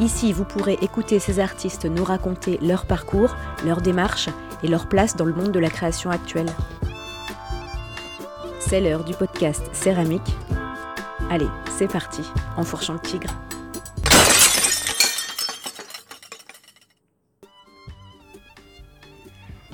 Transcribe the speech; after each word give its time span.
Ici, 0.00 0.32
vous 0.32 0.46
pourrez 0.46 0.78
écouter 0.80 1.18
ces 1.18 1.40
artistes 1.40 1.84
nous 1.84 2.04
raconter 2.04 2.58
leur 2.62 2.86
parcours, 2.86 3.36
leur 3.66 3.82
démarche 3.82 4.30
et 4.62 4.68
leur 4.68 4.88
place 4.88 5.14
dans 5.14 5.26
le 5.26 5.34
monde 5.34 5.52
de 5.52 5.58
la 5.58 5.68
création 5.68 6.08
actuelle. 6.08 6.48
C'est 8.60 8.80
l'heure 8.80 9.04
du 9.04 9.12
podcast 9.12 9.62
Céramique. 9.74 10.34
Allez, 11.28 11.48
c'est 11.76 11.86
parti, 11.86 12.22
en 12.56 12.64
fourchant 12.64 12.94
le 12.94 13.00
tigre. 13.00 13.28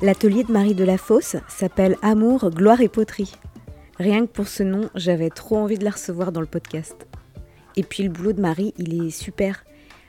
L'atelier 0.03 0.43
de 0.43 0.51
Marie 0.51 0.75
de 0.75 0.84
la 0.84 0.98
Fosse 0.98 1.37
s'appelle 1.47 1.97
Amour, 2.03 2.51
Gloire 2.51 2.81
et 2.81 2.89
Poterie. 2.89 3.33
Rien 4.01 4.27
que 4.27 4.33
pour 4.33 4.48
ce 4.48 4.65
nom, 4.65 4.91
j'avais 4.97 5.31
trop 5.31 5.56
envie 5.56 5.79
de 5.79 5.84
la 5.84 5.91
recevoir 5.91 6.33
dans 6.33 6.41
le 6.41 6.47
podcast. 6.48 7.06
Et 7.77 7.84
puis 7.84 8.03
le 8.03 8.09
boulot 8.09 8.33
de 8.33 8.41
Marie, 8.41 8.75
il 8.77 9.06
est 9.06 9.11
super 9.11 9.66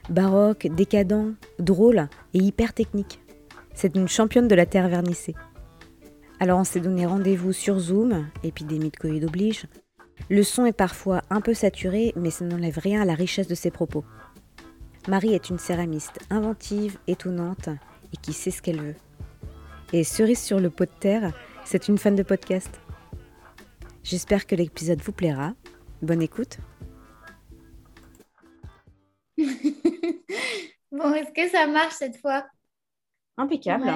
baroque, 0.10 0.68
décadent, 0.68 1.36
drôle 1.60 2.08
et 2.34 2.40
hyper 2.40 2.74
technique. 2.74 3.20
C'est 3.74 3.96
une 3.96 4.08
championne 4.08 4.48
de 4.48 4.56
la 4.56 4.66
terre 4.66 4.90
vernissée. 4.90 5.36
Alors 6.40 6.60
on 6.60 6.64
s'est 6.64 6.80
donné 6.80 7.06
rendez-vous 7.06 7.54
sur 7.54 7.80
Zoom, 7.80 8.28
épidémie 8.44 8.92
de 8.92 8.98
Covid 8.98 9.26
oblige. 9.26 9.66
Le 10.30 10.44
son 10.44 10.66
est 10.66 10.74
parfois 10.74 11.22
un 11.30 11.42
peu 11.42 11.54
saturé, 11.54 12.14
mais 12.16 12.32
ça 12.32 12.46
n'enlève 12.46 12.80
rien 12.80 13.02
à 13.02 13.06
la 13.06 13.14
richesse 13.14 13.48
de 13.48 13.56
ses 13.56 13.72
propos. 13.72 14.04
Marie 15.08 15.34
est 15.34 15.50
une 15.50 15.60
céramiste 15.60 16.20
inventive, 16.30 16.98
étonnante 17.08 17.70
et 18.14 18.18
qui 18.22 18.34
sait 18.34 18.52
ce 18.52 18.62
qu'elle 18.62 18.82
veut. 18.82 18.96
Et 19.94 20.04
cerise 20.04 20.42
sur 20.42 20.60
le 20.60 20.70
pot 20.70 20.86
de 20.86 21.00
terre, 21.00 21.34
c'est 21.64 21.88
une 21.88 21.98
fan 21.98 22.16
de 22.16 22.24
podcast. 22.24 22.82
J'espère 24.04 24.46
que 24.48 24.56
l'épisode 24.56 25.02
vous 25.02 25.14
plaira. 25.14 25.54
Bonne 26.02 26.22
écoute. 26.22 26.58
Bon, 30.98 31.14
est-ce 31.14 31.32
que 31.32 31.48
ça 31.50 31.68
marche 31.68 31.94
cette 31.96 32.18
fois? 32.18 32.46
Impeccable. 33.38 33.94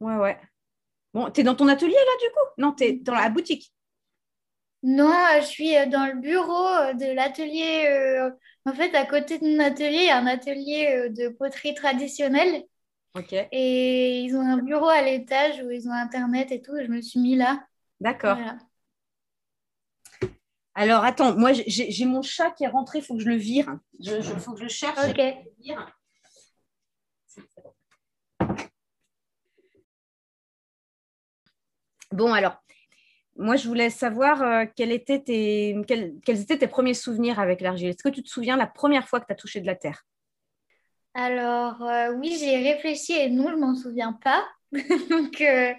Ouais, 0.00 0.16
ouais. 0.16 0.38
Bon, 1.14 1.30
t'es 1.30 1.42
dans 1.42 1.54
ton 1.54 1.68
atelier 1.68 1.92
là 1.92 2.26
du 2.26 2.30
coup? 2.32 2.48
Non, 2.58 2.72
t'es 2.72 2.92
dans 2.92 3.14
la 3.14 3.28
boutique. 3.28 3.72
Non, 4.82 5.14
je 5.40 5.46
suis 5.46 5.76
euh, 5.76 5.86
dans 5.86 6.06
le 6.06 6.18
bureau 6.20 6.66
euh, 6.66 6.92
de 6.94 7.14
l'atelier. 7.14 7.86
Euh, 7.86 8.30
en 8.66 8.72
fait, 8.72 8.94
à 8.94 9.06
côté 9.06 9.38
de 9.38 9.46
mon 9.46 9.60
atelier, 9.60 9.98
il 9.98 10.06
y 10.06 10.10
a 10.10 10.18
un 10.18 10.26
atelier 10.26 11.08
de 11.10 11.28
poterie 11.28 11.74
traditionnelle. 11.74 12.64
Ok. 13.14 13.32
Et 13.52 14.20
ils 14.22 14.34
ont 14.34 14.40
un 14.40 14.56
bureau 14.56 14.88
à 14.88 15.02
l'étage 15.02 15.62
où 15.62 15.70
ils 15.70 15.88
ont 15.88 15.92
Internet 15.92 16.50
et 16.50 16.62
tout. 16.62 16.76
Et 16.76 16.84
je 16.84 16.90
me 16.90 17.00
suis 17.00 17.20
mis 17.20 17.36
là. 17.36 17.64
D'accord. 18.00 18.38
Alors, 20.74 21.04
attends, 21.04 21.36
moi, 21.36 21.52
j'ai 21.52 22.04
mon 22.06 22.22
chat 22.22 22.50
qui 22.52 22.64
est 22.64 22.68
rentré, 22.68 22.98
il 22.98 23.04
faut 23.04 23.14
que 23.14 23.22
je 23.22 23.28
le 23.28 23.36
vire. 23.36 23.76
Il 23.98 24.22
faut 24.22 24.52
que 24.52 24.58
je 24.58 24.64
le 24.64 24.68
cherche. 24.68 24.98
Ok. 25.10 25.20
Bon, 32.12 32.32
alors, 32.32 32.62
moi, 33.36 33.56
je 33.56 33.66
voulais 33.66 33.90
savoir 33.90 34.42
euh, 34.42 34.64
quels, 34.76 34.92
étaient 34.92 35.20
tes, 35.20 35.76
quels, 35.86 36.40
étaient 36.40 36.58
tes 36.58 36.66
premiers 36.66 36.94
souvenirs 36.94 37.40
avec 37.40 37.60
l'argile? 37.62 37.88
Est-ce 37.88 38.02
que 38.02 38.10
tu 38.10 38.22
te 38.22 38.28
souviens 38.28 38.56
la 38.56 38.66
première 38.66 39.08
fois 39.08 39.20
que 39.20 39.26
tu 39.26 39.32
as 39.32 39.36
touché 39.36 39.60
de 39.60 39.66
la 39.66 39.74
terre? 39.74 40.04
Alors, 41.14 41.82
euh, 41.82 42.12
oui, 42.14 42.36
j'ai 42.38 42.56
réfléchi 42.58 43.12
et 43.12 43.30
non, 43.30 43.50
je 43.50 43.56
m'en 43.56 43.74
souviens 43.74 44.12
pas. 44.12 44.46
Donc, 45.10 45.40
euh, 45.40 45.72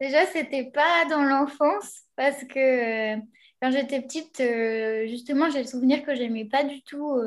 déjà, 0.00 0.26
ce 0.26 0.38
n'était 0.38 0.70
pas 0.70 1.04
dans 1.08 1.22
l'enfance 1.22 2.02
parce 2.16 2.42
que 2.44 3.16
quand 3.60 3.70
j'étais 3.70 4.00
petite, 4.00 4.40
euh, 4.40 5.06
justement, 5.06 5.50
j'ai 5.50 5.60
le 5.60 5.68
souvenir 5.68 6.04
que 6.04 6.14
j'aimais 6.14 6.44
pas 6.44 6.64
du 6.64 6.82
tout. 6.82 7.20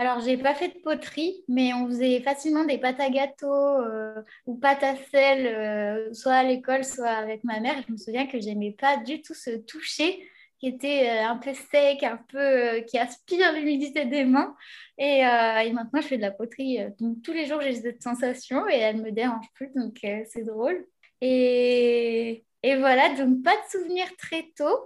Euh, 0.00 0.04
alors, 0.04 0.20
j'ai 0.20 0.36
pas 0.36 0.54
fait 0.54 0.68
de 0.68 0.80
poterie, 0.82 1.44
mais 1.48 1.72
on 1.74 1.86
faisait 1.86 2.20
facilement 2.20 2.64
des 2.64 2.78
pâtes 2.78 3.00
à 3.00 3.10
gâteau 3.10 3.52
euh, 3.52 4.22
ou 4.46 4.56
pâtes 4.56 4.82
à 4.82 4.96
sel, 4.96 6.14
soit 6.14 6.34
à 6.34 6.42
l'école, 6.42 6.84
soit 6.84 7.08
avec 7.08 7.44
ma 7.44 7.60
mère. 7.60 7.82
Je 7.86 7.92
me 7.92 7.96
souviens 7.96 8.26
que 8.26 8.40
j'aimais 8.40 8.72
pas 8.72 8.96
du 8.98 9.22
tout 9.22 9.34
ce 9.34 9.50
toucher 9.50 10.28
qui 10.58 10.68
était 10.68 11.08
un 11.08 11.36
peu 11.38 11.52
sec, 11.54 12.04
un 12.04 12.18
peu 12.28 12.82
qui 12.86 12.96
aspire 12.96 13.52
l'humidité 13.52 14.04
des 14.04 14.24
mains. 14.24 14.54
Et, 14.98 15.20
et, 15.20 15.72
maintenant, 15.72 16.00
je 16.00 16.06
fais 16.06 16.16
de 16.16 16.22
la 16.22 16.30
poterie. 16.30 16.78
donc, 17.00 17.22
tous 17.22 17.32
les 17.32 17.46
jours, 17.46 17.60
j'ai 17.60 17.74
cette 17.74 18.02
sensation 18.02 18.68
et 18.68 18.76
elle 18.76 19.02
me 19.02 19.10
dérange 19.10 19.46
plus, 19.54 19.70
donc 19.74 19.98
c'est 20.02 20.44
drôle. 20.44 20.86
Et, 21.22 22.44
voilà, 22.78 23.14
donc 23.14 23.42
pas 23.42 23.54
de 23.56 23.70
souvenirs 23.70 24.14
très 24.18 24.50
tôt. 24.56 24.78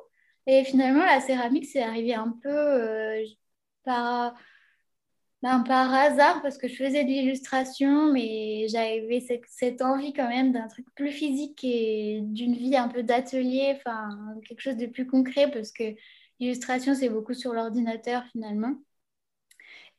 Et 0.47 0.65
finalement, 0.65 1.05
la 1.05 1.21
céramique, 1.21 1.67
c'est 1.67 1.83
arrivé 1.83 2.15
un 2.15 2.37
peu 2.43 2.49
euh, 2.51 3.25
par, 3.85 4.35
ben, 5.47 5.61
par 5.61 5.95
hasard 5.95 6.43
parce 6.43 6.59
que 6.59 6.67
je 6.67 6.75
faisais 6.75 7.05
de 7.05 7.09
l'illustration, 7.09 8.13
mais 8.13 8.67
j'avais 8.69 9.21
cette, 9.49 9.81
envie 9.81 10.13
quand 10.13 10.29
même 10.29 10.51
d'un 10.51 10.67
truc 10.67 10.87
plus 10.97 11.13
physique 11.13 11.63
et 11.63 12.19
d'une 12.23 12.55
vie 12.55 12.77
un 12.77 12.89
peu 12.89 13.05
d'atelier, 13.05 13.77
enfin 13.77 14.09
quelque 14.45 14.61
chose 14.61 14.77
de 14.77 14.87
plus 14.87 15.07
concret 15.07 15.49
parce 15.49 15.71
que 15.71 15.95
l'illustration, 16.41 16.97
c'est 16.97 17.09
beaucoup 17.11 17.35
sur 17.35 17.53
l'ordinateur 17.53 18.25
finalement. 18.33 18.75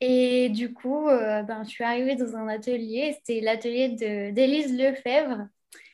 Et 0.00 0.50
du 0.50 0.74
coup, 0.74 1.08
euh, 1.08 1.42
ben, 1.42 1.64
je 1.64 1.70
suis 1.70 1.84
arrivée 1.84 2.14
dans 2.14 2.36
un 2.36 2.48
atelier, 2.48 3.14
c'était 3.18 3.40
l'atelier 3.40 3.88
d'Élise 4.32 4.76
Lefebvre, 4.78 5.48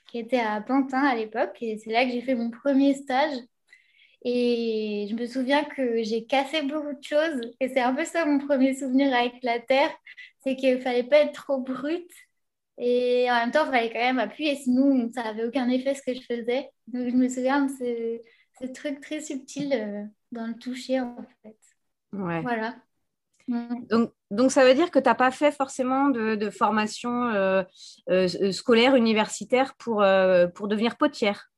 qui 0.09 0.19
était 0.19 0.41
à 0.41 0.61
Pantin 0.63 1.05
à 1.05 1.15
l'époque, 1.15 1.57
et 1.63 1.79
c'est 1.79 1.91
là 1.93 2.05
que 2.05 2.11
j'ai 2.11 2.23
fait 2.23 2.35
mon 2.35 2.51
premier 2.51 2.95
stage. 2.95 3.37
Et 4.25 5.07
je 5.11 5.15
me 5.15 5.27
souviens 5.27 5.65
que 5.65 6.03
j'ai 6.03 6.25
cassé 6.25 6.63
beaucoup 6.63 6.95
de 6.95 7.03
choses. 7.03 7.41
Et 7.61 7.69
c'est 7.69 7.81
un 7.81 7.95
peu 7.95 8.05
ça 8.05 8.25
mon 8.25 8.39
premier 8.39 8.75
souvenir 8.75 9.15
avec 9.15 9.35
la 9.43 9.61
terre. 9.61 9.91
C'est 10.43 10.57
qu'il 10.57 10.75
ne 10.75 10.81
fallait 10.81 11.05
pas 11.05 11.19
être 11.19 11.33
trop 11.33 11.61
brute. 11.61 12.11
Et 12.79 13.31
en 13.31 13.35
même 13.35 13.51
temps, 13.51 13.67
il 13.67 13.71
fallait 13.71 13.93
quand 13.93 14.01
même 14.01 14.19
appuyer, 14.19 14.57
sinon 14.57 15.09
ça 15.15 15.23
n'avait 15.25 15.45
aucun 15.45 15.69
effet 15.69 15.95
ce 15.95 16.03
que 16.03 16.15
je 16.15 16.23
faisais. 16.23 16.71
Donc 16.89 17.09
je 17.09 17.15
me 17.15 17.29
souviens 17.29 17.67
de 17.67 18.21
ce, 18.61 18.67
truc 18.73 19.01
très 19.01 19.21
subtil 19.21 19.73
euh, 19.73 20.05
dans 20.33 20.47
le 20.47 20.55
toucher, 20.55 21.01
en 21.01 21.17
fait. 21.43 21.57
Ouais. 22.13 22.41
Voilà. 22.41 22.75
Donc, 23.47 24.13
donc, 24.31 24.51
ça 24.51 24.65
veut 24.65 24.75
dire 24.75 24.91
que 24.91 24.99
tu 24.99 25.05
n'as 25.05 25.15
pas 25.15 25.31
fait 25.31 25.53
forcément 25.53 26.09
de, 26.09 26.49
formation 26.49 27.27
euh, 27.29 27.63
euh, 28.09 28.53
scolaire, 28.53 28.97
universitaire 28.97 29.75
pour, 29.77 30.03
pour 30.55 30.67
devenir 30.67 30.97
potière? 30.97 31.51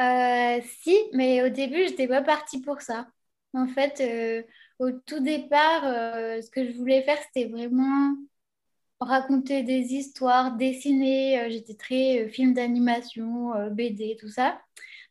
Euh, 0.00 0.60
si, 0.82 0.96
mais 1.12 1.42
au 1.42 1.48
début, 1.48 1.84
je 1.84 1.90
n'étais 1.90 2.08
pas 2.08 2.22
partie 2.22 2.60
pour 2.60 2.80
ça. 2.82 3.08
En 3.54 3.66
fait, 3.66 4.00
euh, 4.00 4.42
au 4.78 4.92
tout 4.92 5.20
départ, 5.20 5.82
euh, 5.84 6.40
ce 6.42 6.50
que 6.50 6.64
je 6.64 6.72
voulais 6.76 7.02
faire, 7.02 7.18
c'était 7.22 7.48
vraiment 7.48 8.14
raconter 9.00 9.62
des 9.62 9.94
histoires, 9.94 10.56
dessiner. 10.56 11.50
J'étais 11.50 11.74
très 11.74 12.28
film 12.28 12.54
d'animation, 12.54 13.52
BD, 13.70 14.16
tout 14.20 14.28
ça. 14.28 14.60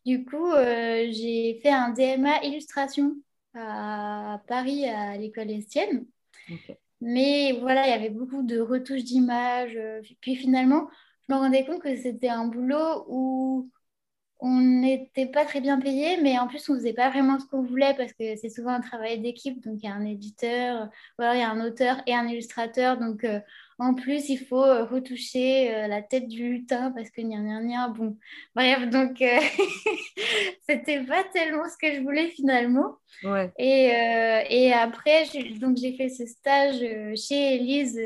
Du 0.05 0.25
coup, 0.25 0.51
j'ai 0.55 1.59
fait 1.63 1.69
un 1.69 1.89
DMA 1.91 2.43
illustration 2.43 3.15
à 3.55 4.41
Paris, 4.47 4.85
à 4.85 5.17
l'école 5.17 5.51
Estienne. 5.51 6.05
Mais 7.01 7.53
voilà, 7.61 7.87
il 7.87 7.91
y 7.91 7.93
avait 7.93 8.09
beaucoup 8.09 8.43
de 8.43 8.59
retouches 8.59 9.03
d'images. 9.03 9.79
Puis 10.21 10.35
finalement, 10.35 10.89
je 11.27 11.33
me 11.33 11.39
rendais 11.39 11.65
compte 11.65 11.81
que 11.81 11.95
c'était 11.95 12.29
un 12.29 12.47
boulot 12.47 13.05
où 13.09 13.69
on 14.39 14.59
n'était 14.59 15.25
pas 15.25 15.45
très 15.45 15.61
bien 15.61 15.79
payé, 15.79 16.21
mais 16.21 16.37
en 16.37 16.47
plus, 16.47 16.69
on 16.69 16.75
faisait 16.75 16.93
pas 16.93 17.09
vraiment 17.09 17.39
ce 17.39 17.45
qu'on 17.45 17.63
voulait 17.63 17.95
parce 17.95 18.13
que 18.13 18.35
c'est 18.35 18.49
souvent 18.49 18.71
un 18.71 18.81
travail 18.81 19.19
d'équipe. 19.19 19.63
Donc, 19.65 19.79
il 19.81 19.85
y 19.85 19.89
a 19.89 19.95
un 19.95 20.05
éditeur, 20.05 20.89
ou 21.19 21.23
il 21.23 21.39
y 21.39 21.41
a 21.41 21.49
un 21.49 21.65
auteur 21.65 21.97
et 22.05 22.13
un 22.13 22.27
illustrateur. 22.27 22.97
Donc, 22.97 23.23
euh, 23.23 23.39
en 23.79 23.93
plus, 23.93 24.29
il 24.29 24.37
faut 24.37 24.63
euh, 24.63 24.85
retoucher 24.85 25.73
euh, 25.73 25.87
la 25.87 26.01
tête 26.01 26.27
du 26.27 26.49
lutin 26.49 26.91
parce 26.91 27.11
que 27.11 27.21
gna 27.21 27.37
gna 27.37 27.61
gna. 27.61 27.87
Bon, 27.89 28.17
bref, 28.55 28.89
donc 28.89 29.21
euh, 29.21 29.39
c'était 30.67 31.03
pas 31.03 31.23
tellement 31.25 31.65
ce 31.69 31.77
que 31.77 31.93
je 31.93 32.01
voulais 32.01 32.29
finalement. 32.29 32.95
Ouais. 33.23 33.51
Et, 33.59 33.91
et 34.49 34.73
après, 34.73 35.25
donc 35.59 35.77
j'ai 35.77 35.95
fait 35.95 36.09
ce 36.09 36.25
stage 36.25 36.79
chez 37.15 37.55
Elise 37.55 37.99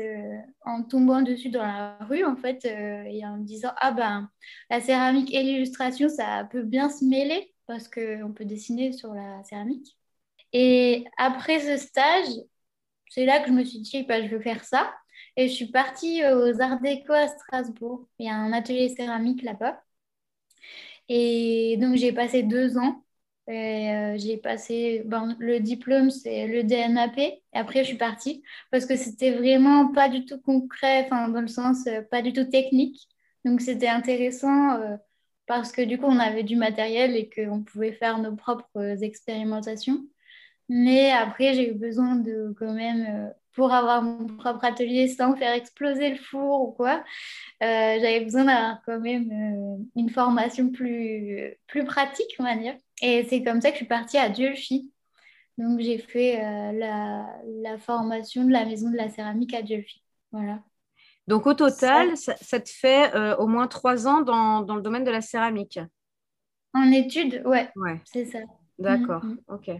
en 0.64 0.82
tombant 0.82 1.22
dessus 1.22 1.48
dans 1.50 1.62
la 1.62 1.96
rue 2.02 2.24
en 2.24 2.36
fait 2.36 2.64
et 2.64 3.24
en 3.26 3.38
me 3.38 3.44
disant 3.44 3.72
ah 3.78 3.90
ben 3.92 4.30
la 4.70 4.80
céramique 4.80 5.34
et 5.34 5.42
l'illustration 5.42 6.08
ça 6.08 6.48
peut 6.50 6.62
bien 6.62 6.88
se 6.88 7.04
mêler 7.04 7.52
parce 7.66 7.88
qu'on 7.88 8.32
peut 8.34 8.44
dessiner 8.44 8.92
sur 8.92 9.12
la 9.12 9.42
céramique. 9.44 9.96
Et 10.52 11.04
après 11.18 11.60
ce 11.60 11.76
stage, 11.84 12.28
c'est 13.10 13.26
là 13.26 13.40
que 13.40 13.48
je 13.48 13.52
me 13.52 13.64
suis 13.64 13.80
dit 13.80 14.04
bah, 14.04 14.22
je 14.22 14.28
veux 14.28 14.40
faire 14.40 14.64
ça. 14.64 14.92
Et 15.36 15.48
je 15.48 15.54
suis 15.54 15.66
partie 15.70 16.22
aux 16.26 16.60
Arts 16.60 16.80
Déco 16.80 17.12
à 17.12 17.28
Strasbourg. 17.28 18.08
Il 18.18 18.26
y 18.26 18.28
a 18.30 18.34
un 18.34 18.52
atelier 18.52 18.88
céramique 18.94 19.42
là-bas. 19.42 19.82
Et 21.08 21.76
donc, 21.78 21.96
j'ai 21.96 22.12
passé 22.12 22.42
deux 22.42 22.78
ans. 22.78 23.04
Euh, 23.48 24.16
j'ai 24.18 24.36
passé 24.38 25.02
ben, 25.04 25.36
le 25.40 25.60
diplôme, 25.60 26.10
c'est 26.10 26.46
le 26.46 26.62
DNAP. 26.64 27.18
Et 27.18 27.42
après, 27.52 27.80
je 27.80 27.88
suis 27.88 27.96
partie 27.98 28.42
parce 28.70 28.86
que 28.86 28.96
c'était 28.96 29.32
vraiment 29.32 29.92
pas 29.92 30.08
du 30.08 30.24
tout 30.24 30.40
concret, 30.40 31.04
enfin, 31.04 31.28
dans 31.28 31.40
le 31.40 31.48
sens 31.48 31.86
euh, 31.86 32.02
pas 32.02 32.22
du 32.22 32.32
tout 32.32 32.44
technique. 32.44 33.08
Donc, 33.44 33.60
c'était 33.60 33.88
intéressant 33.88 34.80
euh, 34.80 34.96
parce 35.46 35.72
que 35.72 35.82
du 35.82 35.98
coup, 35.98 36.06
on 36.06 36.18
avait 36.18 36.44
du 36.44 36.56
matériel 36.56 37.16
et 37.16 37.28
qu'on 37.30 37.62
pouvait 37.64 37.92
faire 37.92 38.18
nos 38.18 38.36
propres 38.36 39.02
expérimentations. 39.02 40.00
Mais 40.68 41.10
après, 41.12 41.54
j'ai 41.54 41.70
eu 41.70 41.74
besoin 41.74 42.16
de 42.16 42.54
quand 42.58 42.72
même 42.72 43.32
pour 43.54 43.72
avoir 43.72 44.02
mon 44.02 44.26
propre 44.36 44.64
atelier 44.64 45.08
sans 45.08 45.36
faire 45.36 45.52
exploser 45.52 46.10
le 46.10 46.16
four 46.16 46.68
ou 46.68 46.72
quoi, 46.72 47.04
euh, 47.62 47.98
j'avais 48.00 48.20
besoin 48.20 48.44
d'avoir 48.44 48.82
quand 48.84 49.00
même 49.00 49.30
euh, 49.30 49.84
une 49.96 50.10
formation 50.10 50.70
plus, 50.70 51.54
plus 51.66 51.84
pratique, 51.84 52.34
on 52.38 52.44
va 52.44 52.56
dire. 52.56 52.74
Et 53.02 53.24
c'est 53.28 53.42
comme 53.42 53.60
ça 53.60 53.68
que 53.68 53.74
je 53.74 53.78
suis 53.78 53.86
partie 53.86 54.18
à 54.18 54.28
Dieulfi. 54.28 54.92
Donc 55.58 55.80
j'ai 55.80 55.98
fait 55.98 56.42
euh, 56.42 56.72
la, 56.72 57.26
la, 57.62 57.78
formation 57.78 58.44
de 58.44 58.52
la 58.52 58.64
maison 58.64 58.90
de 58.90 58.96
la 58.96 59.10
céramique 59.10 59.54
à 59.54 59.62
Dieulfi. 59.62 60.02
Voilà. 60.30 60.60
Donc 61.28 61.46
au 61.46 61.54
total, 61.54 62.16
ça, 62.16 62.60
te 62.60 62.70
fait 62.70 63.12
au 63.38 63.46
moins 63.46 63.68
trois 63.68 64.08
ans 64.08 64.22
dans, 64.22 64.62
dans, 64.62 64.74
le 64.74 64.82
domaine 64.82 65.04
de 65.04 65.10
la 65.10 65.20
céramique. 65.20 65.78
En 66.74 66.90
études, 66.90 67.42
ouais. 67.44 67.70
ouais. 67.76 68.00
C'est 68.04 68.24
ça. 68.24 68.38
D'accord, 68.78 69.24
mm, 69.24 69.32
mm. 69.32 69.38
ok 69.48 69.70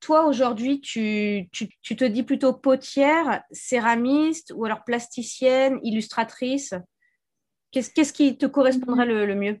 toi, 0.00 0.26
aujourd'hui, 0.26 0.80
tu, 0.80 1.48
te 1.50 2.04
dis 2.04 2.22
plutôt 2.22 2.52
potière, 2.52 3.42
céramiste 3.50 4.52
ou 4.54 4.64
alors 4.64 4.84
plasticienne, 4.84 5.78
illustratrice? 5.82 6.74
Qu'est-ce 7.70 8.12
qui 8.12 8.36
te 8.36 8.46
correspondrait 8.46 9.06
le, 9.06 9.34
mieux? 9.34 9.58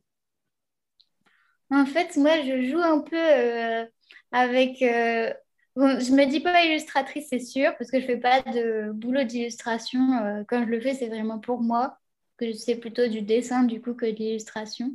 En 1.70 1.86
fait, 1.86 2.16
moi, 2.16 2.42
je 2.42 2.70
joue 2.70 2.80
un 2.80 3.00
peu 3.00 3.16
euh, 3.16 3.86
avec... 4.30 4.82
Euh, 4.82 5.32
je 5.74 6.12
me 6.12 6.26
dis 6.26 6.40
pas 6.40 6.64
illustratrice, 6.64 7.28
c'est 7.30 7.38
sûr, 7.38 7.74
parce 7.78 7.90
que 7.90 7.98
je 7.98 8.06
fais 8.06 8.18
pas 8.18 8.42
de 8.42 8.90
boulot 8.92 9.24
d'illustration. 9.24 10.18
Euh, 10.22 10.42
quand 10.46 10.64
je 10.64 10.70
le 10.70 10.80
fais, 10.80 10.94
c'est 10.94 11.08
vraiment 11.08 11.38
pour 11.38 11.62
moi, 11.62 11.96
que 12.36 12.52
c'est 12.52 12.76
plutôt 12.76 13.06
du 13.08 13.22
dessin 13.22 13.64
du 13.64 13.80
coup 13.80 13.94
que 13.94 14.06
de 14.06 14.16
l'illustration. 14.16 14.92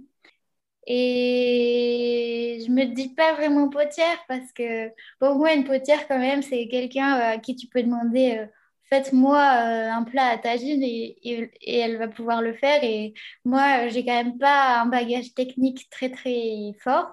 Et 0.90 2.64
je 2.66 2.72
me 2.72 2.86
dis 2.86 3.10
pas 3.10 3.34
vraiment 3.34 3.70
potière 3.70 4.24
parce 4.30 4.54
que 4.54 4.88
pour 5.20 5.36
moi, 5.36 5.54
une 5.54 5.66
potière, 5.66 6.08
quand 6.08 6.18
même, 6.18 6.42
c'est 6.42 6.68
quelqu'un 6.70 7.20
euh, 7.20 7.34
à 7.36 7.38
qui 7.40 7.56
tu 7.58 7.68
peux 7.68 7.84
demander 7.84 8.38
euh, 8.38 8.46
faites-moi 8.90 9.38
euh, 9.38 9.92
un 9.92 10.04
plat 10.04 10.28
à 10.28 10.38
tagine 10.38 10.82
et, 10.82 11.18
et, 11.24 11.78
elle 11.78 11.98
va 11.98 12.08
pouvoir 12.08 12.42
le 12.42 12.54
faire. 12.54 12.84
Et 12.86 13.14
moi, 13.44 13.90
j'ai 13.90 14.06
quand 14.06 14.14
même 14.24 14.38
pas 14.38 14.80
un 14.82 14.86
bagage 14.86 15.34
technique 15.34 15.90
très 15.90 16.10
très 16.10 16.72
fort. 16.80 17.10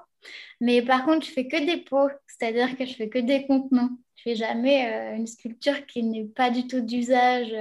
Mais 0.61 0.81
par 0.83 1.05
contre, 1.05 1.27
je 1.27 1.33
fais 1.33 1.49
que 1.49 1.67
des 1.67 1.79
pots, 1.79 2.11
c'est-à-dire 2.29 2.77
que 2.79 2.87
je 2.87 2.95
fais 2.95 3.09
que 3.09 3.19
des 3.19 3.47
contenants. 3.47 3.91
Je 4.17 4.23
fais 4.23 4.37
jamais 4.37 5.17
une 5.17 5.27
sculpture 5.27 5.85
qui 5.87 6.03
n'est 6.05 6.25
pas 6.25 6.51
du 6.51 6.67
tout 6.67 6.81
d'usage. 6.81 7.53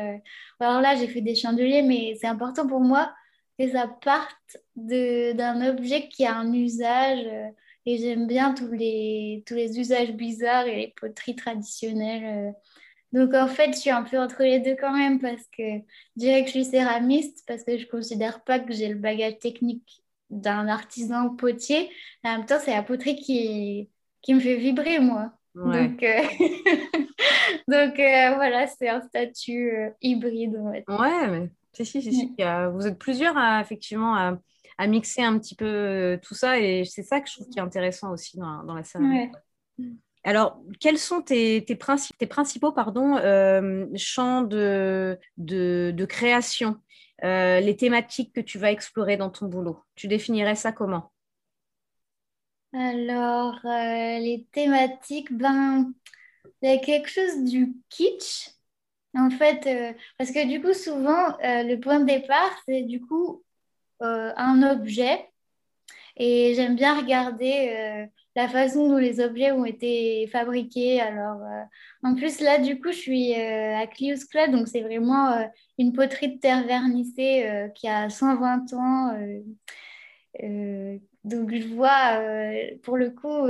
Alors 0.59 0.79
là, 0.81 0.95
j'ai 0.95 1.07
fait 1.07 1.21
des 1.21 1.35
chandeliers, 1.35 1.81
mais 1.81 2.15
c'est 2.21 2.27
important 2.27 2.67
pour 2.67 2.79
moi 2.79 3.11
que 3.59 3.71
ça 3.71 3.87
parte 3.87 4.57
d'un 4.75 5.67
objet 5.67 6.07
qui 6.07 6.25
a 6.25 6.35
un 6.35 6.51
usage. 6.53 7.25
Euh, 7.25 7.47
et 7.85 7.97
j'aime 7.97 8.27
bien 8.27 8.53
tous 8.53 8.71
les, 8.71 9.43
tous 9.45 9.55
les 9.55 9.77
usages 9.77 10.13
bizarres 10.13 10.67
et 10.67 10.75
les 10.75 10.93
poteries 10.99 11.35
traditionnelles. 11.35 12.47
Euh. 12.47 12.51
Donc 13.11 13.33
en 13.33 13.47
fait, 13.47 13.73
je 13.73 13.77
suis 13.77 13.89
un 13.89 14.03
peu 14.03 14.17
entre 14.17 14.41
les 14.43 14.59
deux 14.59 14.75
quand 14.79 14.95
même 14.95 15.19
parce 15.19 15.43
que 15.55 15.63
je 15.63 15.81
dirais 16.15 16.41
que 16.41 16.47
je 16.47 16.53
suis 16.53 16.65
céramiste 16.65 17.43
parce 17.45 17.63
que 17.63 17.77
je 17.77 17.85
ne 17.85 17.89
considère 17.89 18.43
pas 18.43 18.59
que 18.59 18.73
j'ai 18.73 18.87
le 18.87 18.95
bagage 18.95 19.39
technique 19.39 20.01
d'un 20.29 20.67
artisan 20.67 21.35
potier. 21.35 21.91
En 22.23 22.37
même 22.37 22.45
temps, 22.45 22.57
c'est 22.59 22.73
la 22.73 22.83
poterie 22.83 23.17
qui, 23.17 23.89
qui 24.21 24.33
me 24.33 24.39
fait 24.39 24.55
vibrer, 24.55 24.99
moi. 24.99 25.33
Donc, 25.53 26.01
euh, 26.01 26.23
Donc 27.67 27.95
voilà, 27.95 28.65
c'est 28.65 28.89
un 28.89 29.01
statut 29.01 29.73
hybride. 30.01 30.55
Ouais, 30.87 31.27
mais 31.27 31.49
si, 31.73 31.85
si, 31.85 32.01
si, 32.01 32.35
vous 32.71 32.87
êtes 32.87 32.99
plusieurs 32.99 33.37
à, 33.37 33.61
effectivement 33.61 34.15
à, 34.15 34.87
mixer 34.87 35.23
un 35.23 35.39
petit 35.39 35.55
peu 35.55 35.65
euh, 35.65 36.17
tout 36.21 36.33
ça 36.33 36.59
et 36.59 36.83
c'est 36.83 37.03
ça 37.03 37.21
que 37.21 37.29
je 37.29 37.35
trouve 37.35 37.49
qui 37.49 37.59
est 37.59 37.61
intéressant 37.61 38.11
aussi 38.11 38.37
dans, 38.37 38.73
la 38.73 38.83
série. 38.83 39.31
Alors, 40.25 40.61
quels 40.79 40.97
sont 40.97 41.21
tes, 41.21 41.63
tes, 41.65 41.77
tes 42.17 42.27
principaux 42.27 42.71
pardon, 42.71 43.17
euh, 43.17 43.87
champs 43.95 44.41
de, 44.41 45.17
de, 45.37 46.05
création, 46.05 46.77
euh, 47.23 47.59
les 47.59 47.75
thématiques 47.75 48.33
que 48.33 48.41
tu 48.41 48.57
vas 48.57 48.71
explorer 48.71 49.17
dans 49.17 49.29
ton 49.29 49.47
boulot? 49.47 49.79
Tu 49.95 50.07
définirais 50.07 50.55
ça 50.55 50.71
comment? 50.71 51.11
Alors, 52.73 53.59
les 53.63 54.47
thématiques, 54.51 55.31
ben, 55.31 55.93
il 56.61 56.69
y 56.69 56.73
a 56.73 56.77
quelque 56.77 57.09
chose 57.09 57.43
du 57.43 57.75
kitsch 57.89 58.49
en 59.15 59.29
fait, 59.29 59.67
euh, 59.67 59.93
parce 60.17 60.31
que 60.31 60.47
du 60.47 60.61
coup, 60.61 60.73
souvent, 60.73 61.37
euh, 61.43 61.63
le 61.63 61.79
point 61.79 61.99
de 61.99 62.05
départ, 62.05 62.51
c'est 62.67 62.81
du 62.81 63.01
coup 63.01 63.43
euh, 64.01 64.33
un 64.35 64.63
objet. 64.63 65.29
Et 66.17 66.53
j'aime 66.55 66.75
bien 66.75 66.99
regarder 66.99 68.07
la 68.35 68.47
façon 68.47 68.87
dont 68.87 68.97
les 68.97 69.19
objets 69.19 69.51
ont 69.51 69.65
été 69.65 70.27
fabriqués. 70.27 71.01
Alors, 71.01 71.41
en 72.03 72.13
plus, 72.13 72.39
là, 72.39 72.59
du 72.59 72.79
coup, 72.79 72.91
je 72.91 72.97
suis 72.97 73.33
à 73.33 73.87
Clius 73.87 74.25
Club, 74.25 74.51
donc 74.51 74.67
c'est 74.67 74.81
vraiment 74.81 75.49
une 75.79 75.91
poterie 75.91 76.35
de 76.35 76.39
terre 76.39 76.67
vernissée 76.67 77.71
qui 77.75 77.87
a 77.87 78.11
120 78.11 78.73
ans. 78.73 79.17
donc, 81.23 81.55
je 81.55 81.67
vois, 81.73 82.21
pour 82.83 82.97
le 82.97 83.09
coup, 83.09 83.47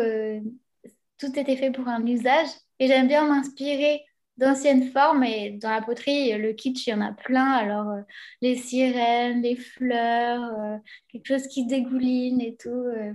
tout 1.18 1.38
était 1.38 1.58
fait 1.58 1.72
pour 1.72 1.90
un 1.90 2.06
usage. 2.08 2.48
Et 2.80 2.88
j'aime 2.88 3.08
bien 3.08 3.28
m'inspirer 3.28 4.06
d'anciennes 4.38 4.92
formes 4.92 5.24
et 5.24 5.52
dans 5.52 5.70
la 5.70 5.82
poterie, 5.82 6.38
le 6.38 6.54
kitsch, 6.54 6.88
il 6.88 6.92
y 6.92 6.94
en 6.94 7.02
a 7.02 7.14
plein. 7.14 7.52
Alors, 7.52 7.90
euh, 7.90 8.02
les 8.42 8.56
sirènes, 8.56 9.42
les 9.42 9.56
fleurs, 9.56 10.44
euh, 10.60 10.78
quelque 11.10 11.28
chose 11.28 11.48
qui 11.48 11.66
dégouline 11.66 12.42
et 12.42 12.56
tout. 12.56 12.70
Euh. 12.70 13.14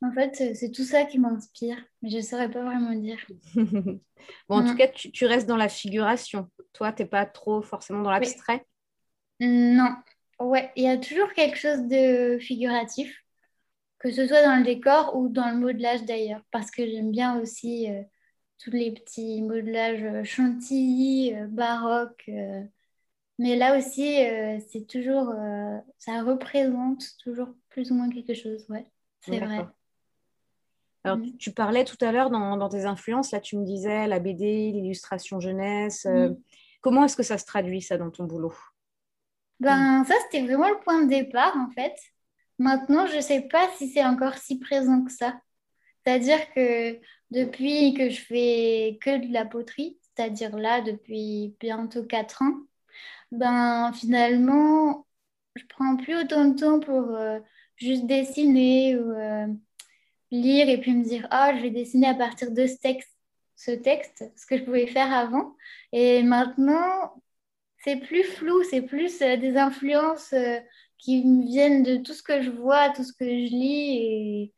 En 0.00 0.12
fait, 0.12 0.54
c'est 0.54 0.70
tout 0.70 0.84
ça 0.84 1.04
qui 1.04 1.18
m'inspire, 1.18 1.78
mais 2.02 2.10
je 2.10 2.18
ne 2.18 2.22
saurais 2.22 2.50
pas 2.50 2.62
vraiment 2.62 2.94
dire. 2.94 3.18
bon, 3.56 4.00
en 4.48 4.64
tout 4.64 4.74
mm. 4.74 4.76
cas, 4.76 4.88
tu, 4.88 5.26
restes 5.26 5.48
dans 5.48 5.56
la 5.56 5.68
figuration. 5.68 6.48
Toi, 6.72 6.92
tu 6.92 7.02
n'es 7.02 7.08
pas 7.08 7.26
trop 7.26 7.62
forcément 7.62 8.02
dans 8.02 8.10
l'abstrait? 8.10 8.64
Non. 9.40 9.90
Ouais, 10.38 10.70
il 10.76 10.84
y 10.84 10.88
a 10.88 10.98
toujours 10.98 11.32
quelque 11.32 11.58
chose 11.58 11.82
de 11.88 12.38
figuratif, 12.38 13.24
que 13.98 14.12
ce 14.12 14.28
soit 14.28 14.44
dans 14.44 14.56
le 14.56 14.62
décor 14.62 15.16
ou 15.16 15.28
dans 15.28 15.50
le 15.50 15.56
modelage 15.56 16.04
d'ailleurs, 16.04 16.42
parce 16.52 16.70
que 16.70 16.86
j'aime 16.86 17.10
bien 17.10 17.40
aussi 17.40 17.88
tous 18.58 18.70
les 18.70 18.92
petits 18.92 19.40
modelages 19.42 20.02
euh, 20.02 20.24
chantilly, 20.24 21.34
euh, 21.34 21.46
baroque. 21.46 22.24
Euh. 22.28 22.62
Mais 23.38 23.56
là 23.56 23.78
aussi, 23.78 24.16
c'est 24.68 24.84
toujours, 24.88 25.32
ça 25.96 26.22
représente 26.24 27.04
toujours 27.22 27.46
plus 27.68 27.92
ou 27.92 27.94
moins 27.94 28.10
quelque 28.10 28.34
chose, 28.34 28.66
ouais, 28.68 28.84
c'est 29.20 29.38
vrai. 29.38 29.64
Alors, 31.04 31.18
mm. 31.18 31.36
tu 31.38 31.52
parlais 31.52 31.84
tout 31.84 31.96
à 32.00 32.10
l'heure 32.10 32.30
dans, 32.30 32.68
tes 32.68 32.84
influences, 32.84 33.30
là, 33.30 33.38
tu 33.38 33.56
me 33.56 33.64
disais 33.64 34.08
la 34.08 34.18
BD, 34.18 34.72
l'illustration 34.72 35.38
jeunesse. 35.38 36.04
Mm. 36.04 36.34
comment 36.80 37.04
est-ce 37.04 37.16
que 37.16 37.22
ça 37.22 37.38
se 37.38 37.46
traduit, 37.46 37.80
ça, 37.80 37.96
dans 37.96 38.10
ton 38.10 38.24
boulot? 38.24 38.54
Ben, 39.60 40.02
ça, 40.02 40.14
c'était 40.24 40.44
vraiment 40.44 40.68
le 40.68 40.80
point 40.80 41.04
de 41.04 41.08
départ, 41.08 41.56
en 41.56 41.70
fait. 41.70 41.94
Maintenant, 42.58 43.06
je 43.06 43.18
ne 43.18 43.20
sais 43.20 43.42
pas 43.42 43.68
si 43.76 43.88
c'est 43.88 44.04
encore 44.04 44.34
si 44.34 44.58
présent 44.58 45.04
que 45.04 45.12
ça. 45.12 45.40
C'est-à-dire 46.08 46.50
que 46.54 46.98
depuis 47.30 47.92
que 47.92 48.08
je 48.08 48.18
fais 48.22 48.98
que 49.02 49.26
de 49.26 49.30
la 49.30 49.44
poterie, 49.44 49.98
c'est-à-dire 50.00 50.56
là 50.56 50.80
depuis 50.80 51.54
bientôt 51.60 52.02
4 52.02 52.40
ans, 52.42 52.54
ben 53.30 53.92
finalement, 53.92 55.06
je 55.56 55.64
prends 55.68 55.96
plus 55.98 56.16
autant 56.16 56.46
de 56.46 56.58
temps 56.58 56.80
pour 56.80 57.14
euh, 57.14 57.40
juste 57.76 58.06
dessiner 58.06 58.96
ou 58.96 59.12
euh, 59.12 59.48
lire 60.30 60.70
et 60.70 60.80
puis 60.80 60.94
me 60.94 61.04
dire 61.04 61.28
ah 61.30 61.54
je 61.56 61.62
vais 61.62 61.70
dessiner 61.70 62.08
à 62.08 62.14
partir 62.14 62.52
de 62.52 62.66
ce 62.66 62.78
texte, 62.78 63.14
ce 63.56 63.72
texte, 63.72 64.24
ce 64.36 64.46
que 64.46 64.56
je 64.58 64.64
pouvais 64.64 64.86
faire 64.86 65.12
avant. 65.12 65.56
Et 65.92 66.22
maintenant, 66.22 67.22
c'est 67.84 67.96
plus 67.96 68.24
flou, 68.24 68.62
c'est 68.64 68.82
plus 68.82 69.20
euh, 69.22 69.36
des 69.36 69.58
influences 69.58 70.34
qui 70.98 71.22
viennent 71.44 71.82
de 71.82 71.98
tout 71.98 72.14
ce 72.14 72.22
que 72.22 72.42
je 72.42 72.50
vois, 72.50 72.90
tout 72.90 73.04
ce 73.04 73.12
que 73.12 73.26
je 73.26 73.50
lis 73.50 74.54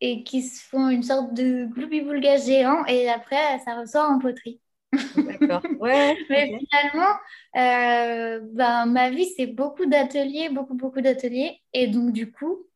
et 0.00 0.24
qui 0.24 0.42
se 0.42 0.62
font 0.62 0.88
une 0.88 1.02
sorte 1.02 1.34
de 1.34 1.66
gloubi-boulga 1.66 2.36
géant 2.38 2.84
et 2.86 3.08
après 3.08 3.58
ça 3.64 3.80
ressort 3.80 4.10
en 4.10 4.18
poterie. 4.18 4.60
D'accord. 5.16 5.62
Ouais, 5.80 6.16
Mais 6.30 6.58
finalement, 6.58 7.14
euh, 7.56 8.40
ben, 8.52 8.86
ma 8.86 9.10
vie, 9.10 9.26
c'est 9.36 9.46
beaucoup 9.46 9.86
d'ateliers, 9.86 10.48
beaucoup, 10.48 10.74
beaucoup 10.74 11.00
d'ateliers. 11.00 11.60
Et 11.72 11.88
donc, 11.88 12.12
du 12.12 12.30
coup, 12.30 12.66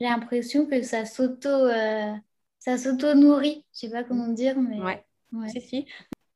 j'ai 0.00 0.06
l'impression 0.06 0.66
que 0.66 0.82
ça 0.82 1.04
s'auto, 1.04 1.48
euh, 1.48 2.12
ça 2.58 2.78
s'auto-nourrit. 2.78 3.64
Je 3.74 3.80
sais 3.80 3.90
pas 3.90 4.04
comment 4.04 4.28
dire, 4.28 4.58
mais. 4.60 4.80
Ouais. 4.80 5.04
Si, 5.48 5.60
si. 5.60 5.86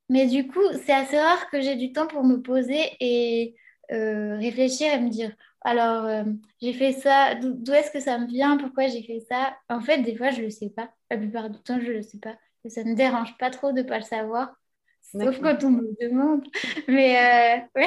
Mais 0.08 0.26
du 0.26 0.46
coup, 0.46 0.60
c'est 0.84 0.92
assez 0.92 1.18
rare 1.18 1.50
que 1.50 1.60
j'ai 1.60 1.76
du 1.76 1.92
temps 1.92 2.06
pour 2.06 2.24
me 2.24 2.36
poser 2.40 2.92
et 3.00 3.56
euh, 3.92 4.36
réfléchir 4.38 4.92
et 4.92 5.00
me 5.00 5.10
dire, 5.10 5.32
alors, 5.62 6.04
euh, 6.04 6.24
j'ai 6.60 6.72
fait 6.72 6.92
ça, 6.92 7.34
d'où 7.34 7.72
est-ce 7.72 7.90
que 7.90 8.00
ça 8.00 8.18
me 8.18 8.26
vient, 8.26 8.56
pourquoi 8.56 8.86
j'ai 8.86 9.02
fait 9.02 9.20
ça? 9.20 9.56
En 9.68 9.80
fait, 9.80 9.98
des 9.98 10.16
fois, 10.16 10.30
je 10.30 10.40
ne 10.40 10.44
le 10.44 10.50
sais 10.50 10.70
pas. 10.70 10.90
La 11.10 11.16
plupart 11.16 11.50
du 11.50 11.58
temps, 11.60 11.80
je 11.80 11.88
ne 11.88 11.96
le 11.96 12.02
sais 12.02 12.18
pas. 12.18 12.36
Et 12.64 12.70
ça 12.70 12.84
ne 12.84 12.90
me 12.90 12.94
dérange 12.94 13.36
pas 13.38 13.50
trop 13.50 13.72
de 13.72 13.78
ne 13.78 13.82
pas 13.82 13.98
le 13.98 14.04
savoir. 14.04 14.54
Sauf 15.02 15.38
quand 15.40 15.62
on 15.64 15.70
me 15.70 15.96
demande. 16.00 16.46
Mais, 16.88 17.62
euh, 17.76 17.86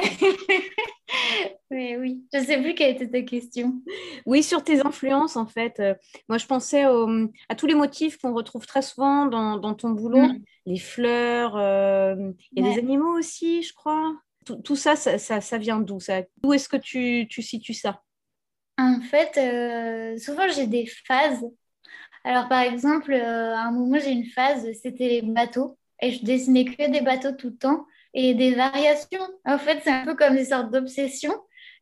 Mais 1.70 1.96
oui, 1.96 2.24
je 2.32 2.38
ne 2.38 2.44
sais 2.44 2.62
plus 2.62 2.74
quelle 2.74 2.94
était 2.94 3.10
ta 3.10 3.22
question. 3.22 3.74
Oui, 4.24 4.42
sur 4.42 4.62
tes 4.64 4.80
influences, 4.80 5.36
en 5.36 5.46
fait. 5.46 5.82
Moi, 6.28 6.38
je 6.38 6.46
pensais 6.46 6.84
à 6.84 7.54
tous 7.56 7.66
les 7.66 7.74
motifs 7.74 8.18
qu'on 8.18 8.32
retrouve 8.32 8.66
très 8.66 8.82
souvent 8.82 9.26
dans, 9.26 9.74
ton 9.74 9.90
boulot. 9.90 10.28
Mm. 10.28 10.38
Les 10.66 10.78
fleurs, 10.78 11.56
il 12.52 12.64
y 12.64 12.66
a 12.66 12.72
des 12.72 12.78
animaux 12.78 13.18
aussi, 13.18 13.62
je 13.62 13.74
crois. 13.74 14.14
Tout, 14.64 14.76
ça, 14.76 14.96
ça, 14.96 15.58
vient 15.58 15.80
d'où 15.80 15.98
D'où 16.42 16.52
est-ce 16.52 16.68
que 16.68 16.76
tu, 16.76 17.26
tu, 17.28 17.42
situes 17.42 17.74
ça? 17.74 18.02
En 18.78 19.00
fait, 19.00 20.18
souvent, 20.18 20.48
j'ai 20.48 20.66
des 20.66 20.86
phases. 21.06 21.44
Alors, 22.24 22.48
par 22.48 22.62
exemple, 22.62 23.14
à 23.14 23.62
un 23.62 23.70
moment, 23.72 23.98
j'ai 23.98 24.10
une 24.10 24.26
phase, 24.26 24.66
c'était 24.82 25.08
les 25.08 25.22
bateaux 25.22 25.78
et 26.00 26.12
je 26.12 26.24
dessinais 26.24 26.64
que 26.64 26.90
des 26.90 27.00
bateaux 27.00 27.32
tout 27.32 27.48
le 27.48 27.56
temps 27.56 27.86
et 28.14 28.34
des 28.34 28.54
variations. 28.54 29.26
En 29.44 29.58
fait, 29.58 29.80
c'est 29.82 29.90
un 29.90 30.04
peu 30.04 30.14
comme 30.14 30.36
des 30.36 30.46
sortes 30.46 30.70
d'obsessions. 30.70 31.34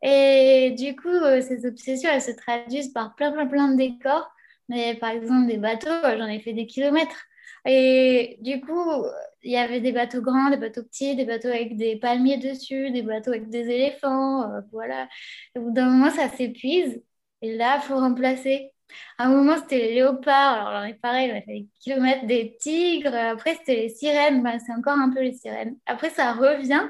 Et 0.03 0.75
du 0.79 0.97
coup, 0.97 1.09
euh, 1.09 1.41
ces 1.41 1.67
obsessions, 1.67 2.11
elles 2.13 2.23
se 2.23 2.33
traduisent 2.33 2.93
par 2.93 3.15
plein, 3.15 3.33
plein, 3.33 3.47
plein 3.47 3.69
de 3.69 3.77
décors. 3.77 4.31
Mais 4.69 4.95
par 4.95 5.11
exemple, 5.11 5.47
des 5.47 5.59
bateaux, 5.59 5.89
euh, 5.89 6.17
j'en 6.19 6.27
ai 6.27 6.41
fait 6.41 6.53
des 6.53 6.67
kilomètres. 6.67 7.25
Et 7.65 8.39
du 8.41 8.61
coup, 8.61 9.05
il 9.47 9.53
y 9.53 9.57
avait 9.57 9.81
des 9.81 9.93
bateaux 9.93 10.21
grands, 10.23 10.51
des 10.51 10.57
bateaux 10.57 10.83
petits, 10.83 11.15
des 11.17 11.25
bateaux 11.25 11.49
avec 11.49 11.77
des 11.77 11.97
palmiers 11.97 12.39
dessus, 12.39 12.91
des 12.91 13.03
bateaux 13.03 13.31
avec 13.31 13.49
des 13.49 13.71
éléphants. 13.71 14.53
Euh, 14.53 14.61
voilà. 14.73 15.09
au 15.57 15.61
bout 15.63 15.71
d'un 15.73 15.89
moment, 15.89 16.11
ça 16.11 16.29
s'épuise. 16.31 17.03
Et 17.43 17.57
là, 17.57 17.77
il 17.77 17.83
faut 17.83 17.97
remplacer. 17.97 18.73
À 19.19 19.27
un 19.27 19.31
moment, 19.31 19.57
c'était 19.57 19.79
les 19.79 19.95
léopards. 19.95 20.69
Alors, 20.69 20.85
ai 20.85 20.95
pareil, 20.95 21.31
on 21.33 21.39
a 21.39 21.43
fait 21.43 21.53
des 21.61 21.69
kilomètres 21.81 22.27
des 22.27 22.57
tigres. 22.59 23.15
Après, 23.15 23.55
c'était 23.57 23.77
les 23.77 23.89
sirènes. 23.91 24.43
Ben, 24.43 24.59
c'est 24.59 24.73
encore 24.73 24.99
un 24.99 25.11
peu 25.11 25.23
les 25.23 25.33
sirènes. 25.35 25.79
Après, 25.87 26.11
ça 26.11 26.33
revient. 26.33 26.89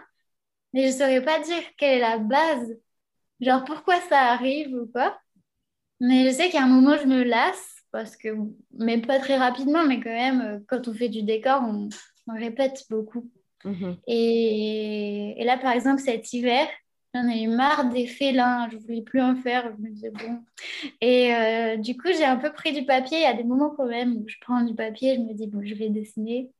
Mais 0.72 0.82
je 0.82 0.88
ne 0.88 0.92
saurais 0.92 1.22
pas 1.22 1.40
dire 1.40 1.62
quelle 1.76 1.98
est 1.98 2.00
la 2.00 2.18
base. 2.18 2.76
Genre, 3.40 3.64
pourquoi 3.64 4.00
ça 4.08 4.20
arrive 4.32 4.74
ou 4.74 4.86
quoi. 4.86 5.18
Mais 6.00 6.26
je 6.26 6.30
sais 6.32 6.50
qu'à 6.50 6.62
un 6.62 6.68
moment, 6.68 6.96
je 6.98 7.06
me 7.06 7.22
lasse. 7.22 7.74
Parce 7.92 8.16
que, 8.16 8.28
mais 8.72 8.98
pas 8.98 9.18
très 9.20 9.36
rapidement, 9.38 9.84
mais 9.84 10.00
quand 10.00 10.10
même, 10.10 10.40
euh, 10.42 10.58
quand 10.68 10.88
on 10.88 10.94
fait 10.94 11.08
du 11.08 11.22
décor, 11.22 11.62
on, 11.62 11.88
répète 12.34 12.84
beaucoup. 12.90 13.30
Mhm. 13.64 13.96
Et, 14.06 15.34
et 15.40 15.44
là, 15.44 15.58
par 15.58 15.72
exemple, 15.72 16.00
cet 16.00 16.32
hiver, 16.32 16.68
J'en 17.16 17.28
ai 17.30 17.44
eu 17.44 17.48
marre 17.48 17.88
des 17.88 18.06
félins, 18.06 18.68
je 18.70 18.76
voulais 18.76 19.00
plus 19.00 19.22
en 19.22 19.36
faire, 19.36 19.72
je 19.74 19.82
me 19.82 19.88
disais 19.88 20.10
bon. 20.10 20.38
Et 21.00 21.34
euh, 21.34 21.76
du 21.78 21.96
coup, 21.96 22.08
j'ai 22.08 22.24
un 22.24 22.36
peu 22.36 22.52
pris 22.52 22.74
du 22.74 22.84
papier. 22.84 23.18
Il 23.18 23.22
y 23.22 23.26
a 23.26 23.32
des 23.32 23.44
moments 23.44 23.70
quand 23.70 23.86
même 23.86 24.18
où 24.18 24.24
je 24.28 24.36
prends 24.42 24.62
du 24.62 24.74
papier, 24.74 25.14
je 25.14 25.20
me 25.20 25.32
dis 25.32 25.46
bon, 25.46 25.62
je 25.64 25.74
vais 25.74 25.88
dessiner. 25.88 26.50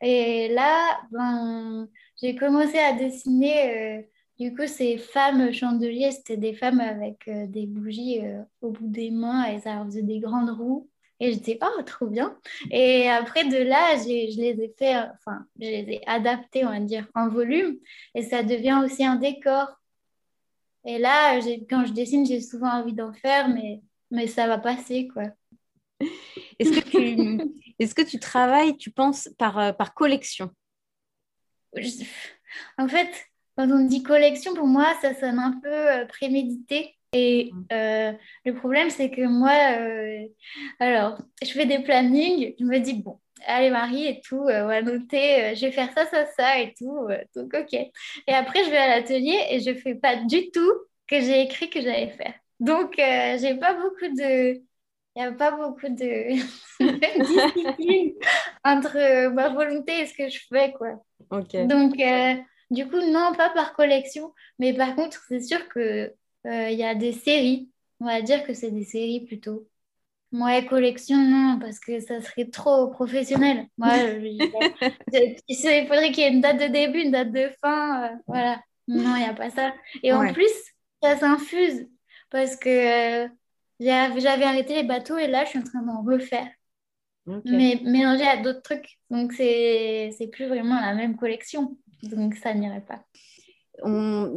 Et 0.00 0.48
là, 0.54 1.00
ben, 1.10 1.88
j'ai 2.22 2.34
commencé 2.34 2.78
à 2.78 2.94
dessiner. 2.94 3.98
Euh, 3.98 4.02
du 4.40 4.54
coup, 4.54 4.66
ces 4.66 4.96
femmes 4.96 5.52
chandeliers, 5.52 6.12
c'était 6.12 6.38
des 6.38 6.54
femmes 6.54 6.80
avec 6.80 7.28
euh, 7.28 7.46
des 7.46 7.66
bougies 7.66 8.20
au 8.62 8.70
bout 8.70 8.88
des 8.88 9.10
mains 9.10 9.44
et 9.46 9.60
ça 9.60 9.74
leur 9.74 9.84
faisait 9.84 10.02
des 10.02 10.20
grandes 10.20 10.50
roues. 10.50 10.88
Et 11.18 11.32
j'étais, 11.32 11.58
oh, 11.62 11.82
trop 11.82 12.06
bien. 12.06 12.36
Et 12.70 13.08
après 13.08 13.44
de 13.44 13.56
là, 13.56 13.96
je 13.96 14.06
les 14.06 14.62
ai 14.62 14.74
fait, 14.78 14.96
enfin, 14.96 15.46
je 15.58 15.66
les 15.66 15.86
ai 15.92 16.00
adaptés, 16.06 16.64
on 16.64 16.70
va 16.70 16.80
dire, 16.80 17.06
en 17.14 17.28
volume. 17.28 17.78
Et 18.14 18.22
ça 18.22 18.42
devient 18.42 18.80
aussi 18.84 19.04
un 19.04 19.16
décor. 19.16 19.68
Et 20.84 20.98
là, 20.98 21.40
quand 21.68 21.84
je 21.86 21.92
dessine, 21.92 22.26
j'ai 22.26 22.40
souvent 22.40 22.70
envie 22.70 22.92
d'en 22.92 23.12
faire, 23.12 23.48
mais, 23.48 23.82
mais 24.10 24.26
ça 24.26 24.46
va 24.46 24.58
passer, 24.58 25.08
quoi. 25.08 25.24
Est-ce 26.58 26.80
que, 26.80 26.88
tu, 26.88 27.58
est 27.78 27.94
que 27.94 28.02
tu 28.02 28.18
travailles, 28.18 28.76
tu 28.76 28.90
penses, 28.90 29.28
par, 29.38 29.58
euh, 29.58 29.72
par 29.72 29.94
collection? 29.94 30.50
En 32.78 32.88
fait, 32.88 33.10
quand 33.56 33.70
on 33.70 33.84
dit 33.84 34.02
collection, 34.02 34.54
pour 34.54 34.66
moi, 34.66 34.94
ça 35.00 35.14
sonne 35.14 35.38
un 35.38 35.58
peu 35.60 35.68
euh, 35.68 36.06
prémédité. 36.06 36.95
Et 37.16 37.50
mm. 37.52 37.64
euh, 37.72 38.12
le 38.44 38.54
problème, 38.54 38.90
c'est 38.90 39.10
que 39.10 39.22
moi, 39.22 39.52
alors, 40.78 41.18
je 41.42 41.50
fais 41.50 41.66
des 41.66 41.78
plannings, 41.78 42.54
je 42.58 42.64
me 42.64 42.78
dis, 42.78 42.94
bon, 42.94 43.18
allez 43.46 43.70
Marie 43.70 44.06
et 44.06 44.20
tout, 44.20 44.40
on 44.40 44.66
va 44.66 44.82
noter, 44.82 45.54
je 45.54 45.66
vais 45.66 45.72
faire 45.72 45.92
ça, 45.92 46.06
ça, 46.06 46.26
ça 46.26 46.60
et 46.60 46.74
tout, 46.76 47.08
donc 47.34 47.54
ok. 47.54 47.72
Et 47.72 48.32
après, 48.32 48.64
je 48.64 48.70
vais 48.70 48.76
à 48.76 48.88
l'atelier 48.88 49.38
et 49.50 49.60
je 49.60 49.74
fais 49.74 49.94
pas 49.94 50.16
du 50.16 50.50
tout 50.50 50.72
que 51.06 51.20
j'ai 51.20 51.42
écrit 51.42 51.70
que 51.70 51.80
j'allais 51.80 52.10
faire. 52.10 52.34
Donc, 52.60 52.98
euh, 52.98 53.38
j'ai 53.40 53.54
pas 53.56 53.74
beaucoup 53.74 54.14
de... 54.14 54.62
Il 55.14 55.22
n'y 55.22 55.28
a 55.28 55.32
pas 55.32 55.50
beaucoup 55.50 55.88
de 55.88 56.34
discipline 56.78 58.12
entre 58.62 59.28
ma 59.28 59.48
volonté 59.48 60.00
et 60.00 60.06
ce 60.06 60.12
que 60.12 60.28
je 60.28 60.40
fais, 60.46 60.72
quoi. 60.72 61.00
Donc, 61.30 61.54
euh, 61.54 62.34
du 62.70 62.86
coup, 62.86 63.00
non, 63.00 63.32
pas 63.34 63.48
par 63.50 63.72
collection, 63.72 64.34
mais 64.58 64.74
par 64.74 64.94
contre, 64.94 65.18
c'est 65.26 65.40
sûr 65.40 65.60
euh, 65.78 66.10
il 66.46 66.78
y 66.78 66.84
a 66.84 66.94
des 66.94 67.12
séries. 67.12 67.70
On 68.00 68.06
va 68.06 68.22
dire 68.22 68.44
que 68.44 68.54
c'est 68.54 68.70
des 68.70 68.84
séries 68.84 69.26
plutôt. 69.26 69.66
Moi, 70.32 70.60
collection, 70.62 71.16
non, 71.16 71.58
parce 71.60 71.78
que 71.78 72.00
ça 72.00 72.20
serait 72.20 72.46
trop 72.46 72.88
professionnel. 72.88 73.68
Moi, 73.78 73.90
il 75.12 75.86
faudrait 75.88 76.12
qu'il 76.12 76.24
y 76.24 76.26
ait 76.26 76.32
une 76.32 76.40
date 76.40 76.60
de 76.60 76.66
début, 76.66 77.00
une 77.00 77.12
date 77.12 77.32
de 77.32 77.50
fin. 77.60 78.04
Euh, 78.04 78.16
voilà. 78.26 78.60
Non, 78.88 79.16
il 79.16 79.22
n'y 79.22 79.28
a 79.28 79.34
pas 79.34 79.50
ça. 79.50 79.72
Et 80.02 80.12
en 80.12 80.32
plus, 80.32 80.50
ça 81.02 81.16
s'infuse 81.16 81.88
parce 82.30 82.56
que 82.56 83.24
euh, 83.24 83.28
j'avais 83.80 84.44
arrêté 84.44 84.74
les 84.74 84.82
bateaux 84.82 85.16
et 85.16 85.26
là, 85.26 85.44
je 85.44 85.50
suis 85.50 85.58
en 85.58 85.64
train 85.64 85.82
d'en 85.82 86.02
refaire. 86.02 86.48
Mais 87.44 87.80
mélangé 87.82 88.24
à 88.24 88.36
d'autres 88.36 88.62
trucs. 88.62 88.98
Donc, 89.10 89.32
c'est 89.32 90.30
plus 90.32 90.46
vraiment 90.46 90.80
la 90.80 90.94
même 90.94 91.16
collection. 91.16 91.76
Donc, 92.02 92.34
ça 92.34 92.54
n'irait 92.54 92.84
pas 92.84 93.04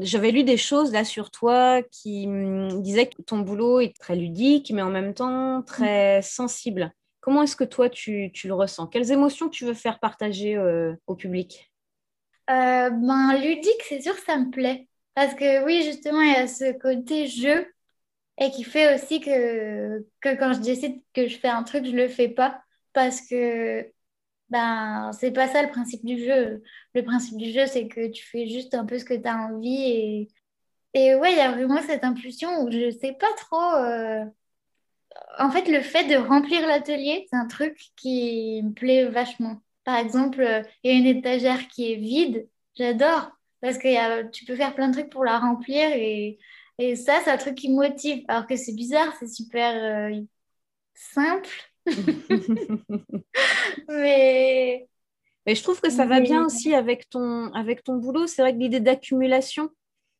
j'avais 0.01 0.31
lu 0.31 0.43
des 0.43 0.57
choses 0.57 0.91
là 0.91 1.03
sur 1.03 1.31
toi 1.31 1.81
qui 1.83 2.27
me 2.27 2.81
disaient 2.81 3.07
que 3.07 3.21
ton 3.21 3.39
boulot 3.39 3.79
est 3.79 3.97
très 3.97 4.15
ludique, 4.15 4.71
mais 4.73 4.81
en 4.81 4.89
même 4.89 5.13
temps 5.13 5.61
très 5.61 6.21
sensible. 6.21 6.93
Comment 7.21 7.43
est-ce 7.43 7.55
que 7.55 7.63
toi, 7.63 7.89
tu, 7.89 8.31
le 8.43 8.53
ressens? 8.53 8.87
Quelles 8.87 9.11
émotions 9.11 9.49
tu 9.49 9.65
veux 9.65 9.73
faire 9.73 9.99
partager 9.99 10.55
euh, 10.55 10.93
au 11.07 11.15
public? 11.15 11.71
Euh, 12.49 12.89
ben, 12.89 13.37
Ludique, 13.37 13.83
c'est 13.87 14.01
sûr, 14.01 14.15
ça 14.25 14.37
me 14.37 14.49
plaît. 14.49 14.87
Parce 15.15 15.35
que 15.35 15.63
oui, 15.65 15.83
justement, 15.83 16.21
il 16.21 16.31
y 16.31 16.35
a 16.35 16.47
ce 16.47 16.71
côté 16.77 17.27
jeu 17.27 17.67
et 18.39 18.51
qui 18.51 18.63
fait 18.63 18.95
aussi 18.95 19.19
que, 19.19 19.99
que 20.21 20.35
quand 20.35 20.53
je 20.53 20.59
décide 20.59 21.01
que 21.13 21.27
je 21.27 21.37
fais 21.37 21.49
un 21.49 21.63
truc, 21.63 21.85
je 21.85 21.91
le 21.91 22.07
fais 22.07 22.29
pas. 22.29 22.61
Parce 22.93 23.21
que 23.21 23.85
ben, 24.49 25.11
c'est 25.13 25.31
pas 25.31 25.47
ça 25.47 25.61
le 25.63 25.69
principe 25.69 26.03
du 26.05 26.23
jeu. 26.23 26.63
Le 26.93 27.03
principe 27.03 27.37
du 27.37 27.51
jeu, 27.51 27.65
c'est 27.67 27.87
que 27.87 28.07
tu 28.07 28.25
fais 28.25 28.47
juste 28.47 28.73
un 28.73 28.85
peu 28.85 28.97
ce 28.99 29.05
que 29.05 29.13
tu 29.13 29.27
as 29.27 29.37
envie. 29.37 29.81
Et, 29.83 30.29
et 30.93 31.15
ouais, 31.15 31.33
il 31.33 31.37
y 31.37 31.41
a 31.41 31.51
vraiment 31.51 31.81
cette 31.81 32.03
impulsion 32.03 32.63
où 32.63 32.71
je 32.71 32.91
sais 32.91 33.13
pas 33.13 33.31
trop. 33.37 33.75
Euh, 33.75 34.25
en 35.37 35.51
fait, 35.51 35.67
le 35.69 35.81
fait 35.81 36.05
de 36.05 36.15
remplir 36.15 36.65
l'atelier, 36.67 37.27
c'est 37.29 37.37
un 37.37 37.47
truc 37.47 37.77
qui 37.95 38.61
me 38.63 38.71
plaît 38.73 39.05
vachement. 39.05 39.61
Par 39.83 39.97
exemple, 39.97 40.41
il 40.83 40.91
y 40.91 40.95
a 40.95 40.97
une 40.97 41.17
étagère 41.17 41.67
qui 41.69 41.91
est 41.93 41.95
vide. 41.97 42.47
J'adore 42.75 43.31
parce 43.61 43.77
que 43.77 44.29
tu 44.31 44.45
peux 44.45 44.55
faire 44.55 44.75
plein 44.75 44.89
de 44.89 44.93
trucs 44.93 45.09
pour 45.11 45.25
la 45.25 45.39
remplir. 45.39 45.89
Et, 45.93 46.39
et 46.77 46.95
ça, 46.95 47.19
c'est 47.23 47.31
un 47.31 47.37
truc 47.37 47.55
qui 47.55 47.69
me 47.69 47.75
motive. 47.75 48.23
Alors 48.27 48.47
que 48.47 48.55
c'est 48.55 48.73
bizarre, 48.73 49.13
c'est 49.19 49.27
super 49.27 50.11
euh, 50.11 50.21
simple 50.93 51.68
mais... 53.87 54.87
Mais 55.45 55.55
je 55.55 55.63
trouve 55.63 55.81
que 55.81 55.89
ça 55.89 56.05
va 56.05 56.19
bien 56.19 56.45
aussi 56.45 56.75
avec 56.75 57.09
ton, 57.09 57.51
avec 57.53 57.83
ton 57.83 57.95
boulot. 57.95 58.27
C'est 58.27 58.41
vrai 58.41 58.53
que 58.53 58.59
l'idée 58.59 58.81
d'accumulation, 58.81 59.69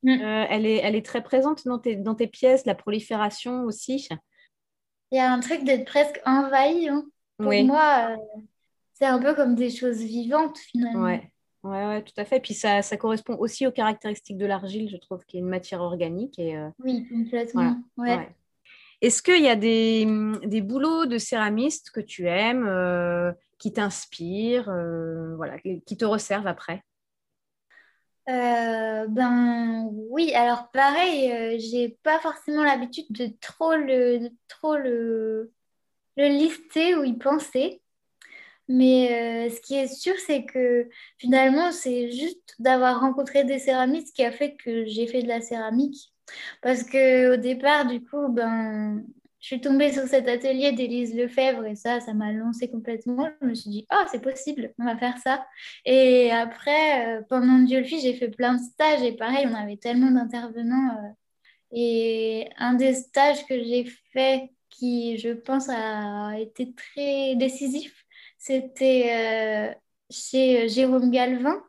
mm. 0.04 0.10
euh, 0.10 0.46
elle, 0.50 0.66
est, 0.66 0.78
elle 0.78 0.96
est 0.96 1.06
très 1.06 1.22
présente 1.22 1.66
dans 1.66 1.78
tes, 1.78 1.96
dans 1.96 2.16
tes 2.16 2.28
pièces, 2.28 2.66
la 2.66 2.74
prolifération 2.74 3.64
aussi. 3.64 4.08
Il 5.12 5.18
y 5.18 5.20
a 5.20 5.32
un 5.32 5.40
truc 5.40 5.64
d'être 5.64 5.86
presque 5.86 6.20
envahi. 6.26 6.88
Hein. 6.88 7.06
Pour 7.38 7.54
moi, 7.64 8.10
euh, 8.12 8.42
c'est 8.94 9.06
un 9.06 9.20
peu 9.20 9.36
comme 9.36 9.56
des 9.56 9.70
choses 9.70 10.00
vivantes 10.00 10.58
finalement. 10.58 11.04
Ouais. 11.04 11.32
Ouais, 11.64 11.86
ouais, 11.88 12.04
tout 12.04 12.14
à 12.16 12.24
fait. 12.24 12.40
Puis 12.40 12.54
ça, 12.54 12.82
ça 12.82 12.96
correspond 12.96 13.36
aussi 13.38 13.68
aux 13.68 13.72
caractéristiques 13.72 14.38
de 14.38 14.46
l'argile, 14.46 14.90
je 14.90 14.98
trouve, 14.98 15.26
qui 15.26 15.38
est 15.38 15.40
une 15.42 15.50
matière 15.50 15.82
organique. 15.82 16.40
Et, 16.40 16.56
euh, 16.58 16.70
Oui, 16.84 17.06
complètement. 17.10 17.76
Ouais. 17.98 18.30
Est-ce 19.02 19.22
qu'il 19.22 19.42
y 19.42 19.48
a 19.48 19.56
des, 19.56 20.62
boulots 20.62 21.06
de 21.06 21.18
céramiste 21.18 21.92
que 21.92 22.02
tu 22.02 22.28
aimes, 22.28 22.68
euh, 22.68 23.32
qui 23.58 23.72
t'inspirent, 23.72 24.70
euh, 24.70 25.36
voilà, 25.38 25.58
qui 25.60 25.98
te 25.98 26.06
resservent 26.06 26.48
après? 26.48 26.84
Euh, 28.28 29.08
ben 29.08 29.88
oui, 29.92 30.34
alors 30.34 30.70
pareil, 30.72 31.60
j'ai 31.60 31.98
pas 32.04 32.20
forcément 32.20 32.64
l'habitude 32.64 33.08
de 33.12 33.32
trop 33.42 33.76
le 33.76 34.30
lister 36.18 36.96
ou 36.96 37.04
y 37.04 37.18
penser. 37.18 37.82
Mais 38.68 39.50
ce 39.50 39.60
qui 39.62 39.76
est 39.76 39.88
sûr, 39.88 40.14
c'est 40.28 40.46
que 40.46 40.88
finalement, 41.18 41.72
c'est 41.72 42.12
juste 42.12 42.56
d'avoir 42.60 43.00
rencontré 43.00 43.44
des 43.44 43.58
céramistes 43.58 44.16
qui 44.16 44.24
a 44.24 44.32
fait 44.32 44.56
que 44.58 44.86
j'ai 44.86 45.08
fait 45.08 45.24
de 45.24 45.28
la 45.28 45.42
céramique. 45.42 46.14
Parce 46.62 46.84
qu'au 46.84 47.38
départ, 47.38 47.86
du 47.86 48.02
coup, 48.04 48.30
ben, 48.30 49.04
je 49.40 49.48
suis 49.48 49.62
tombée 49.62 49.94
sur 49.94 50.04
cet 50.04 50.28
atelier 50.28 50.74
d'Élise 50.74 51.16
Lefebvre 51.16 51.66
et 51.66 51.76
ça, 51.76 52.02
ça 52.02 52.14
m'a 52.14 52.32
lancé 52.34 52.70
complètement. 52.70 53.30
Je 53.42 53.48
me 53.48 53.56
suis 53.56 53.70
dit, 53.70 53.88
oh, 53.92 54.04
c'est 54.12 54.22
possible, 54.22 54.74
on 54.80 54.86
va 54.86 54.98
faire 54.98 55.18
ça. 55.18 55.46
Et 55.86 56.32
après, 56.32 57.20
euh, 57.20 57.22
pendant 57.30 57.60
Diolfi, 57.60 58.02
j'ai 58.02 58.14
fait 58.16 58.30
plein 58.30 58.56
de 58.56 58.62
stages 58.62 59.02
et 59.02 59.14
pareil, 59.14 59.48
on 59.50 59.56
avait 59.56 59.78
tellement 59.78 60.12
d'intervenants. 60.12 60.98
Euh, 60.98 61.10
et 61.72 62.50
un 62.58 62.74
des 62.74 62.94
stages 62.96 63.46
que 63.46 63.64
j'ai 63.64 63.86
fait 64.14 64.52
qui, 64.70 65.18
je 65.20 65.30
pense, 65.30 65.70
a 65.70 66.38
été 66.40 66.74
très 66.74 67.36
décisif, 67.36 68.06
c'était 68.38 69.72
euh, 69.72 69.74
chez 70.10 70.68
Jérôme 70.70 71.12
Galvin 71.12 71.62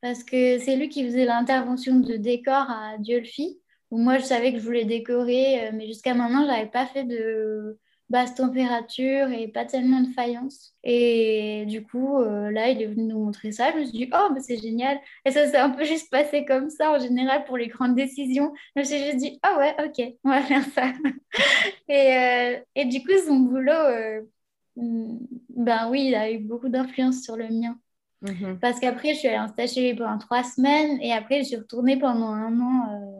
parce 0.00 0.24
que 0.24 0.58
c'est 0.58 0.76
lui 0.76 0.88
qui 0.88 1.04
faisait 1.04 1.24
l'intervention 1.24 1.98
de 2.00 2.16
décor 2.16 2.70
à 2.70 2.98
Diolfi 2.98 3.60
moi, 3.98 4.18
je 4.18 4.24
savais 4.24 4.52
que 4.52 4.58
je 4.58 4.64
voulais 4.64 4.84
décorer, 4.84 5.66
euh, 5.66 5.70
mais 5.72 5.86
jusqu'à 5.86 6.14
maintenant, 6.14 6.42
je 6.42 6.48
n'avais 6.48 6.70
pas 6.70 6.86
fait 6.86 7.04
de 7.04 7.78
basse 8.10 8.34
température 8.34 9.30
et 9.30 9.48
pas 9.48 9.64
tellement 9.64 10.00
de 10.00 10.12
faïence. 10.12 10.74
Et 10.84 11.64
du 11.66 11.84
coup, 11.84 12.20
euh, 12.20 12.50
là, 12.50 12.68
il 12.68 12.80
est 12.82 12.86
venu 12.86 13.04
nous 13.04 13.24
montrer 13.24 13.50
ça. 13.52 13.72
Je 13.72 13.78
me 13.78 13.84
suis 13.84 13.92
dit, 13.92 14.10
oh, 14.12 14.28
mais 14.32 14.40
c'est 14.40 14.58
génial. 14.58 15.00
Et 15.24 15.30
ça 15.30 15.46
s'est 15.46 15.56
un 15.56 15.70
peu 15.70 15.84
juste 15.84 16.10
passé 16.10 16.44
comme 16.44 16.70
ça 16.70 16.92
en 16.92 16.98
général 16.98 17.44
pour 17.44 17.56
les 17.56 17.68
grandes 17.68 17.94
décisions. 17.94 18.52
Je 18.76 18.80
me 18.80 18.84
suis 18.84 18.98
juste 18.98 19.16
dit, 19.16 19.38
ah 19.42 19.56
ouais, 19.58 19.74
ok, 19.84 20.14
on 20.24 20.30
va 20.30 20.42
faire 20.42 20.64
ça. 20.74 20.92
et, 21.88 22.16
euh, 22.16 22.60
et, 22.74 22.84
du 22.84 23.00
coup, 23.00 23.12
son 23.26 23.36
boulot, 23.36 24.24
ben 24.76 25.88
oui, 25.90 26.06
il 26.08 26.14
a 26.14 26.30
eu 26.30 26.38
beaucoup 26.38 26.68
d'influence 26.68 27.22
sur 27.22 27.36
le 27.36 27.48
mien. 27.48 27.78
Mhm. 28.22 28.58
Parce 28.60 28.80
qu'après, 28.80 29.14
je 29.14 29.20
suis 29.20 29.28
allée 29.28 29.38
en 29.38 29.48
stage 29.48 29.70
chez 29.70 29.90
lui 29.90 29.96
pendant 29.96 30.18
trois 30.18 30.42
semaines 30.42 30.98
et 31.00 31.12
après, 31.12 31.40
je 31.40 31.48
suis 31.48 31.56
retournée 31.56 31.98
pendant 31.98 32.28
un 32.28 32.60
an 32.60 33.13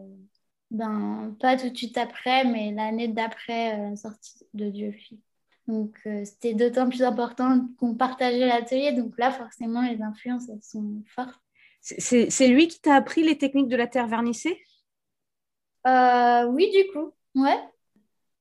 ben, 0.74 1.36
pas 1.38 1.56
tout 1.56 1.70
de 1.70 1.76
suite 1.76 1.96
après, 1.96 2.44
mais 2.44 2.72
l'année 2.72 3.06
d'après 3.06 3.78
la 3.78 3.92
euh, 3.92 3.96
sortie 3.96 4.44
de 4.54 4.68
Dieu 4.68 4.90
fille. 4.90 5.20
Donc, 5.68 5.96
euh, 6.06 6.24
c'était 6.24 6.52
d'autant 6.52 6.88
plus 6.88 7.04
important 7.04 7.68
qu'on 7.78 7.94
partageait 7.94 8.46
l'atelier. 8.46 8.92
Donc 8.92 9.16
là, 9.16 9.30
forcément, 9.30 9.82
les 9.82 10.02
influences, 10.02 10.48
elles 10.48 10.62
sont 10.62 11.02
fortes. 11.06 11.40
C'est 11.80 12.48
lui 12.48 12.66
qui 12.66 12.80
t'a 12.80 12.96
appris 12.96 13.22
les 13.22 13.38
techniques 13.38 13.68
de 13.68 13.76
la 13.76 13.86
terre 13.86 14.08
vernissée? 14.08 14.60
Euh, 15.86 16.46
Oui, 16.46 16.70
du 16.72 16.90
coup, 16.92 17.12
ouais. 17.36 17.58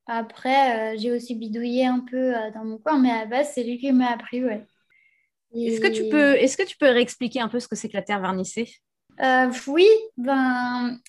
Après, 0.07 0.97
j'ai 0.97 1.11
aussi 1.11 1.35
bidouillé 1.35 1.85
un 1.85 1.99
peu 1.99 2.33
dans 2.53 2.65
mon 2.65 2.77
coin, 2.77 2.97
mais 2.99 3.11
à 3.11 3.19
la 3.19 3.25
base, 3.25 3.51
c'est 3.53 3.63
lui 3.63 3.77
qui 3.77 3.91
m'a 3.91 4.11
appris, 4.11 4.43
ouais. 4.43 4.65
Est-ce 5.55 5.79
que, 5.79 5.87
tu 5.87 6.09
peux, 6.09 6.35
est 6.35 6.47
-ce 6.47 6.57
que 6.57 6.67
tu 6.67 6.77
peux 6.77 6.89
réexpliquer 6.89 7.41
un 7.41 7.47
peu 7.47 7.59
ce 7.59 7.67
que 7.67 7.75
c'est 7.75 7.89
que 7.89 7.97
la 7.97 8.01
terre 8.01 8.21
vernissée? 8.21 8.69
Oui, 9.67 9.87
ben, 10.17 10.99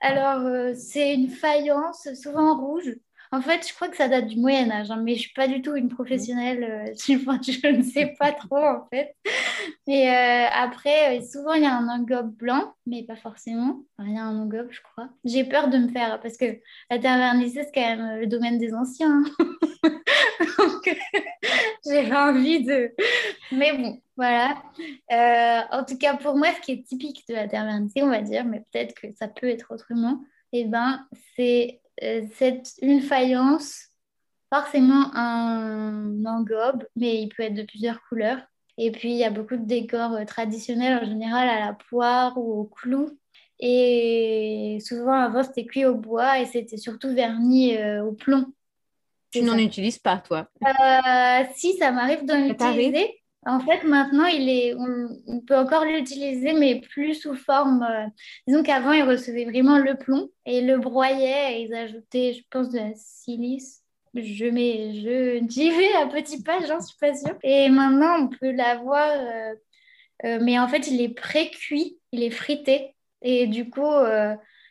alors, 0.00 0.44
euh, 0.46 0.74
c'est 0.74 1.14
une 1.14 1.30
faïence, 1.30 2.08
souvent 2.14 2.56
rouge. 2.58 2.94
En 3.32 3.40
fait, 3.40 3.66
je 3.66 3.74
crois 3.74 3.88
que 3.88 3.96
ça 3.96 4.08
date 4.08 4.26
du 4.26 4.38
Moyen 4.38 4.70
Âge, 4.70 4.90
hein, 4.90 5.00
mais 5.02 5.14
je 5.14 5.20
suis 5.20 5.32
pas 5.32 5.48
du 5.48 5.62
tout 5.62 5.74
une 5.76 5.88
professionnelle. 5.88 6.64
Euh, 6.64 6.92
je, 7.06 7.68
ne 7.68 7.82
sais 7.82 8.14
pas 8.18 8.32
trop 8.32 8.64
en 8.64 8.86
fait. 8.92 9.14
Mais 9.86 10.08
euh, 10.08 10.48
après, 10.52 11.20
souvent 11.22 11.54
il 11.54 11.62
y 11.62 11.66
a 11.66 11.76
un 11.76 11.88
engobe 11.88 12.34
blanc, 12.34 12.74
mais 12.86 13.02
pas 13.04 13.16
forcément. 13.16 13.82
il 14.00 14.14
y 14.14 14.18
a 14.18 14.22
un 14.22 14.38
engobe, 14.38 14.68
je 14.70 14.80
crois. 14.82 15.08
J'ai 15.24 15.44
peur 15.44 15.68
de 15.68 15.78
me 15.78 15.88
faire 15.88 16.20
parce 16.20 16.36
que 16.36 16.58
la 16.90 16.98
vernissée 16.98 17.64
c'est 17.64 17.72
quand 17.72 17.96
même 17.96 18.20
le 18.20 18.26
domaine 18.26 18.58
des 18.58 18.74
anciens. 18.74 19.22
Hein. 19.40 19.48
Donc, 20.58 20.96
j'ai 21.86 22.12
envie 22.12 22.64
de. 22.64 22.92
Mais 23.52 23.72
bon, 23.76 24.00
voilà. 24.16 24.56
Euh, 25.12 25.60
en 25.70 25.84
tout 25.84 25.96
cas, 25.98 26.16
pour 26.16 26.36
moi, 26.36 26.48
ce 26.56 26.60
qui 26.60 26.72
est 26.72 26.82
typique 26.86 27.24
de 27.28 27.34
la 27.34 27.46
vernissée, 27.46 28.02
on 28.02 28.08
va 28.08 28.22
dire, 28.22 28.44
mais 28.44 28.60
peut-être 28.72 28.94
que 28.94 29.08
ça 29.14 29.28
peut 29.28 29.48
être 29.48 29.72
autrement, 29.72 30.22
eh 30.52 30.64
ben, 30.64 31.06
c'est 31.36 31.80
euh, 32.02 32.22
une 32.82 33.00
faïence, 33.00 33.88
forcément 34.52 35.14
un 35.14 36.24
engobe, 36.24 36.84
mais 36.96 37.22
il 37.22 37.28
peut 37.28 37.42
être 37.42 37.54
de 37.54 37.62
plusieurs 37.62 38.00
couleurs. 38.08 38.40
Et 38.76 38.92
puis, 38.92 39.10
il 39.10 39.16
y 39.16 39.24
a 39.24 39.30
beaucoup 39.30 39.56
de 39.56 39.64
décors 39.64 40.12
euh, 40.12 40.24
traditionnels, 40.24 41.02
en 41.02 41.06
général 41.06 41.48
à 41.48 41.60
la 41.66 41.72
poire 41.72 42.38
ou 42.38 42.60
au 42.60 42.64
clou. 42.64 43.18
Et 43.60 44.78
souvent, 44.84 45.14
avant, 45.14 45.42
c'était 45.42 45.66
cuit 45.66 45.84
au 45.84 45.96
bois 45.96 46.38
et 46.38 46.46
c'était 46.46 46.76
surtout 46.76 47.12
verni 47.12 47.76
au 48.00 48.12
plomb. 48.12 48.46
Tu 49.32 49.42
n'en 49.42 49.58
utilises 49.58 49.98
pas, 49.98 50.18
toi 50.18 50.48
Si, 51.56 51.76
ça 51.76 51.90
m'arrive 51.90 52.24
d'en 52.24 52.38
utiliser. 52.38 53.17
En 53.46 53.60
fait, 53.60 53.84
maintenant, 53.84 54.26
il 54.26 54.48
est, 54.48 54.74
on, 54.74 55.40
peut 55.40 55.56
encore 55.56 55.84
l'utiliser, 55.84 56.52
mais 56.54 56.80
plus 56.80 57.14
sous 57.14 57.34
forme. 57.34 57.82
Euh, 57.82 58.06
disons 58.46 58.62
qu'avant, 58.62 58.92
ils 58.92 59.04
recevaient 59.04 59.44
vraiment 59.44 59.78
le 59.78 59.96
plomb 59.96 60.28
et 60.44 60.60
le 60.60 60.78
broyaient 60.78 61.54
et 61.54 61.62
ils 61.62 61.74
ajoutaient, 61.74 62.34
je 62.34 62.42
pense, 62.50 62.70
de 62.70 62.78
la 62.78 62.94
silice. 62.94 63.82
Je 64.14 64.46
mets, 64.46 64.94
je 64.94 65.46
j'y 65.48 65.70
vais 65.70 65.92
à 65.94 66.06
petits 66.08 66.42
pas, 66.42 66.64
j'en 66.66 66.80
suis 66.80 66.98
pas 66.98 67.14
sûre. 67.14 67.38
Et 67.42 67.68
maintenant, 67.70 68.24
on 68.24 68.28
peut 68.28 68.50
l'avoir, 68.50 69.08
euh, 69.08 69.54
euh, 70.24 70.38
mais 70.42 70.58
en 70.58 70.66
fait, 70.66 70.88
il 70.88 71.00
est 71.00 71.14
pré-cuit, 71.14 71.98
il 72.12 72.22
est 72.22 72.30
frité. 72.30 72.96
Et 73.22 73.46
du 73.46 73.70
coup, 73.70 73.90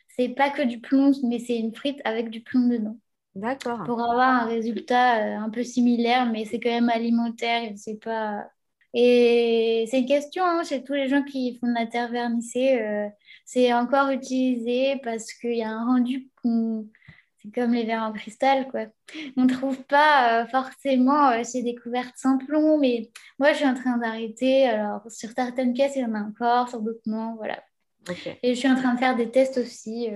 c'est 0.09 0.29
pas 0.29 0.49
que 0.49 0.61
du 0.61 0.79
plomb, 0.79 1.11
mais 1.23 1.39
c'est 1.39 1.57
une 1.57 1.75
frite 1.75 1.99
avec 2.05 2.29
du 2.29 2.41
plomb 2.41 2.67
dedans. 2.67 2.97
D'accord. 3.35 3.83
Pour 3.83 4.01
avoir 4.01 4.43
un 4.43 4.45
résultat 4.45 5.41
un 5.41 5.49
peu 5.49 5.63
similaire, 5.63 6.31
mais 6.31 6.45
c'est 6.45 6.59
quand 6.59 6.69
même 6.69 6.89
alimentaire, 6.89 7.69
c'est 7.75 7.99
pas 7.99 8.47
et 8.93 9.85
c'est 9.89 9.99
une 9.99 10.07
question 10.07 10.43
hein, 10.45 10.63
chez 10.63 10.83
tous 10.83 10.93
les 10.93 11.09
gens 11.09 11.23
qui 11.23 11.57
font 11.59 11.67
de 11.67 11.73
la 11.73 11.85
terre 11.85 12.11
vernissée. 12.11 12.79
Euh, 12.81 13.07
c'est 13.45 13.73
encore 13.73 14.09
utilisé 14.09 14.99
parce 15.03 15.33
qu'il 15.33 15.55
y 15.55 15.63
a 15.63 15.69
un 15.69 15.85
rendu, 15.85 16.29
c'est 16.43 17.51
comme 17.53 17.73
les 17.73 17.85
verres 17.85 18.03
en 18.03 18.13
cristal, 18.13 18.67
quoi. 18.69 18.85
On 19.35 19.43
ne 19.43 19.49
trouve 19.49 19.83
pas 19.83 20.41
euh, 20.41 20.47
forcément 20.47 21.29
euh, 21.29 21.43
chez 21.43 21.63
des 21.63 21.75
couvertes 21.75 22.15
sans 22.17 22.37
plomb, 22.37 22.77
mais 22.79 23.11
moi 23.39 23.51
je 23.51 23.57
suis 23.57 23.67
en 23.67 23.73
train 23.73 23.97
d'arrêter. 23.97 24.65
Alors 24.67 25.01
sur 25.11 25.29
certaines 25.31 25.73
pièces, 25.73 25.95
il 25.95 26.03
y 26.03 26.05
en 26.05 26.15
a 26.15 26.21
encore, 26.21 26.69
sur 26.69 26.81
d'autres 26.81 27.01
non, 27.05 27.35
voilà. 27.35 27.61
Et 28.41 28.55
je 28.55 28.59
suis 28.59 28.69
en 28.69 28.75
train 28.75 28.93
de 28.93 28.99
faire 28.99 29.17
des 29.17 29.29
tests 29.29 29.57
aussi. 29.57 30.09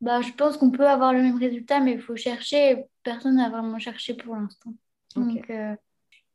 bah, 0.00 0.20
je 0.20 0.32
pense 0.32 0.56
qu'on 0.56 0.72
peut 0.72 0.88
avoir 0.88 1.12
le 1.12 1.22
même 1.22 1.38
résultat, 1.38 1.78
mais 1.78 1.92
il 1.92 2.00
faut 2.00 2.16
chercher. 2.16 2.86
Personne 3.04 3.36
n'a 3.36 3.50
vraiment 3.50 3.78
cherché 3.78 4.14
pour 4.14 4.34
l'instant. 4.34 4.74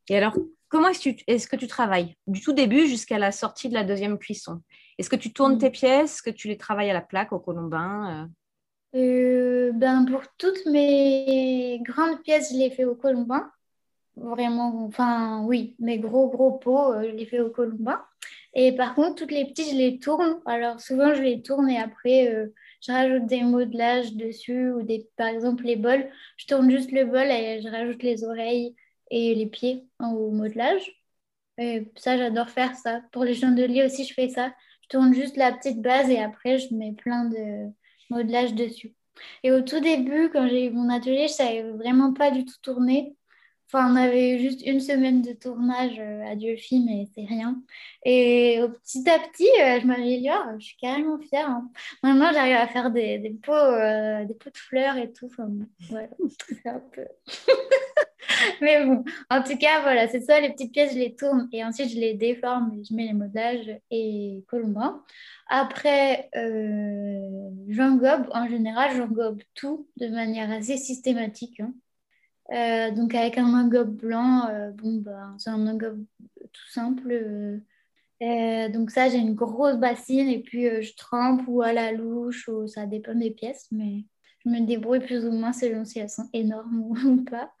Et 0.08 0.16
alors, 0.16 0.34
comment 0.70 0.88
est-ce, 0.88 1.48
que 1.48 1.56
tu 1.56 1.66
travailles 1.66 2.16
du 2.26 2.40
tout 2.40 2.54
début 2.54 2.86
jusqu'à 2.86 3.18
la 3.18 3.32
sortie 3.32 3.68
de 3.68 3.74
la 3.74 3.84
deuxième 3.84 4.18
cuisson? 4.18 4.62
Est-ce 4.96 5.10
que 5.10 5.16
tu 5.16 5.32
tournes 5.32 5.56
mm. 5.56 5.58
tes 5.58 5.70
pièces? 5.70 6.14
Est-ce 6.14 6.22
que 6.22 6.30
tu 6.30 6.48
les 6.48 6.56
travailles 6.56 6.90
à 6.90 6.94
la 6.94 7.02
plaque, 7.02 7.32
au 7.32 7.38
colombin 7.38 8.30
euh? 8.94 8.98
Euh, 8.98 9.72
ben, 9.74 10.06
Pour 10.06 10.22
toutes 10.38 10.64
mes 10.66 11.80
grandes 11.82 12.22
pièces, 12.22 12.52
je 12.52 12.58
les 12.58 12.70
fais 12.70 12.84
au 12.84 12.94
colombin. 12.94 13.50
Vraiment, 14.16 14.84
enfin 14.86 15.42
oui, 15.44 15.76
mes 15.78 15.98
gros 15.98 16.28
gros 16.28 16.52
pots, 16.52 16.92
euh, 16.92 17.04
je 17.10 17.16
les 17.16 17.26
fais 17.26 17.40
au 17.40 17.50
colombin. 17.50 18.02
Et 18.54 18.72
par 18.72 18.94
contre, 18.94 19.16
toutes 19.16 19.30
les 19.30 19.46
petites, 19.46 19.70
je 19.70 19.76
les 19.76 19.98
tourne. 19.98 20.40
Alors 20.46 20.80
souvent, 20.80 21.14
je 21.14 21.22
les 21.22 21.42
tourne 21.42 21.68
et 21.68 21.78
après, 21.78 22.50
je 22.80 22.92
rajoute 22.92 23.26
des 23.26 23.42
modelages 23.42 24.14
dessus 24.14 24.70
ou 24.72 24.82
des, 24.82 25.08
par 25.16 25.28
exemple 25.28 25.64
les 25.64 25.76
bols. 25.76 26.08
Je 26.36 26.46
tourne 26.46 26.70
juste 26.70 26.90
le 26.90 27.04
bol 27.04 27.26
et 27.30 27.60
je 27.62 27.68
rajoute 27.68 28.02
les 28.02 28.24
oreilles 28.24 28.74
et 29.10 29.34
les 29.34 29.46
pieds 29.46 29.86
au 30.00 30.30
modelage. 30.30 30.92
Et 31.58 31.90
ça, 31.96 32.16
j'adore 32.16 32.50
faire 32.50 32.74
ça. 32.76 33.02
Pour 33.12 33.24
les 33.24 33.34
chandeliers 33.34 33.84
aussi, 33.84 34.04
je 34.04 34.14
fais 34.14 34.28
ça. 34.28 34.52
Je 34.82 34.88
tourne 34.88 35.14
juste 35.14 35.36
la 35.36 35.52
petite 35.52 35.82
base 35.82 36.10
et 36.10 36.18
après, 36.18 36.58
je 36.58 36.74
mets 36.74 36.92
plein 36.92 37.26
de 37.26 37.70
modelage 38.10 38.54
dessus. 38.54 38.94
Et 39.42 39.52
au 39.52 39.62
tout 39.62 39.80
début, 39.80 40.30
quand 40.30 40.48
j'ai 40.48 40.66
eu 40.66 40.70
mon 40.70 40.88
atelier, 40.88 41.28
je 41.28 41.34
savais 41.34 41.62
vraiment 41.72 42.12
pas 42.14 42.30
du 42.30 42.44
tout 42.44 42.56
tourner. 42.62 43.16
Enfin, 43.72 43.92
on 43.92 43.96
avait 43.96 44.32
eu 44.32 44.40
juste 44.40 44.66
une 44.66 44.80
semaine 44.80 45.22
de 45.22 45.32
tournage 45.32 45.96
euh, 46.00 46.26
à 46.26 46.34
Dieufi, 46.34 46.80
mais 46.84 47.06
c'est 47.14 47.24
rien. 47.24 47.62
Et 48.04 48.60
petit 48.82 49.08
à 49.08 49.18
petit, 49.20 49.48
euh, 49.62 49.80
je 49.80 49.86
m'améliore. 49.86 50.58
Je 50.58 50.64
suis 50.64 50.76
carrément 50.76 51.20
fière. 51.20 51.48
Hein. 51.48 51.70
Maintenant, 52.02 52.32
j'arrive 52.32 52.56
à 52.56 52.66
faire 52.66 52.90
des, 52.90 53.18
des 53.18 53.30
pots, 53.30 53.52
euh, 53.52 54.24
des 54.24 54.34
pots 54.34 54.50
de 54.50 54.56
fleurs 54.58 54.96
et 54.96 55.12
tout. 55.12 55.26
Enfin, 55.26 55.48
ouais, 55.92 56.10
c'est 56.48 56.68
un 56.68 56.80
peu. 56.80 57.06
Mais 58.60 58.84
bon, 58.84 59.04
en 59.30 59.42
tout 59.42 59.56
cas, 59.56 59.80
voilà, 59.82 60.08
c'est 60.08 60.20
ça, 60.20 60.40
les 60.40 60.50
petites 60.50 60.72
pièces, 60.72 60.92
je 60.92 60.98
les 60.98 61.14
tourne 61.14 61.48
et 61.52 61.64
ensuite 61.64 61.90
je 61.90 61.98
les 61.98 62.14
déforme, 62.14 62.80
je 62.88 62.94
mets 62.94 63.06
les 63.06 63.12
modelages 63.12 63.70
et 63.90 64.44
colombin. 64.48 65.02
Après, 65.48 66.30
euh, 66.36 67.50
j'engobe, 67.68 68.28
en 68.32 68.48
général, 68.48 68.96
j'engobe 68.96 69.40
tout 69.54 69.88
de 69.96 70.08
manière 70.08 70.50
assez 70.50 70.76
systématique. 70.76 71.60
Hein. 71.60 71.72
Euh, 72.52 72.90
donc 72.90 73.14
avec 73.14 73.38
un 73.38 73.52
engobe 73.54 73.96
blanc, 73.96 74.48
euh, 74.48 74.70
bon, 74.72 75.00
bah, 75.00 75.34
c'est 75.38 75.50
un 75.50 75.66
engobe 75.66 76.04
tout 76.52 76.70
simple. 76.70 77.12
Euh, 78.22 78.68
donc 78.68 78.90
ça, 78.90 79.08
j'ai 79.08 79.18
une 79.18 79.34
grosse 79.34 79.76
bassine 79.76 80.28
et 80.28 80.40
puis 80.42 80.64
je 80.82 80.96
trempe 80.96 81.42
ou 81.46 81.62
à 81.62 81.72
la 81.72 81.92
louche, 81.92 82.48
ou 82.48 82.66
ça 82.66 82.86
dépend 82.86 83.14
des 83.14 83.30
pièces, 83.30 83.68
mais 83.70 84.04
je 84.44 84.50
me 84.50 84.60
débrouille 84.66 85.00
plus 85.00 85.24
ou 85.24 85.32
moins 85.32 85.52
selon 85.52 85.84
si 85.84 86.00
elles 86.00 86.10
sont 86.10 86.28
énormes 86.32 86.92
ou 87.06 87.24
pas. 87.24 87.52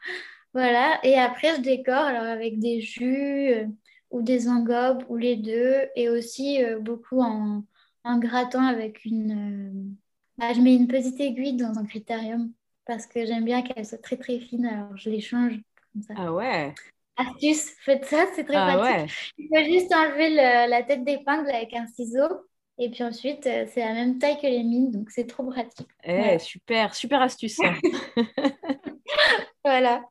Voilà. 0.54 0.98
Et 1.04 1.14
après, 1.14 1.56
je 1.56 1.60
décore 1.60 1.94
alors 1.94 2.24
avec 2.24 2.58
des 2.58 2.80
jus 2.80 3.52
euh, 3.52 3.66
ou 4.10 4.22
des 4.22 4.48
engobes 4.48 5.04
ou 5.08 5.16
les 5.16 5.36
deux. 5.36 5.86
Et 5.96 6.08
aussi 6.08 6.62
euh, 6.62 6.78
beaucoup 6.78 7.20
en, 7.20 7.64
en, 8.04 8.18
grattant 8.18 8.64
avec 8.64 9.04
une. 9.04 9.94
Bah, 10.38 10.52
je 10.52 10.60
mets 10.60 10.74
une 10.74 10.88
petite 10.88 11.20
aiguille 11.20 11.56
dans 11.56 11.78
un 11.78 11.84
critérium 11.84 12.52
parce 12.86 13.06
que 13.06 13.26
j'aime 13.26 13.44
bien 13.44 13.62
qu'elle 13.62 13.86
soit 13.86 14.02
très 14.02 14.16
très 14.16 14.40
fine. 14.40 14.66
Alors 14.66 14.96
je 14.96 15.10
les 15.10 15.20
change 15.20 15.54
comme 15.92 16.02
ça. 16.02 16.14
Ah 16.16 16.32
ouais. 16.32 16.74
Astuce, 17.16 17.72
faites 17.84 18.06
ça, 18.06 18.24
c'est 18.34 18.44
très 18.44 18.56
ah 18.56 18.78
pratique. 18.78 19.34
Il 19.36 19.48
faut 19.48 19.70
juste 19.70 19.94
enlever 19.94 20.30
la 20.34 20.82
tête 20.82 21.04
d'épingle 21.04 21.50
avec 21.50 21.74
un 21.74 21.86
ciseau. 21.86 22.46
Et 22.82 22.88
puis 22.88 23.04
ensuite, 23.04 23.46
euh, 23.46 23.66
c'est 23.68 23.80
la 23.80 23.92
même 23.92 24.18
taille 24.18 24.40
que 24.40 24.46
les 24.46 24.62
mines, 24.62 24.90
donc 24.90 25.10
c'est 25.10 25.26
trop 25.26 25.44
pratique. 25.44 25.86
Eh, 26.02 26.38
Super, 26.38 26.94
super 26.94 27.20
astuce. 27.20 27.58
voilà. 29.64 30.02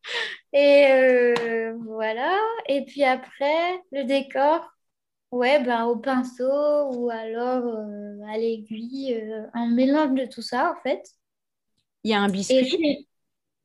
Et 0.54 0.88
euh, 0.92 1.76
voilà. 1.86 2.38
Et 2.68 2.86
puis 2.86 3.04
après, 3.04 3.82
le 3.92 4.04
décor, 4.04 4.70
ouais, 5.32 5.64
ben, 5.64 5.86
au 5.86 5.98
pinceau 5.98 6.92
ou 6.94 7.10
alors 7.10 7.66
euh, 7.66 8.22
à 8.28 8.38
l'aiguille, 8.38 9.22
un 9.54 9.68
mélange 9.68 10.14
de 10.14 10.26
tout 10.26 10.42
ça 10.42 10.72
en 10.72 10.82
fait. 10.82 11.04
Il 12.04 12.12
y 12.12 12.14
a 12.14 12.22
un 12.22 12.30
biscuit? 12.30 13.08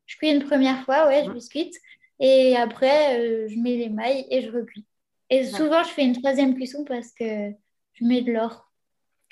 je 0.07 0.16
cuis 0.16 0.31
une 0.31 0.44
première 0.44 0.85
fois, 0.85 1.07
ouais, 1.07 1.25
je 1.25 1.31
biscuite. 1.31 1.75
Et 2.20 2.57
après, 2.57 3.49
je 3.49 3.59
mets 3.59 3.77
les 3.77 3.88
mailles 3.88 4.27
et 4.31 4.42
je 4.42 4.51
recuis. 4.51 4.87
Et 5.31 5.44
souvent, 5.47 5.83
je 5.83 5.88
fais 5.88 6.05
une 6.05 6.16
troisième 6.16 6.55
cuisson 6.55 6.85
parce 6.85 7.12
que 7.12 7.51
je 7.94 8.05
mets 8.05 8.23
de 8.23 8.33
l'or 8.33 8.70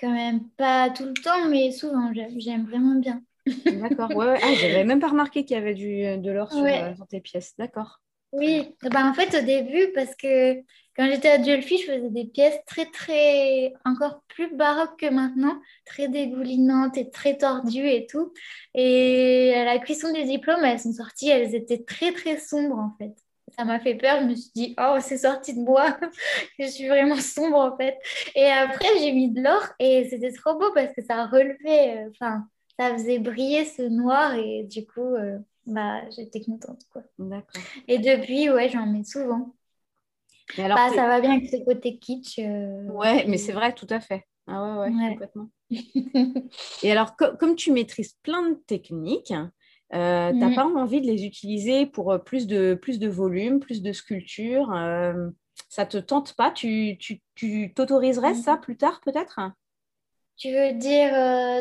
quand 0.02 0.10
même 0.10 0.48
pas 0.50 0.90
tout 0.90 1.04
le 1.04 1.14
temps, 1.14 1.48
mais 1.48 1.70
souvent, 1.70 2.12
j'aime 2.12 2.66
vraiment 2.66 2.96
bien. 2.96 3.22
D'accord, 3.46 4.14
ouais, 4.14 4.38
Ah, 4.42 4.54
j'avais 4.54 4.84
même 4.84 5.00
pas 5.00 5.08
remarqué 5.08 5.44
qu'il 5.44 5.56
y 5.56 5.60
avait 5.60 5.74
du, 5.74 6.16
de 6.18 6.30
l'or 6.30 6.52
sur, 6.52 6.64
euh, 6.64 6.92
tes 7.08 7.20
pièces, 7.20 7.54
d'accord. 7.58 8.00
Oui, 8.32 8.74
bah, 8.82 9.04
en 9.04 9.12
fait, 9.12 9.36
au 9.38 9.44
début, 9.44 9.92
parce 9.94 10.14
que 10.16 10.54
quand 10.96 11.06
j'étais 11.06 11.28
à 11.28 11.38
Duelfi, 11.38 11.78
je 11.78 11.92
faisais 11.92 12.10
des 12.10 12.24
pièces 12.24 12.58
très, 12.66 12.86
très, 12.86 13.74
encore 13.84 14.22
plus 14.28 14.54
baroques 14.56 14.98
que 14.98 15.10
maintenant, 15.10 15.60
très 15.84 16.08
dégoulinantes 16.08 16.96
et 16.96 17.10
très 17.10 17.36
tordues 17.36 17.88
et 17.88 18.06
tout. 18.06 18.32
Et 18.74 19.52
à 19.54 19.64
la 19.64 19.78
cuisson 19.78 20.12
des 20.12 20.24
diplômes, 20.24 20.64
elles 20.64 20.80
sont 20.80 20.92
sorties, 20.92 21.28
elles 21.28 21.54
étaient 21.54 21.82
très, 21.84 22.12
très 22.12 22.38
sombres 22.38 22.78
en 22.78 22.94
fait 22.98 23.14
ça 23.56 23.64
m'a 23.64 23.80
fait 23.80 23.94
peur. 23.94 24.20
Je 24.20 24.26
me 24.26 24.34
suis 24.34 24.50
dit, 24.54 24.74
oh, 24.78 24.96
c'est 25.00 25.18
sorti 25.18 25.54
de 25.54 25.60
moi. 25.60 25.96
je 26.58 26.66
suis 26.66 26.88
vraiment 26.88 27.16
sombre 27.16 27.58
en 27.58 27.76
fait. 27.76 27.98
Et 28.34 28.46
après, 28.46 28.88
j'ai 28.98 29.12
mis 29.12 29.30
de 29.30 29.42
l'or 29.42 29.62
et 29.78 30.08
c'était 30.10 30.32
trop 30.32 30.58
beau 30.58 30.72
parce 30.74 30.92
que 30.94 31.02
ça 31.02 31.26
relevait, 31.26 31.98
euh, 31.98 32.10
enfin, 32.10 32.46
ça 32.78 32.92
faisait 32.92 33.18
briller 33.18 33.64
ce 33.64 33.82
noir 33.82 34.34
et 34.34 34.64
du 34.64 34.86
coup, 34.86 35.14
euh, 35.14 35.38
bah, 35.66 36.08
j'étais 36.10 36.40
contente. 36.40 36.82
Quoi. 36.92 37.02
D'accord. 37.18 37.62
Et 37.88 37.98
depuis, 37.98 38.50
ouais, 38.50 38.68
j'en 38.68 38.86
mets 38.86 39.04
souvent. 39.04 39.54
alors, 40.58 40.76
bah, 40.76 40.90
ça 40.94 41.06
va 41.06 41.20
bien 41.20 41.32
avec 41.32 41.48
ce 41.48 41.64
côté 41.64 41.98
kitsch. 41.98 42.38
Euh, 42.38 42.84
ouais, 42.88 43.24
mais 43.26 43.38
c'est 43.38 43.52
vrai, 43.52 43.74
tout 43.74 43.86
à 43.90 44.00
fait. 44.00 44.26
Ah 44.46 44.80
ouais, 44.80 44.90
ouais, 44.90 45.10
complètement. 45.10 45.48
et 46.82 46.92
alors, 46.92 47.16
comme 47.16 47.54
tu 47.54 47.72
maîtrises 47.72 48.16
plein 48.22 48.50
de 48.50 48.54
techniques, 48.66 49.32
euh, 49.94 50.30
tu 50.32 50.38
n'as 50.38 50.48
mm. 50.48 50.54
pas 50.54 50.64
envie 50.66 51.00
de 51.00 51.06
les 51.06 51.24
utiliser 51.24 51.86
pour 51.86 52.12
euh, 52.12 52.18
plus 52.18 52.46
de, 52.46 52.74
plus 52.74 52.98
de 52.98 53.08
volume, 53.08 53.60
plus 53.60 53.82
de 53.82 53.92
sculpture. 53.92 54.72
Euh, 54.72 55.28
ça 55.68 55.84
te 55.84 55.98
tente 55.98 56.34
pas? 56.34 56.50
Tu 56.50 56.98
t'autoriserais 57.74 58.34
ça 58.34 58.56
plus 58.56 58.76
tard 58.76 59.00
peut-être? 59.04 59.40
Tu 60.42 60.50
veux 60.50 60.72
dire 60.72 61.12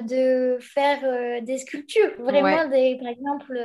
de 0.05 0.57
faire 0.59 1.43
des 1.43 1.59
sculptures 1.59 2.15
Vraiment, 2.17 2.67
des, 2.67 2.97
par 2.97 3.09
exemple, 3.09 3.55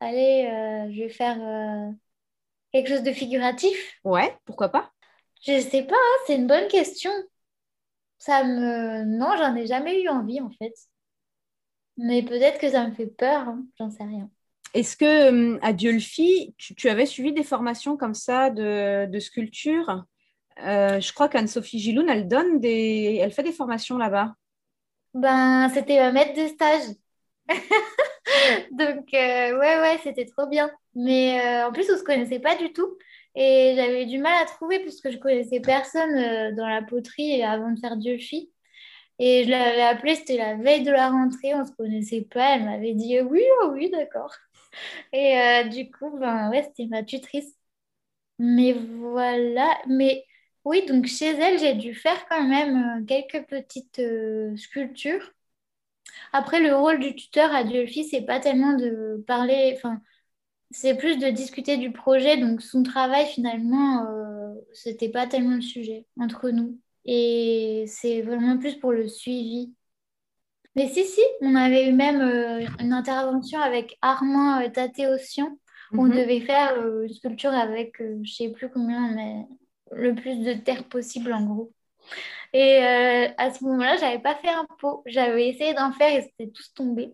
allez, 0.00 0.90
je 0.92 1.00
vais 1.00 1.08
faire 1.08 1.38
quelque 2.70 2.90
chose 2.90 3.02
de 3.02 3.12
figuratif 3.12 3.98
Ouais, 4.04 4.36
pourquoi 4.44 4.68
pas? 4.68 4.92
Je 5.46 5.58
sais 5.60 5.84
pas, 5.84 5.94
hein, 5.94 6.18
c'est 6.26 6.36
une 6.36 6.46
bonne 6.46 6.68
question. 6.68 7.10
Ça 8.18 8.44
me... 8.44 9.02
Non, 9.04 9.34
j'en 9.38 9.56
ai 9.56 9.66
jamais 9.66 10.02
eu 10.02 10.10
envie 10.10 10.42
en 10.42 10.50
fait. 10.50 10.74
Mais 11.96 12.22
peut-être 12.22 12.58
que 12.58 12.68
ça 12.68 12.86
me 12.86 12.92
fait 12.92 13.06
peur, 13.06 13.48
hein, 13.48 13.64
j'en 13.78 13.88
sais 13.88 14.04
rien. 14.04 14.28
Est-ce 14.74 14.94
que 14.94 15.58
à 15.64 15.72
Diolfi, 15.72 16.54
tu, 16.58 16.90
avais 16.90 17.06
suivi 17.06 17.32
des 17.32 17.44
formations 17.44 17.96
comme 17.96 18.12
ça 18.12 18.50
de, 18.50 19.18
sculpture? 19.20 20.04
Euh, 20.62 21.00
Je 21.00 21.14
crois 21.14 21.30
qu'Anne-Sophie 21.30 21.78
Giloun, 21.78 22.10
elle 22.10 22.28
donne 22.28 22.60
des, 22.60 23.20
elle 23.22 23.32
fait 23.32 23.42
des 23.42 23.52
formations 23.52 23.96
là-bas. 23.96 24.34
Ben, 25.14 25.68
c'était 25.74 25.98
ma 26.00 26.12
maître 26.12 26.34
de 26.40 26.46
stage. 26.48 26.94
Donc, 28.72 29.12
euh, 29.14 29.58
ouais, 29.58 29.80
ouais, 29.80 29.98
c'était 30.02 30.24
trop 30.26 30.46
bien. 30.46 30.70
Mais 30.94 31.40
euh, 31.64 31.68
en 31.68 31.72
plus, 31.72 31.88
on 31.90 31.94
ne 31.94 31.98
se 31.98 32.02
connaissait 32.04 32.40
pas 32.40 32.56
du 32.56 32.72
tout. 32.72 32.96
Et 33.34 33.74
j'avais 33.76 34.06
du 34.06 34.18
mal 34.18 34.42
à 34.42 34.46
trouver 34.46 34.80
puisque 34.80 35.10
je 35.10 35.18
connaissais 35.18 35.60
personne 35.60 36.54
dans 36.56 36.66
la 36.68 36.82
poterie 36.82 37.42
avant 37.42 37.70
de 37.72 37.78
faire 37.78 37.96
Diolfi. 37.96 38.50
Et 39.18 39.44
je 39.44 39.50
l'avais 39.50 39.82
appelée, 39.82 40.16
c'était 40.16 40.38
la 40.38 40.56
veille 40.56 40.84
de 40.84 40.90
la 40.92 41.10
rentrée, 41.10 41.54
on 41.54 41.60
ne 41.60 41.64
se 41.66 41.72
connaissait 41.72 42.22
pas. 42.22 42.56
Elle 42.56 42.64
m'avait 42.66 42.94
dit 42.94 43.20
oui, 43.22 43.42
oh 43.64 43.70
oui, 43.74 43.90
d'accord. 43.90 44.34
Et 45.12 45.38
euh, 45.40 45.64
du 45.68 45.90
coup, 45.90 46.18
ben, 46.18 46.50
ouais, 46.50 46.64
c'était 46.64 46.86
ma 46.88 47.02
tutrice. 47.04 47.54
Mais 48.38 48.72
voilà. 48.74 49.68
Mais 49.88 50.24
oui, 50.64 50.84
donc 50.86 51.06
chez 51.06 51.26
elle, 51.30 51.58
j'ai 51.58 51.74
dû 51.74 51.94
faire 51.94 52.26
quand 52.28 52.46
même 52.46 53.02
euh, 53.02 53.04
quelques 53.06 53.46
petites 53.48 53.98
euh, 53.98 54.56
sculptures. 54.56 55.32
Après, 56.32 56.60
le 56.60 56.76
rôle 56.76 57.00
du 57.00 57.14
tuteur 57.14 57.54
à 57.54 57.64
Diolfi, 57.64 58.04
c'est 58.04 58.22
pas 58.22 58.40
tellement 58.40 58.74
de 58.74 59.22
parler, 59.26 59.72
enfin, 59.76 60.00
c'est 60.70 60.96
plus 60.96 61.18
de 61.18 61.28
discuter 61.30 61.76
du 61.78 61.92
projet. 61.92 62.36
Donc, 62.38 62.62
son 62.62 62.82
travail, 62.82 63.26
finalement, 63.26 64.06
c'était 64.72 65.08
pas 65.10 65.26
tellement 65.26 65.56
le 65.56 65.62
sujet 65.62 66.06
entre 66.18 66.50
nous. 66.50 66.78
Et 67.04 67.84
c'est 67.88 68.22
vraiment 68.22 68.58
plus 68.58 68.76
pour 68.76 68.92
le 68.92 69.08
suivi. 69.08 69.74
Mais 70.76 70.88
si, 70.88 71.04
si, 71.04 71.20
on 71.40 71.54
avait 71.56 71.88
eu 71.88 71.92
même 71.92 72.20
euh, 72.20 72.66
une 72.78 72.92
intervention 72.92 73.60
avec 73.60 73.98
Armand 74.02 74.60
euh, 74.60 74.68
Tatéossian. 74.68 75.58
où 75.92 76.02
On 76.02 76.04
mhm. 76.04 76.12
devait 76.12 76.40
faire 76.40 76.74
euh, 76.78 77.02
une 77.06 77.12
sculpture 77.12 77.52
avec, 77.52 77.96
je 77.98 78.04
ne 78.04 78.24
sais 78.24 78.50
plus 78.50 78.70
combien, 78.70 79.10
mais 79.14 79.46
le 79.92 80.14
plus 80.14 80.38
de 80.44 80.54
terre 80.54 80.84
possible 80.84 81.32
en 81.32 81.44
gros. 81.44 81.72
Et 82.52 82.78
à 82.78 83.52
ce 83.52 83.62
moment-là, 83.64 83.96
je 83.96 84.00
n'avais 84.02 84.18
pas 84.18 84.34
fait 84.34 84.48
un 84.48 84.66
pot. 84.78 85.02
J'avais 85.06 85.48
essayé 85.48 85.72
d'en 85.74 85.92
faire 85.92 86.18
et 86.18 86.22
c'était 86.22 86.50
tous 86.50 86.72
tombé. 86.74 87.12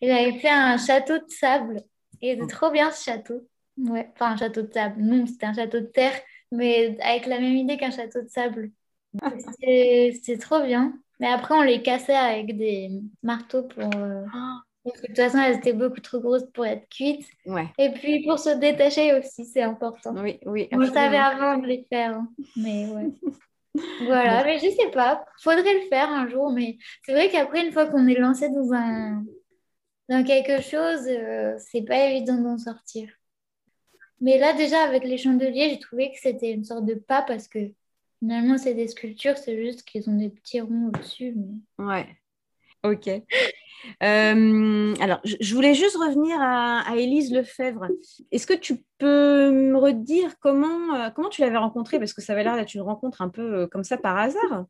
Et 0.00 0.08
j'avais 0.08 0.38
fait 0.38 0.50
un 0.50 0.76
château 0.76 1.18
de 1.18 1.28
sable. 1.28 1.82
Et 2.20 2.34
c'était 2.34 2.46
trop 2.46 2.70
bien 2.70 2.90
ce 2.90 3.04
château. 3.04 3.46
Ouais, 3.78 4.10
enfin 4.14 4.32
un 4.32 4.36
château 4.36 4.62
de 4.62 4.72
sable. 4.72 5.00
Non, 5.00 5.26
c'était 5.26 5.46
un 5.46 5.54
château 5.54 5.80
de 5.80 5.86
terre, 5.86 6.18
mais 6.50 6.96
avec 7.00 7.26
la 7.26 7.40
même 7.40 7.56
idée 7.56 7.76
qu'un 7.76 7.90
château 7.90 8.22
de 8.22 8.28
sable. 8.28 8.70
C'était 9.60 10.38
trop 10.38 10.62
bien. 10.62 10.92
Mais 11.20 11.28
après, 11.28 11.54
on 11.54 11.62
les 11.62 11.82
cassait 11.82 12.14
avec 12.14 12.56
des 12.56 12.90
marteaux 13.22 13.62
pour. 13.62 13.84
Euh, 13.96 14.24
de 14.86 15.06
toute 15.06 15.16
façon, 15.16 15.38
elles 15.38 15.56
étaient 15.56 15.72
beaucoup 15.72 16.00
trop 16.00 16.20
grosses 16.20 16.46
pour 16.52 16.66
être 16.66 16.88
cuites. 16.88 17.26
Ouais. 17.44 17.68
Et 17.78 17.90
puis 17.90 18.24
pour 18.24 18.38
se 18.38 18.50
détacher 18.50 19.14
aussi, 19.14 19.44
c'est 19.44 19.62
important. 19.62 20.14
Oui, 20.16 20.38
oui. 20.46 20.68
On 20.72 20.84
savait 20.86 21.16
avant 21.16 21.58
de 21.58 21.66
les 21.66 21.86
faire. 21.88 22.14
Hein. 22.14 22.28
Mais 22.56 22.86
ouais. 22.86 23.10
voilà, 24.06 24.44
mais 24.44 24.58
je 24.58 24.70
sais 24.70 24.90
pas. 24.92 25.24
Faudrait 25.42 25.74
le 25.74 25.88
faire 25.88 26.10
un 26.10 26.28
jour. 26.28 26.52
Mais 26.52 26.78
c'est 27.04 27.12
vrai 27.12 27.30
qu'après, 27.30 27.66
une 27.66 27.72
fois 27.72 27.86
qu'on 27.86 28.06
est 28.06 28.18
lancé 28.18 28.48
dans 28.48 28.72
un 28.72 29.24
dans 30.08 30.22
quelque 30.22 30.62
chose, 30.62 31.06
euh, 31.08 31.56
c'est 31.58 31.82
pas 31.82 32.06
évident 32.06 32.40
d'en 32.40 32.58
sortir. 32.58 33.08
Mais 34.20 34.38
là, 34.38 34.52
déjà, 34.52 34.82
avec 34.84 35.04
les 35.04 35.18
chandeliers, 35.18 35.70
j'ai 35.70 35.80
trouvé 35.80 36.12
que 36.12 36.18
c'était 36.20 36.52
une 36.52 36.64
sorte 36.64 36.86
de 36.86 36.94
pas 36.94 37.22
parce 37.22 37.48
que 37.48 37.72
Finalement, 38.20 38.56
c'est 38.56 38.74
des 38.74 38.88
sculptures, 38.88 39.36
c'est 39.36 39.62
juste 39.62 39.82
qu'ils 39.82 40.08
ont 40.08 40.16
des 40.16 40.30
petits 40.30 40.60
ronds 40.60 40.88
au-dessus. 40.88 41.34
Mais... 41.36 41.84
Ouais. 41.84 42.16
Ok. 42.82 43.08
Euh, 44.02 44.94
alors, 45.00 45.20
je 45.24 45.54
voulais 45.54 45.74
juste 45.74 45.96
revenir 45.96 46.36
à, 46.40 46.96
Élise 46.96 47.32
Lefebvre. 47.32 47.88
Est-ce 48.30 48.46
que 48.46 48.54
tu 48.54 48.84
peux 48.98 49.50
me 49.50 49.76
redire 49.76 50.38
comment, 50.40 50.94
euh, 50.94 51.10
comment 51.10 51.30
tu 51.30 51.40
l'avais 51.40 51.56
rencontrée? 51.56 51.98
Parce 51.98 52.12
que 52.12 52.20
ça 52.20 52.34
avait 52.34 52.44
l'air 52.44 52.56
d'être 52.56 52.74
une 52.74 52.82
rencontre 52.82 53.22
un 53.22 53.28
peu 53.28 53.62
euh, 53.62 53.66
comme 53.66 53.84
ça 53.84 53.96
par 53.96 54.18
hasard. 54.18 54.66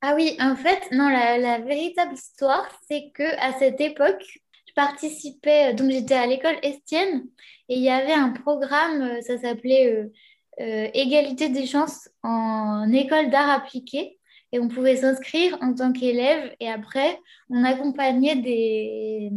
Ah 0.00 0.14
oui, 0.14 0.36
en 0.40 0.56
fait, 0.56 0.80
non, 0.92 1.08
la, 1.08 1.58
véritable 1.60 2.14
histoire, 2.14 2.66
c'est 2.88 3.10
que 3.14 3.38
à 3.38 3.58
cette 3.58 3.80
époque, 3.80 4.22
je 4.66 4.72
participais, 4.74 5.74
donc 5.74 5.90
j'étais 5.90 6.14
à 6.14 6.26
l'école 6.26 6.56
Estienne 6.62 7.24
et 7.68 7.76
il 7.76 7.82
y 7.82 7.90
avait 7.90 8.12
un 8.12 8.30
programme, 8.30 9.20
ça 9.22 9.38
s'appelait 9.38 10.10
égalité 10.58 11.48
des 11.48 11.66
chances 11.66 12.10
en 12.22 12.92
école 12.92 13.30
d'art 13.30 13.48
appliqué. 13.48 14.18
Et 14.54 14.60
on 14.60 14.68
pouvait 14.68 14.94
s'inscrire 14.94 15.58
en 15.62 15.74
tant 15.74 15.92
qu'élève. 15.92 16.54
Et 16.60 16.68
après, 16.70 17.18
on 17.50 17.64
accompagnait 17.64 18.36
des, 18.36 19.30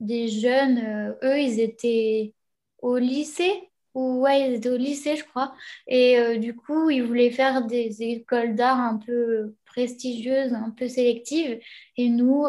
des 0.00 0.28
jeunes. 0.28 0.78
Euh, 0.78 1.12
eux, 1.22 1.38
ils 1.38 1.60
étaient 1.60 2.32
au 2.78 2.96
lycée. 2.96 3.70
Ou 3.92 4.22
ouais, 4.22 4.48
ils 4.48 4.54
étaient 4.54 4.70
au 4.70 4.78
lycée, 4.78 5.16
je 5.16 5.24
crois. 5.24 5.52
Et 5.86 6.18
euh, 6.18 6.38
du 6.38 6.56
coup, 6.56 6.88
ils 6.88 7.02
voulaient 7.02 7.30
faire 7.30 7.66
des 7.66 8.02
écoles 8.02 8.54
d'art 8.54 8.80
un 8.80 8.96
peu 8.96 9.54
prestigieuses, 9.66 10.54
un 10.54 10.70
peu 10.70 10.88
sélectives. 10.88 11.60
Et 11.98 12.08
nous, 12.08 12.46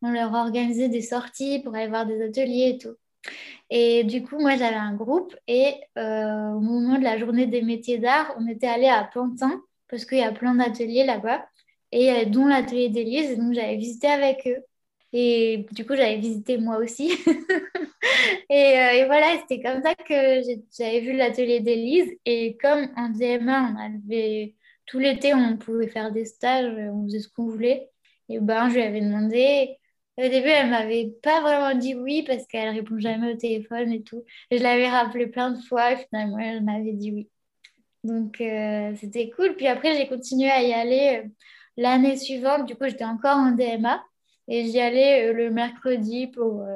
on 0.00 0.10
leur 0.10 0.32
organisait 0.32 0.88
des 0.88 1.02
sorties 1.02 1.60
pour 1.62 1.74
aller 1.74 1.88
voir 1.88 2.06
des 2.06 2.22
ateliers 2.22 2.76
et 2.76 2.78
tout. 2.78 2.96
Et 3.68 4.04
du 4.04 4.22
coup, 4.24 4.38
moi, 4.40 4.56
j'avais 4.56 4.74
un 4.74 4.94
groupe 4.94 5.36
et 5.46 5.74
au 5.96 6.60
moment 6.60 6.98
de 6.98 7.04
la 7.04 7.18
journée 7.18 7.46
des 7.46 7.60
métiers 7.60 7.98
d'art, 7.98 8.34
on 8.38 8.46
était 8.48 8.68
allé 8.68 8.88
à 8.88 9.04
Pantin 9.04 9.62
parce 9.92 10.06
qu'il 10.06 10.18
y 10.18 10.22
a 10.22 10.32
plein 10.32 10.54
d'ateliers 10.54 11.04
là-bas 11.04 11.46
et 11.92 12.24
dont 12.26 12.46
l'atelier 12.46 12.88
d'Élise. 12.88 13.36
Donc, 13.38 13.52
j'avais 13.52 13.76
visité 13.76 14.06
avec 14.06 14.46
eux. 14.46 14.64
Et 15.12 15.66
du 15.72 15.84
coup, 15.86 15.94
j'avais 15.94 16.16
visité 16.16 16.56
moi 16.56 16.78
aussi. 16.78 17.10
et, 18.50 18.80
euh, 18.80 18.92
et, 18.92 19.04
voilà, 19.06 19.38
c'était 19.40 19.62
comme 19.62 19.82
ça 19.82 19.94
que 19.94 20.40
j'avais 20.78 21.00
vu 21.00 21.12
l'atelier 21.12 21.60
d'Élise. 21.60 22.10
Et 22.24 22.56
comme 22.56 22.88
en 22.96 23.10
DMA, 23.10 23.74
on 23.74 23.98
avait 24.06 24.54
tout 24.86 24.98
l'été, 24.98 25.34
on 25.34 25.58
pouvait 25.58 25.88
faire 25.88 26.10
des 26.10 26.24
stages, 26.24 26.72
on 26.74 27.04
faisait 27.04 27.20
ce 27.20 27.28
qu'on 27.28 27.48
voulait. 27.48 27.90
Et 28.30 28.40
ben, 28.40 28.70
je 28.70 28.76
lui 28.76 28.82
avais 28.82 29.02
demandé. 29.02 29.76
Au 30.16 30.22
début, 30.22 30.48
elle 30.48 30.70
m'avait 30.70 31.12
pas 31.22 31.42
vraiment 31.42 31.78
dit 31.78 31.94
oui 31.94 32.22
parce 32.26 32.46
qu'elle 32.46 32.70
répond 32.70 32.98
jamais 32.98 33.34
au 33.34 33.36
téléphone 33.36 33.92
et 33.92 34.02
tout. 34.02 34.24
Et 34.50 34.58
je 34.58 34.62
l'avais 34.62 34.88
rappelé 34.88 35.26
plein 35.26 35.50
de 35.50 35.60
fois 35.60 35.92
et 35.92 35.96
finalement, 36.08 36.38
elle 36.38 36.64
m'avait 36.64 36.92
dit 36.92 37.12
oui. 37.12 37.28
Donc, 38.04 38.40
euh, 38.40 38.94
c'était 39.00 39.30
cool. 39.30 39.54
Puis 39.56 39.66
après, 39.66 39.96
j'ai 39.96 40.08
continué 40.08 40.50
à 40.50 40.62
y 40.62 40.72
aller 40.72 41.22
euh, 41.24 41.28
l'année 41.76 42.16
suivante. 42.16 42.66
Du 42.66 42.74
coup, 42.74 42.84
j'étais 42.86 43.04
encore 43.04 43.36
en 43.36 43.52
DMA. 43.52 44.02
Et 44.48 44.64
j'y 44.66 44.80
allais 44.80 45.28
euh, 45.28 45.32
le 45.32 45.50
mercredi 45.50 46.26
pour. 46.26 46.66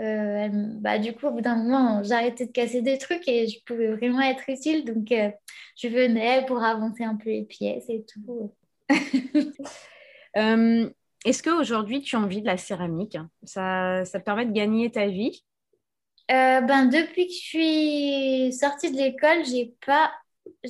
Euh, 0.00 0.48
bah, 0.80 0.98
du 0.98 1.12
coup, 1.12 1.26
au 1.26 1.32
bout 1.32 1.40
d'un 1.40 1.56
moment, 1.56 2.02
j'arrêtais 2.02 2.46
de 2.46 2.52
casser 2.52 2.82
des 2.82 2.98
trucs 2.98 3.26
et 3.28 3.48
je 3.48 3.58
pouvais 3.64 3.94
vraiment 3.94 4.20
être 4.20 4.48
utile. 4.48 4.84
Donc, 4.84 5.08
je 5.10 5.88
venais 5.88 6.44
pour 6.46 6.62
avancer 6.62 7.02
un 7.04 7.16
peu 7.16 7.30
les 7.30 7.44
pièces 7.44 7.88
et 7.88 8.04
tout. 8.04 8.54
Est-ce 11.24 11.42
qu'aujourd'hui, 11.42 12.00
tu 12.00 12.14
as 12.14 12.20
envie 12.20 12.42
de 12.42 12.46
la 12.46 12.56
céramique? 12.56 13.18
Ça, 13.42 14.04
ça 14.04 14.20
te 14.20 14.24
permet 14.24 14.46
de 14.46 14.52
gagner 14.52 14.88
ta 14.88 15.08
vie? 15.08 15.44
Ben, 16.28 16.86
Depuis 16.86 17.26
que 17.26 17.32
je 17.32 17.38
suis 17.38 18.52
sortie 18.52 18.92
de 18.92 18.98
l'école, 18.98 19.44
j'ai 19.44 19.74
pas, 19.84 20.12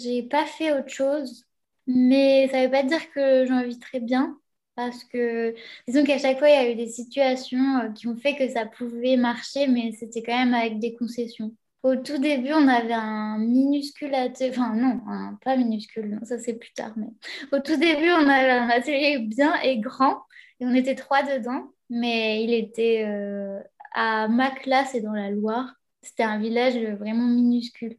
j'ai 0.02 0.22
pas 0.22 0.46
fait 0.46 0.72
autre 0.72 0.88
chose. 0.88 1.44
Mais 1.86 2.48
ça 2.50 2.64
veut 2.64 2.70
pas 2.70 2.82
dire 2.82 3.10
que 3.12 3.46
j'en 3.46 3.62
vis 3.64 3.78
très 3.78 4.00
bien 4.00 4.38
parce 4.76 5.02
que 5.04 5.54
disons 5.88 6.04
qu'à 6.04 6.18
chaque 6.18 6.38
fois, 6.38 6.48
il 6.48 6.54
y 6.54 6.56
a 6.56 6.70
eu 6.70 6.76
des 6.76 6.86
situations 6.86 7.78
euh, 7.80 7.88
qui 7.90 8.06
ont 8.06 8.16
fait 8.16 8.36
que 8.36 8.48
ça 8.48 8.64
pouvait 8.66 9.16
marcher, 9.16 9.66
mais 9.66 9.90
c'était 9.92 10.22
quand 10.22 10.36
même 10.36 10.54
avec 10.54 10.78
des 10.78 10.94
concessions. 10.94 11.52
Au 11.82 11.96
tout 11.96 12.18
début, 12.18 12.52
on 12.52 12.68
avait 12.68 12.92
un 12.92 13.38
minuscule 13.38 14.14
atelier, 14.14 14.50
enfin 14.50 14.74
non, 14.76 15.00
pas 15.44 15.56
minuscule, 15.56 16.20
ça 16.24 16.38
c'est 16.38 16.54
plus 16.54 16.72
tard, 16.72 16.92
mais 16.96 17.08
au 17.52 17.60
tout 17.60 17.76
début, 17.76 18.10
on 18.10 18.28
avait 18.28 18.50
un 18.50 18.68
atelier 18.68 19.18
bien 19.18 19.54
et 19.62 19.78
grand, 19.78 20.22
et 20.60 20.66
on 20.66 20.74
était 20.74 20.94
trois 20.96 21.22
dedans, 21.22 21.72
mais 21.90 22.44
il 22.44 22.52
était 22.54 23.04
euh, 23.06 23.60
à 23.94 24.28
ma 24.28 24.50
classe 24.50 24.94
et 24.94 25.00
dans 25.00 25.12
la 25.12 25.30
Loire. 25.30 25.74
C'était 26.02 26.22
un 26.24 26.38
village 26.38 26.76
vraiment 26.98 27.26
minuscule. 27.26 27.96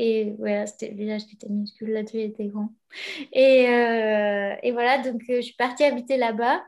Et 0.00 0.36
voilà, 0.38 0.66
c'était 0.66 0.90
le 0.90 0.96
village 0.96 1.26
qui 1.26 1.34
était 1.34 1.48
minuscule, 1.48 1.90
l'atelier 1.90 2.26
était 2.26 2.46
grand. 2.46 2.72
Et, 3.32 3.68
euh, 3.68 4.54
et 4.62 4.70
voilà, 4.70 4.98
donc 4.98 5.22
euh, 5.28 5.36
je 5.36 5.40
suis 5.40 5.56
partie 5.56 5.82
habiter 5.82 6.16
là-bas. 6.16 6.62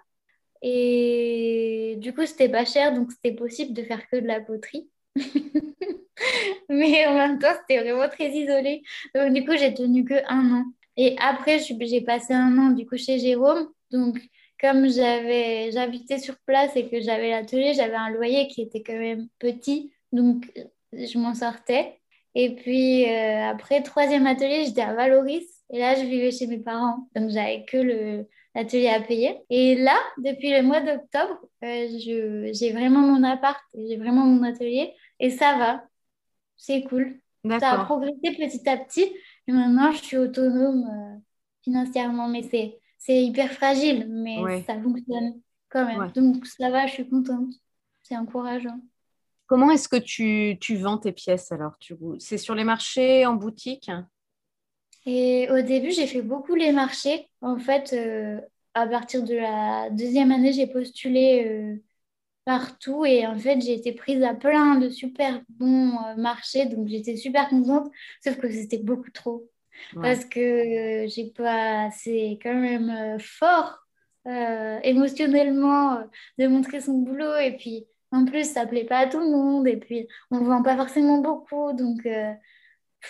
Et 0.62 1.94
du 1.98 2.12
coup, 2.12 2.26
c'était 2.26 2.48
pas 2.48 2.64
cher, 2.64 2.92
donc 2.92 3.12
c'était 3.12 3.32
possible 3.32 3.72
de 3.72 3.84
faire 3.84 4.08
que 4.08 4.16
de 4.16 4.26
la 4.26 4.40
poterie. 4.40 4.90
Mais 6.68 7.06
en 7.06 7.14
même 7.14 7.38
temps, 7.38 7.52
c'était 7.60 7.80
vraiment 7.80 8.08
très 8.08 8.30
isolé. 8.30 8.82
Donc, 9.14 9.32
du 9.32 9.44
coup, 9.44 9.56
j'ai 9.56 9.74
tenu 9.74 10.04
que 10.04 10.14
un 10.28 10.52
an. 10.52 10.64
Et 10.96 11.16
après, 11.20 11.60
j'ai 11.60 12.00
passé 12.00 12.34
un 12.34 12.58
an 12.58 12.70
du 12.70 12.84
coup 12.84 12.96
chez 12.96 13.20
Jérôme. 13.20 13.68
Donc, 13.92 14.18
comme 14.60 14.88
j'habitais 14.88 16.18
sur 16.18 16.36
place 16.46 16.74
et 16.74 16.88
que 16.88 17.00
j'avais 17.00 17.30
l'atelier, 17.30 17.74
j'avais 17.74 17.94
un 17.94 18.10
loyer 18.10 18.48
qui 18.48 18.62
était 18.62 18.82
quand 18.82 18.98
même 18.98 19.28
petit. 19.38 19.92
Donc, 20.12 20.50
je 20.92 21.16
m'en 21.18 21.34
sortais. 21.34 22.00
Et 22.34 22.54
puis 22.54 23.08
euh, 23.08 23.50
après, 23.50 23.82
troisième 23.82 24.26
atelier, 24.26 24.64
j'étais 24.64 24.82
à 24.82 24.94
Valoris. 24.94 25.46
Et 25.72 25.78
là, 25.78 25.94
je 25.94 26.02
vivais 26.02 26.30
chez 26.30 26.46
mes 26.46 26.58
parents. 26.58 27.08
Donc, 27.14 27.30
j'avais 27.30 27.64
que 27.64 28.24
l'atelier 28.54 28.88
à 28.88 29.00
payer. 29.00 29.38
Et 29.50 29.76
là, 29.76 29.96
depuis 30.18 30.50
le 30.50 30.62
mois 30.62 30.80
d'octobre, 30.80 31.38
euh, 31.64 31.88
j'ai 32.52 32.72
vraiment 32.72 33.00
mon 33.00 33.22
appart, 33.22 33.60
j'ai 33.74 33.96
vraiment 33.96 34.24
mon 34.24 34.42
atelier. 34.42 34.92
Et 35.18 35.30
ça 35.30 35.56
va. 35.56 35.84
C'est 36.56 36.82
cool. 36.84 37.20
Ça 37.60 37.72
a 37.72 37.84
progressé 37.84 38.36
petit 38.36 38.68
à 38.68 38.76
petit. 38.76 39.12
Et 39.46 39.52
maintenant, 39.52 39.92
je 39.92 40.02
suis 40.02 40.18
autonome 40.18 40.84
euh, 40.84 41.18
financièrement. 41.62 42.28
Mais 42.28 42.42
c'est 42.42 43.24
hyper 43.24 43.52
fragile. 43.52 44.06
Mais 44.08 44.62
ça 44.62 44.80
fonctionne 44.80 45.40
quand 45.68 45.86
même. 45.86 46.10
Donc, 46.12 46.46
ça 46.46 46.70
va, 46.70 46.86
je 46.86 46.92
suis 46.94 47.08
contente. 47.08 47.52
C'est 48.02 48.16
encourageant. 48.16 48.80
Comment 49.50 49.72
est-ce 49.72 49.88
que 49.88 49.96
tu, 49.96 50.56
tu, 50.60 50.76
vends 50.76 50.96
tes 50.96 51.10
pièces 51.10 51.50
alors 51.50 51.72
C'est 52.20 52.38
sur 52.38 52.54
les 52.54 52.62
marchés, 52.62 53.26
en 53.26 53.34
boutique? 53.34 53.90
Et 55.06 55.50
au 55.50 55.60
début, 55.60 55.90
j'ai 55.90 56.06
fait 56.06 56.22
beaucoup 56.22 56.54
les 56.54 56.70
marchés. 56.70 57.28
En 57.40 57.58
fait, 57.58 57.92
euh, 57.92 58.40
à 58.74 58.86
partir 58.86 59.24
de 59.24 59.34
la 59.34 59.90
deuxième 59.90 60.30
année, 60.30 60.52
j'ai 60.52 60.68
postulé 60.68 61.48
euh, 61.48 61.82
partout 62.44 63.04
et 63.04 63.26
en 63.26 63.36
fait, 63.36 63.60
j'ai 63.60 63.74
été 63.74 63.90
prise 63.92 64.22
à 64.22 64.34
plein 64.34 64.76
de 64.76 64.88
super 64.88 65.42
bons 65.48 65.98
euh, 65.98 66.14
marchés. 66.14 66.66
Donc, 66.66 66.86
j'étais 66.86 67.16
super 67.16 67.48
contente, 67.48 67.90
sauf 68.24 68.36
que 68.38 68.48
c'était 68.48 68.78
beaucoup 68.78 69.10
trop. 69.10 69.50
Parce 70.00 70.26
que 70.26 71.06
j'ai 71.08 71.32
pas. 71.36 71.90
C'est 71.90 72.38
quand 72.40 72.54
même 72.54 73.18
fort 73.18 73.84
émotionnellement 74.84 76.04
de 76.38 76.46
montrer 76.46 76.80
son 76.80 76.98
boulot 76.98 77.36
et 77.36 77.56
puis 77.56 77.88
en 78.12 78.24
plus, 78.24 78.52
ça 78.52 78.66
plaît 78.66 78.84
pas 78.84 78.98
à 78.98 79.06
tout 79.06 79.20
le 79.20 79.30
monde 79.30 79.68
et 79.68 79.76
puis 79.76 80.08
on 80.30 80.40
vend 80.40 80.62
pas 80.62 80.76
forcément 80.76 81.18
beaucoup. 81.18 81.72
Donc, 81.72 82.04
euh, 82.06 82.32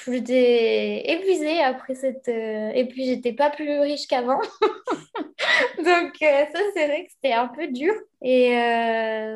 j'étais 0.07 1.11
épuisée 1.11 1.61
après 1.61 1.95
cette. 1.95 2.29
Euh, 2.29 2.71
et 2.71 2.87
puis, 2.87 3.07
j'étais 3.07 3.33
pas 3.33 3.51
plus 3.51 3.81
riche 3.81 4.07
qu'avant. 4.07 4.41
donc, 5.79 6.23
euh, 6.23 6.45
ça, 6.53 6.59
c'est 6.75 6.87
vrai 6.87 7.07
que 7.07 7.13
c'était 7.13 7.33
un 7.33 7.49
peu 7.49 7.69
dur. 7.69 7.95
Et 8.23 8.51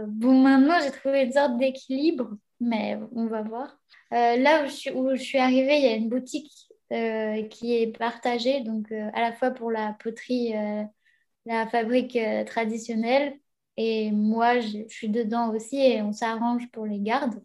bon, 0.07 0.35
maintenant, 0.42 0.79
j'ai 0.83 0.90
trouvé 0.90 1.22
une 1.22 1.33
sorte 1.33 1.57
d'équilibre, 1.57 2.31
mais 2.61 2.98
on 3.14 3.27
va 3.27 3.42
voir. 3.42 3.79
là 4.11 4.66
où 4.94 5.11
je 5.16 5.22
suis 5.22 5.38
arrivée, 5.38 5.77
il 5.77 5.85
y 5.85 5.88
a 5.88 5.96
une 5.96 6.11
boutique 6.11 6.53
qui 7.50 7.77
est 7.77 7.96
partagée, 7.98 8.61
donc 8.61 8.92
à 8.92 9.20
la 9.22 9.33
fois 9.33 9.50
pour 9.50 9.70
la 9.70 9.96
poterie, 9.98 10.53
la 11.46 11.66
fabrique 11.66 12.18
traditionnelle 12.46 13.38
et 13.76 14.10
moi, 14.12 14.60
je, 14.60 14.87
suis 14.88 15.08
dedans 15.08 15.54
aussi 15.54 15.76
et 15.76 16.02
on 16.02 16.12
s'arrange 16.12 16.70
pour 16.70 16.87
les 16.87 17.00
gardes. 17.00 17.42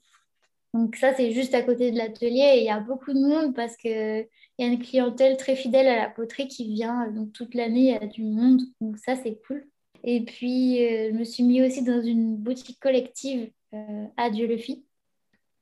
Donc 0.74 0.96
ça, 0.96 1.16
c'est 1.16 1.32
juste 1.32 1.56
à 1.56 1.64
côté 1.64 1.92
de 1.92 1.98
l'atelier 1.98 2.54
et 2.56 2.60
il 2.60 2.66
y 2.66 2.70
a 2.70 2.80
beaucoup 2.80 3.14
de 3.14 3.20
monde 3.20 3.56
parce 3.56 3.76
qu'il 3.76 4.28
y 4.60 4.64
a 4.64 4.68
une 4.68 4.80
clientèle 4.80 5.36
très 5.38 5.56
fidèle 5.56 5.88
à 5.88 5.96
la 5.96 6.10
poterie 6.10 6.48
qui 6.48 6.72
vient. 6.72 7.10
Donc 7.10 7.34
toute 7.34 7.56
l'année, 7.56 7.80
il 7.80 7.86
y 7.88 7.94
a 7.94 8.08
du 8.08 8.24
monde. 8.24 8.62
Donc 8.80 8.98
ça, 8.98 9.16
c'est 9.16 9.40
cool. 9.48 9.68
Et 10.04 10.24
puis, 10.24 10.86
euh, 10.86 11.10
je 11.12 11.18
me 11.18 11.24
suis 11.24 11.44
mis 11.44 11.62
aussi 11.64 11.84
dans 11.84 12.02
une 12.02 12.38
boutique 12.38 12.80
collective 12.80 13.52
euh, 13.74 14.06
à 14.16 14.30
Dieu 14.30 14.48
le 14.48 14.58
Fit. 14.58 14.86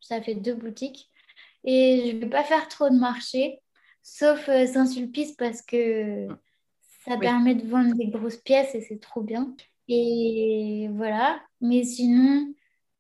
Ça 0.02 0.22
fait 0.22 0.36
deux 0.36 0.56
boutiques. 0.56 1.10
Et 1.64 2.04
je 2.08 2.16
ne 2.16 2.22
vais 2.22 2.30
pas 2.30 2.44
faire 2.44 2.68
trop 2.68 2.90
de 2.90 2.96
marché, 2.96 3.60
sauf 4.04 4.48
euh, 4.50 4.66
Saint-Sulpice 4.68 5.34
parce 5.34 5.62
que 5.62 6.28
ça 7.06 7.18
permet 7.18 7.56
de 7.56 7.66
vendre 7.68 7.96
des 7.96 8.08
grosses 8.08 8.38
pièces 8.38 8.76
et 8.76 8.82
c'est 8.82 9.00
trop 9.00 9.22
bien. 9.22 9.56
Et 9.88 10.90
voilà. 10.94 11.42
Mais 11.62 11.84
sinon, 11.84 12.54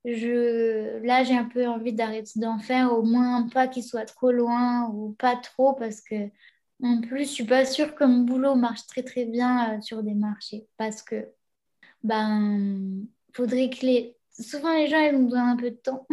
je... 0.06 1.04
là, 1.06 1.24
j'ai 1.24 1.36
un 1.36 1.46
peu 1.46 1.68
envie 1.68 1.94
d'arrêter 1.94 2.40
d'en 2.40 2.60
faire, 2.60 2.94
au 2.94 3.04
moins 3.04 3.48
pas 3.50 3.68
qu'il 3.68 3.84
soit 3.84 4.06
trop 4.06 4.32
loin 4.32 4.90
ou 4.90 5.14
pas 5.20 5.36
trop, 5.36 5.74
parce 5.74 6.02
que 6.02 6.30
en 6.84 7.02
plus, 7.02 7.24
je 7.26 7.32
suis 7.32 7.46
pas 7.46 7.66
sûre 7.66 7.96
que 7.96 8.04
mon 8.04 8.20
boulot 8.20 8.56
marche 8.56 8.86
très 8.88 9.04
très 9.04 9.26
bien 9.26 9.78
euh, 9.78 9.82
sur 9.82 10.04
des 10.04 10.14
marchés. 10.14 10.68
Parce 10.78 11.02
que, 11.02 11.28
ben, 12.04 13.06
faudrait 13.34 13.70
que 13.70 13.86
les. 13.86 14.16
Souvent, 14.40 14.74
les 14.76 14.88
gens, 14.88 15.00
ils 15.00 15.16
ont 15.16 15.24
besoin 15.24 15.52
un 15.52 15.56
peu 15.58 15.72
de 15.72 15.78
temps 15.78 16.06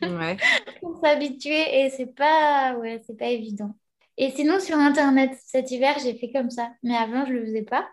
pour 0.80 1.00
s'habituer 1.00 1.80
et 1.80 1.90
c'est 1.90 2.14
pas, 2.14 2.76
ouais, 2.78 3.02
c'est 3.04 3.16
pas 3.18 3.26
évident. 3.26 3.74
Et 4.16 4.30
sinon, 4.30 4.60
sur 4.60 4.76
Internet, 4.76 5.32
cet 5.44 5.72
hiver, 5.72 5.96
j'ai 6.00 6.14
fait 6.14 6.30
comme 6.30 6.50
ça. 6.50 6.72
Mais 6.84 6.94
avant, 6.94 7.26
je 7.26 7.32
le 7.32 7.44
faisais 7.44 7.62
pas. 7.62 7.88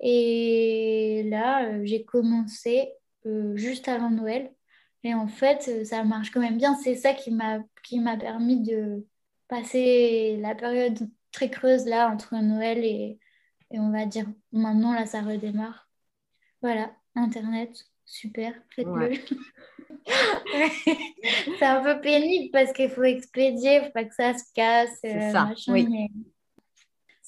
Et 0.00 1.24
là, 1.28 1.66
euh, 1.66 1.80
j'ai 1.84 2.04
commencé 2.04 2.92
euh, 3.26 3.56
juste 3.56 3.88
avant 3.88 4.10
Noël. 4.10 4.52
Et 5.04 5.14
en 5.14 5.28
fait, 5.28 5.68
euh, 5.68 5.84
ça 5.84 6.04
marche 6.04 6.30
quand 6.30 6.40
même 6.40 6.58
bien. 6.58 6.76
C'est 6.76 6.94
ça 6.94 7.14
qui 7.14 7.30
m'a 7.30 8.16
permis 8.16 8.62
de 8.62 9.06
passer 9.48 10.38
la 10.40 10.54
période 10.54 10.98
très 11.32 11.50
creuse 11.50 11.86
là 11.86 12.08
entre 12.08 12.36
Noël 12.36 12.78
et, 12.84 13.18
et 13.70 13.78
on 13.78 13.90
va 13.90 14.06
dire 14.06 14.26
maintenant 14.52 14.92
là 14.92 15.06
ça 15.06 15.22
redémarre. 15.22 15.88
Voilà, 16.62 16.90
Internet, 17.14 17.86
super, 18.04 18.52
faites-le. 18.70 19.12
c'est 21.58 21.64
un 21.64 21.82
peu 21.82 22.00
pénible 22.00 22.50
parce 22.52 22.72
qu'il 22.72 22.90
faut 22.90 23.04
expédier, 23.04 23.76
il 23.76 23.84
faut 23.84 23.92
pas 23.92 24.04
que 24.04 24.14
ça 24.14 24.34
se 24.34 24.44
casse. 24.54 24.98
C'est 25.02 25.30
ça, 25.30 25.52
oui. 25.68 26.08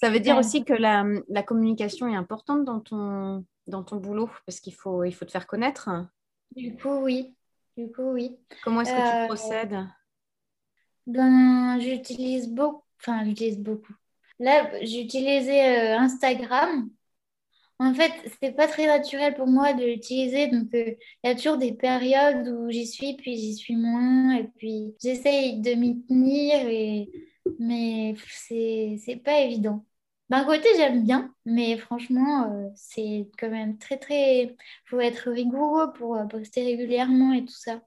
Ça 0.01 0.11
veut 0.11 0.21
dire 0.21 0.39
aussi 0.39 0.65
que 0.65 0.73
la, 0.73 1.05
la, 1.29 1.43
communication 1.43 2.09
est 2.09 2.17
importante 2.17 2.65
dans 2.65 2.81
ton, 2.81 3.45
dans 3.67 3.83
ton 3.83 3.97
boulot 3.97 4.31
parce 4.47 4.61
qu'il 4.61 4.75
faut, 4.75 5.05
il 5.05 5.13
faut 5.13 5.27
te 5.27 5.31
faire 5.31 5.47
connaître. 5.47 5.91
Du 6.57 6.75
coup, 6.77 7.03
oui. 7.03 7.35
Du 7.77 7.93
coup, 7.93 8.13
oui. 8.13 8.39
Comment 8.65 8.81
est-ce 8.81 8.93
que 8.93 9.23
tu 9.23 9.27
procèdes? 9.27 9.87
Ben, 11.07 11.79
j'utilise 11.81 12.49
beaucoup. 12.49 12.85
Enfin, 13.01 13.25
j'utilise 13.25 13.59
beaucoup. 13.59 13.95
Là, 14.39 14.71
j'utilisais 14.83 15.93
Instagram 15.93 16.91
en 17.81 17.95
fait, 17.95 18.13
c'est 18.43 18.53
pas 18.53 18.69
très 18.69 18.87
naturel 18.87 19.35
pour 19.35 19.47
moi 19.47 19.73
de 19.73 19.83
l'utiliser. 19.83 20.49
Donc, 20.49 20.69
euh, 20.75 20.95
il 21.25 21.29
y 21.29 21.33
a 21.33 21.35
toujours 21.35 21.57
des 21.57 21.73
périodes 21.73 22.47
où 22.47 22.71
j'y 22.71 22.87
suis, 22.87 23.17
puis 23.17 23.37
j'y 23.37 23.55
suis 23.55 23.75
moins. 23.75 24.37
Et 24.37 24.49
puis, 24.59 24.95
j'essaye 25.03 25.61
de 25.61 25.73
m'y 25.73 26.05
tenir, 26.05 26.69
et... 26.69 27.11
mais 27.59 28.15
c'est 28.29 29.23
pas 29.25 29.41
évident. 29.41 29.87
D'un 30.31 30.45
côté, 30.45 30.69
j'aime 30.77 31.05
bien, 31.05 31.35
mais 31.45 31.77
franchement, 31.77 32.45
euh, 32.53 32.69
c'est 32.77 33.29
quand 33.37 33.51
même 33.51 33.79
très, 33.79 33.99
très. 33.99 34.45
Il 34.45 34.57
faut 34.87 35.01
être 35.01 35.29
rigoureux 35.31 35.93
pour 35.93 36.15
euh, 36.15 36.25
poster 36.25 36.65
régulièrement 36.65 37.33
et 37.33 37.45
tout 37.45 37.53
ça. 37.53 37.83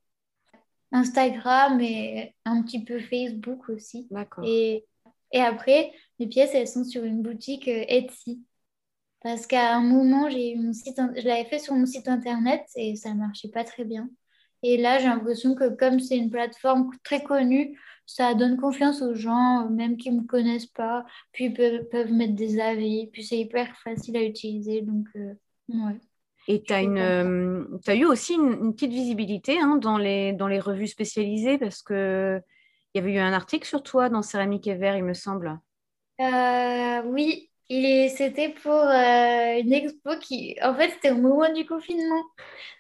Instagram 0.92 1.80
et 1.80 2.36
un 2.44 2.62
petit 2.62 2.84
peu 2.84 3.00
Facebook 3.00 3.70
aussi. 3.70 4.08
D'accord. 4.12 4.44
Et, 4.46 4.86
et 5.32 5.40
après, 5.40 5.94
les 6.20 6.28
pièces, 6.28 6.54
elles 6.54 6.68
sont 6.68 6.84
sur 6.84 7.06
une 7.06 7.22
boutique 7.22 7.68
Etsy. 7.68 8.44
Parce 9.22 9.48
qu'à 9.48 9.74
un 9.74 9.82
moment, 9.82 10.30
j'ai 10.30 10.56
mon 10.56 10.74
site, 10.74 11.00
je 11.16 11.26
l'avais 11.26 11.46
fait 11.46 11.60
sur 11.60 11.74
mon 11.74 11.86
site 11.86 12.10
internet 12.10 12.62
et 12.76 12.98
ça 12.98 13.14
ne 13.14 13.20
marchait 13.20 13.48
pas 13.48 13.64
très 13.64 13.86
bien. 13.86 14.10
Et 14.64 14.76
là, 14.76 15.00
j'ai 15.00 15.08
l'impression 15.08 15.56
que 15.56 15.70
comme 15.70 16.02
c'est 16.02 16.18
une 16.18 16.30
plateforme 16.30 16.90
très 17.04 17.24
connue, 17.24 17.80
ça 18.06 18.34
donne 18.34 18.58
confiance 18.58 19.02
aux 19.02 19.14
gens, 19.14 19.70
même 19.70 19.98
qui 19.98 20.12
ne 20.12 20.22
me 20.22 20.28
connaissent 20.28 20.66
pas, 20.66 21.06
puis 21.32 21.46
ils 21.46 21.54
peuvent, 21.54 22.12
mettre 22.12 22.36
des 22.36 22.60
avis, 22.60 23.08
puis 23.12 23.24
c'est 23.24 23.38
hyper 23.38 23.76
facile 23.78 24.18
à 24.18 24.24
utiliser. 24.24 24.82
Donc, 24.82 25.08
euh, 25.16 25.34
ouais. 25.70 26.00
Et 26.48 26.62
tu 26.62 26.74
as, 26.74 26.84
euh, 26.84 27.66
as, 27.88 27.96
eu 27.96 28.06
aussi 28.06 28.34
une, 28.34 28.74
petite 28.74 28.92
visibilité 28.92 29.60
hein, 29.60 29.78
dans, 29.78 29.98
les, 29.98 30.34
dans 30.34 30.48
les 30.48 30.60
revues 30.60 30.88
spécialisées 30.88 31.58
parce 31.58 31.82
qu'il 31.82 32.42
y 32.96 33.00
avait 33.00 33.14
eu 33.14 33.20
un 33.20 33.32
article 33.32 33.66
sur 33.66 33.82
toi 33.82 34.10
dans 34.10 34.22
Céramique 34.22 34.68
et 34.68 34.76
Verre, 34.76 34.98
il 34.98 35.06
me 35.06 35.14
semble. 35.14 35.60
Euh, 36.20 37.02
oui, 37.06 37.50
c'était 37.70 38.50
pour 38.50 38.74
euh, 38.74 39.60
une 39.60 39.74
expo 39.74 40.18
qui, 40.20 40.58
en 40.62 40.76
fait, 40.76 40.90
c'était 40.92 41.12
au 41.12 41.18
moment 41.18 41.52
du 41.52 41.66
confinement. 41.66 42.24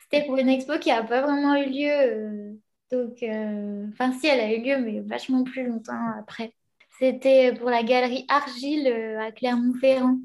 C'était 0.02 0.26
pour 0.26 0.38
une 0.38 0.50
expo 0.50 0.78
qui 0.78 0.90
n'a 0.90 1.04
pas 1.04 1.22
vraiment 1.22 1.56
eu 1.56 1.70
lieu. 1.70 2.60
Euh, 2.94 3.08
donc, 3.08 3.24
euh, 3.24 3.88
enfin, 3.92 4.12
si, 4.14 4.28
elle 4.28 4.40
a 4.40 4.54
eu 4.54 4.62
lieu, 4.62 4.78
mais 4.78 5.02
vachement 5.02 5.44
plus 5.44 5.68
longtemps 5.68 6.12
après. 6.20 6.54
C'était 7.00 7.54
pour 7.54 7.70
la 7.70 7.84
galerie 7.84 8.26
Argile 8.30 8.88
à 9.20 9.32
Clermont-Ferrand. 9.32 10.18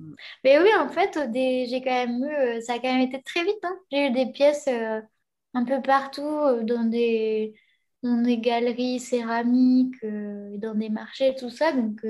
Mais 0.44 0.61
oui, 0.61 0.68
en 0.78 0.88
fait, 0.88 1.18
j'ai 1.35 1.83
quand 1.83 1.90
même 1.90 2.24
eu, 2.24 2.62
ça 2.62 2.74
a 2.74 2.78
quand 2.78 2.92
même 2.92 3.09
été 3.09 3.22
très 3.22 3.42
vite. 3.42 3.59
Hein. 3.62 3.76
J'ai 3.90 4.09
eu 4.09 4.11
des 4.11 4.26
pièces 4.26 4.68
un 4.68 5.64
peu 5.64 5.81
partout, 5.81 6.62
dans 6.62 6.85
des, 6.85 7.54
dans 8.02 8.22
des 8.22 8.38
galeries 8.38 9.00
céramiques, 9.00 10.04
dans 10.04 10.74
des 10.74 10.90
marchés, 10.90 11.35
tout 11.37 11.50
ça. 11.50 11.72
Donc, 11.72 12.04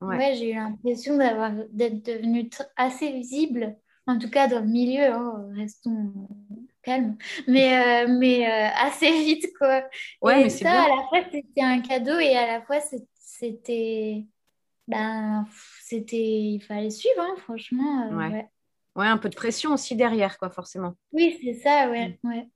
Ouais, 0.00 0.36
j'ai 0.36 0.52
eu 0.52 0.54
l'impression 0.54 1.16
d'avoir 1.16 1.52
d'être 1.70 2.04
devenue 2.06 2.48
assez 2.76 3.10
visible, 3.12 3.76
en 4.06 4.18
tout 4.18 4.30
cas 4.30 4.46
dans 4.46 4.60
le 4.60 4.66
milieu, 4.66 5.12
hein, 5.12 5.48
restons 5.56 6.28
mais, 7.46 8.04
euh, 8.04 8.16
mais 8.18 8.46
euh, 8.46 8.68
assez 8.76 9.10
vite 9.24 9.46
quoi. 9.58 9.82
Ouais, 10.22 10.40
et 10.40 10.44
mais 10.44 10.50
ça, 10.50 10.84
à 10.84 10.88
la 10.88 11.06
fois 11.08 11.20
c'était 11.30 11.62
un 11.62 11.80
cadeau 11.80 12.18
et 12.18 12.36
à 12.36 12.46
la 12.46 12.62
fois 12.62 12.78
c'était, 12.80 14.24
ben, 14.88 15.46
c'était, 15.82 16.16
il 16.16 16.60
fallait 16.60 16.90
suivre, 16.90 17.20
hein, 17.20 17.34
franchement. 17.36 18.10
Euh, 18.10 18.16
ouais. 18.16 18.48
ouais. 18.96 19.06
un 19.06 19.18
peu 19.18 19.28
de 19.28 19.36
pression 19.36 19.74
aussi 19.74 19.94
derrière, 19.94 20.38
quoi, 20.38 20.50
forcément. 20.50 20.94
Oui, 21.12 21.38
c'est 21.42 21.54
ça, 21.54 21.90
ouais, 21.90 22.18
mm. 22.22 22.28
ouais. 22.28 22.48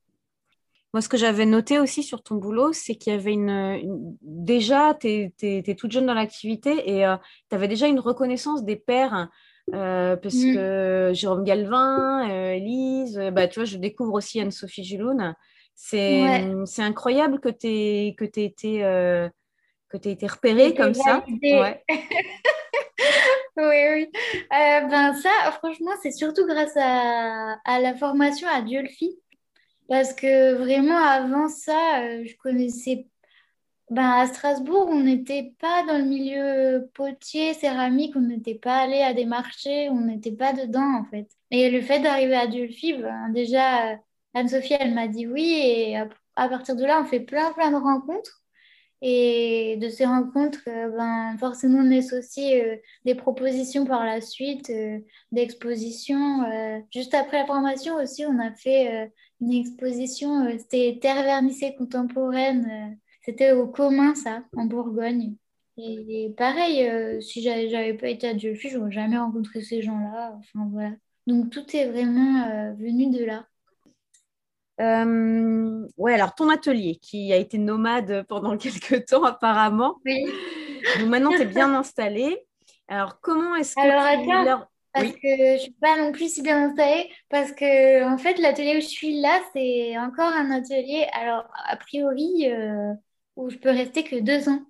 Moi, 0.95 1.01
ce 1.01 1.09
que 1.09 1.17
j'avais 1.17 1.47
noté 1.47 1.79
aussi 1.79 2.03
sur 2.03 2.23
ton 2.23 2.37
boulot, 2.37 2.73
c'est 2.73 2.97
qu'il 2.97 3.13
y 3.13 3.17
avait 3.17 3.33
une. 3.33 4.17
Déjà, 4.21 4.95
tu 4.95 5.33
es, 5.41 5.75
toute 5.75 5.91
jeune 5.91 6.05
dans 6.05 6.15
l'activité 6.15 6.91
et 6.91 7.07
euh, 7.07 7.17
tu 7.49 7.57
avais 7.57 7.69
déjà 7.69 7.87
une 7.87 8.01
reconnaissance 8.01 8.63
des 8.63 8.77
pairs. 8.77 9.29
Euh, 9.75 10.17
parce 10.17 10.35
mm. 10.35 10.55
que 10.55 11.11
Jérôme 11.15 11.45
Galvin, 11.45 12.29
euh, 12.29 12.53
Elise, 12.55 13.21
bah, 13.33 13.49
tu 13.49 13.61
vois, 13.61 13.65
je 13.65 13.77
découvre 13.77 14.15
aussi 14.15 14.41
Anne-Sophie 14.41 14.85
Juloun. 14.85 15.35
C'est 15.75 16.23
incroyable 16.79 17.41
que 17.41 17.49
tu 17.49 17.67
aies, 17.69 18.15
que 18.17 18.25
été, 18.25 18.83
repérée 20.27 20.75
comme 20.75 20.95
ça. 20.95 21.25
Ouais. 21.43 21.85
oui, 23.57 23.85
oui. 23.93 24.09
ben 24.51 25.15
ça, 25.15 25.53
franchement, 25.53 25.93
c'est 26.03 26.13
surtout 26.13 26.47
grâce 26.47 26.77
à, 26.77 27.57
à 27.65 27.81
la 27.81 27.95
formation 27.95 28.49
à 28.49 28.63
Diolfi. 28.63 29.17
Parce 29.93 30.15
que 30.15 30.55
vraiment, 30.55 30.97
avant 30.97 31.49
ça, 31.49 32.01
euh, 32.01 32.25
je 32.25 32.35
connaissais. 32.37 33.07
Ben, 33.93 34.09
à 34.11 34.27
Strasbourg, 34.27 34.89
on 34.89 35.01
n'était 35.01 35.53
pas 35.61 35.85
dans 35.87 35.99
le 35.99 36.05
milieu 36.05 36.89
potier, 36.95 37.53
céramique, 37.53 38.17
on 38.17 38.23
n'était 38.23 38.55
pas 38.55 38.79
allé 38.79 39.03
à 39.03 39.13
des 39.13 39.27
marchés, 39.27 39.91
on 39.91 40.01
n'était 40.01 40.33
pas 40.33 40.55
dedans, 40.55 41.01
en 41.01 41.05
fait. 41.05 41.29
Et 41.51 41.69
le 41.69 41.83
fait 41.83 42.01
d'arriver 42.01 42.35
à 42.35 42.47
Dulphy, 42.47 42.95
ben, 42.95 43.29
déjà, 43.35 43.99
Anne-Sophie, 44.33 44.77
elle 44.81 44.95
m'a 44.95 45.09
dit 45.09 45.27
oui, 45.27 45.45
et 45.63 45.99
à, 45.99 46.49
partir 46.49 46.75
de 46.75 46.85
là, 46.87 47.03
on 47.03 47.05
fait 47.05 47.21
plein, 47.21 47.53
plein 47.53 47.71
de 47.71 47.77
rencontres. 47.77 48.43
Et 49.03 49.77
de 49.79 49.91
ces 49.91 50.07
rencontres, 50.07 50.63
euh, 50.69 50.89
ben, 50.97 51.37
forcément, 51.39 51.81
on 51.81 51.99
associe 51.99 52.65
euh, 52.65 52.77
des 53.05 53.15
propositions 53.15 53.85
par 53.85 54.07
la 54.07 54.23
suite, 54.23 54.71
euh, 54.71 55.01
d'expositions. 55.33 56.45
juste 56.91 57.13
après 57.13 57.41
la 57.41 57.47
formation 57.47 57.97
aussi, 57.97 58.25
on 58.25 58.39
a 58.39 58.53
fait 58.55 59.13
une 59.43 59.53
exposition, 59.53 60.49
c'était 60.59 60.99
Terre 61.03 61.25
vernissée 61.25 61.75
contemporaine. 61.75 62.97
C'était 63.23 63.53
au 63.53 63.67
commun, 63.67 64.15
ça, 64.15 64.43
en 64.57 64.65
Bourgogne. 64.65 65.35
Et, 65.79 66.33
pareil, 66.37 67.23
si 67.23 67.43
j'avais 67.43 67.95
pas 67.95 68.09
été 68.09 68.29
à 68.29 68.37
je 68.37 68.53
j'aurais 68.55 68.93
jamais 68.93 69.19
rencontré 69.19 69.63
ces 69.63 69.81
gens-là. 69.81 70.39
Enfin, 70.39 70.69
voilà. 70.71 70.93
Donc, 71.27 71.51
tout 71.51 71.65
est 71.75 71.89
vraiment 71.89 72.75
venu 72.75 73.11
de 73.11 73.25
là. 73.25 73.47
Euh, 74.81 75.87
ouais, 75.97 76.15
alors 76.15 76.35
ton 76.35 76.49
atelier 76.49 76.97
qui 76.97 77.33
a 77.33 77.37
été 77.37 77.59
nomade 77.59 78.25
pendant 78.29 78.57
quelques 78.59 79.07
temps 79.07 79.25
apparemment. 79.25 79.97
Oui. 80.05 80.25
Donc 80.99 81.09
maintenant, 81.09 81.31
tu 81.31 81.43
es 81.43 81.47
bien 81.47 81.73
installé. 81.75 82.45
Alors, 82.89 83.21
comment 83.21 83.55
est-ce 83.55 83.75
que 83.75 83.81
alors, 83.81 84.25
tu... 84.25 84.33
Attends, 84.33 84.67
parce 84.93 85.13
que 85.13 85.19
je 85.23 85.53
ne 85.53 85.59
suis 85.59 85.73
pas 85.81 85.97
non 85.97 86.13
plus 86.13 86.35
si 86.35 86.43
bien 86.43 86.69
installée, 86.69 87.11
parce 87.31 87.53
que 87.53 88.05
en 88.05 88.19
fait, 88.19 88.39
l'atelier 88.39 88.77
où 88.77 88.81
je 88.81 88.87
suis 88.87 89.21
là, 89.21 89.41
c'est 89.55 89.97
encore 89.99 90.33
un 90.33 90.51
atelier, 90.51 91.07
alors 91.15 91.45
a 91.67 91.77
priori, 91.77 92.51
euh, 92.51 92.93
où 93.37 93.51
je 93.51 93.57
peux 93.57 93.71
rester 93.71 94.05
que 94.05 94.21
deux 94.21 94.49
ans. 94.49 94.63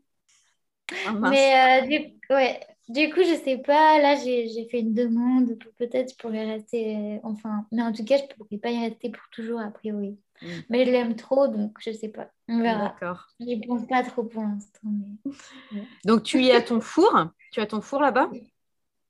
Ah, 1.06 1.12
Mais 1.12 1.82
euh, 1.82 1.86
du... 1.86 2.34
Ouais, 2.34 2.60
du 2.88 3.12
coup, 3.12 3.20
je 3.20 3.40
sais 3.44 3.58
pas. 3.58 3.98
Là, 3.98 4.16
j'ai 4.16 4.68
fait 4.70 4.80
une 4.80 4.94
demande. 4.94 5.56
Peut-être 5.78 6.12
je 6.12 6.16
pourrais 6.16 6.44
rester. 6.44 7.20
Enfin, 7.22 7.66
mais 7.72 7.82
en 7.82 7.92
tout 7.92 8.04
cas, 8.04 8.18
je 8.18 8.22
ne 8.22 8.28
pourrais 8.28 8.58
pas 8.58 8.70
y 8.70 8.88
rester 8.88 9.10
pour 9.10 9.24
toujours, 9.30 9.60
a 9.60 9.70
priori. 9.70 10.18
Mm. 10.42 10.46
Mais 10.68 10.84
je 10.84 10.90
l'aime 10.90 11.16
trop, 11.16 11.48
donc 11.48 11.76
je 11.80 11.92
sais 11.92 12.08
pas. 12.08 12.28
On 12.48 12.60
verra. 12.60 12.88
D'accord. 12.88 13.28
Je 13.40 13.46
n'y 13.46 13.66
pense 13.66 13.86
pas 13.86 14.02
trop 14.02 14.24
pour 14.24 14.42
l'instant. 14.42 14.80
Donc, 16.04 16.24
tu 16.24 16.42
y 16.42 16.50
as 16.50 16.62
ton 16.62 16.80
four? 16.80 17.28
Tu 17.52 17.60
as 17.60 17.66
ton 17.66 17.80
four 17.80 18.00
là-bas? 18.00 18.30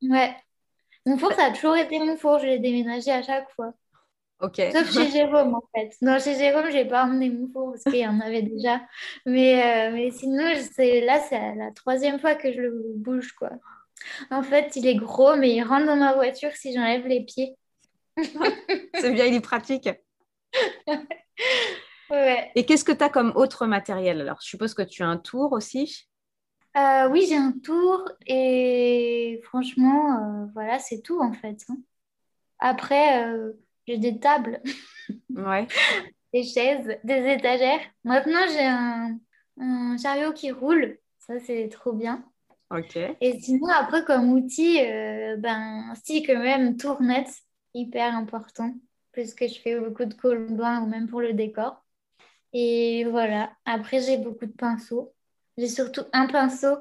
Ouais. 0.03 0.37
Mon 1.07 1.17
four, 1.19 1.33
ça 1.33 1.47
a 1.47 1.51
toujours 1.51 1.77
été 1.77 1.99
mon 1.99 2.17
four. 2.17 2.38
Je 2.38 2.47
l'ai 2.47 2.59
déménagé 2.59 3.11
à 3.11 3.23
chaque 3.23 3.51
fois. 3.53 3.73
Ok. 4.43 4.61
Sauf 4.73 4.93
chez 4.93 5.11
Jérôme, 5.13 5.55
en 5.55 5.63
fait. 5.75 5.95
Non, 6.03 6.19
chez 6.19 6.35
Jérôme, 6.35 6.67
je 6.67 6.75
n'ai 6.75 6.85
pas 6.85 7.05
emmené 7.05 7.31
mon 7.31 7.49
four 7.53 7.73
parce 7.73 7.85
qu'il 7.85 8.03
y 8.03 8.07
en 8.07 8.21
avait 8.21 8.43
déjà. 8.43 8.81
Mais, 9.25 9.63
euh, 9.63 9.93
mais 9.95 10.11
sinon, 10.11 10.45
là, 10.45 11.21
c'est 11.21 11.55
la 11.55 11.71
troisième 11.71 12.19
fois 12.19 12.35
que 12.35 12.53
je 12.53 12.61
le 12.61 12.93
bouge, 12.97 13.33
quoi. 13.33 13.51
En 14.31 14.43
fait, 14.43 14.75
il 14.75 14.87
est 14.89 14.97
gros, 14.97 15.37
mais 15.37 15.55
il 15.55 15.63
rentre 15.63 15.87
dans 15.87 15.97
ma 15.97 16.15
voiture 16.15 16.51
si 16.57 16.75
j'enlève 16.75 17.07
les 17.07 17.25
pieds. 17.25 17.55
c'est 18.95 19.13
bien, 19.13 19.27
il 19.27 19.35
est 19.35 19.41
pratique. 19.41 19.89
ouais. 22.11 22.51
Et 22.57 22.67
qu'est-ce 22.67 22.85
que 22.85 22.93
tu 22.93 23.05
as 23.05 23.09
comme 23.09 23.33
autre 23.37 23.67
matériel 23.67 24.21
Alors, 24.23 24.39
je 24.43 24.49
suppose 24.49 24.75
que 24.75 24.83
tu 24.83 25.05
as 25.05 25.09
un 25.09 25.19
tour 25.19 25.53
aussi 25.53 26.09
euh, 26.77 27.09
Oui, 27.11 27.27
j'ai 27.29 27.37
un 27.37 27.53
tour 27.63 28.11
et 28.27 29.40
franchement, 29.45 30.17
euh, 30.17 30.47
voilà, 30.53 30.81
c'est 30.81 31.01
tout 31.01 31.21
en 31.21 31.33
fait. 31.33 31.65
Hein. 31.69 31.77
Après, 32.59 33.25
j'ai 33.87 33.99
des 33.99 34.19
tables, 34.19 34.61
ouais. 35.31 35.67
des 36.33 36.45
chaises, 36.45 36.97
des 37.05 37.33
étagères. 37.33 37.81
Maintenant, 38.05 38.47
j'ai 38.49 38.65
un, 38.65 39.19
un 39.59 39.97
chariot 39.97 40.33
qui 40.33 40.51
roule. 40.51 40.99
Ça, 41.19 41.39
c'est 41.39 41.69
trop 41.69 41.93
bien. 41.93 42.25
Et 43.21 43.39
sinon, 43.41 43.69
après, 43.69 44.05
comme 44.05 44.33
outil, 44.33 44.81
euh, 44.81 45.37
ben, 45.37 45.93
si, 46.03 46.23
quand 46.23 46.39
même, 46.39 46.77
tournette, 46.77 47.31
hyper 47.75 48.17
important, 48.17 48.75
puisque 49.13 49.47
je 49.47 49.61
fais 49.61 49.79
beaucoup 49.79 50.07
de 50.07 50.15
colombins 50.15 50.81
ou 50.83 50.87
même 50.87 51.07
pour 51.07 51.21
le 51.21 51.35
décor. 51.35 51.85
Et 52.55 53.05
voilà. 53.05 53.53
Après, 53.67 54.01
j'ai 54.01 54.17
beaucoup 54.17 54.47
de 54.47 54.53
pinceaux. 54.53 55.13
J'ai 55.59 55.69
surtout 55.69 56.03
un 56.15 56.27
pinceau 56.27 56.77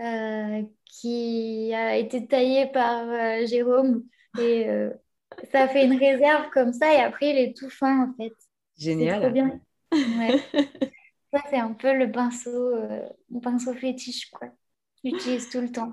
euh, 0.00 0.62
qui 0.84 1.72
a 1.74 1.96
été 1.96 2.26
taillé 2.26 2.66
par 2.66 3.08
euh, 3.08 3.46
Jérôme. 3.46 4.04
Et 4.38 4.68
ça 5.52 5.68
fait 5.68 5.84
une 5.84 5.98
réserve 5.98 6.50
comme 6.50 6.72
ça. 6.72 6.92
Et 6.92 6.98
après, 6.98 7.30
il 7.30 7.38
est 7.38 7.56
tout 7.56 7.70
fin, 7.70 8.08
en 8.08 8.14
fait. 8.14 8.32
Génial. 8.76 9.20
Trop 9.20 9.30
bien. 9.30 9.60
Ouais. 9.92 10.40
Ça, 11.32 11.40
c'est 11.48 11.58
un 11.58 11.72
peu 11.72 11.96
le 11.96 12.10
pinceau, 12.10 12.74
euh, 12.74 13.08
le 13.30 13.40
pinceau 13.40 13.72
fétiche, 13.74 14.30
quoi. 14.30 14.48
J'utilise 15.04 15.48
tout 15.48 15.60
le 15.60 15.70
temps. 15.70 15.92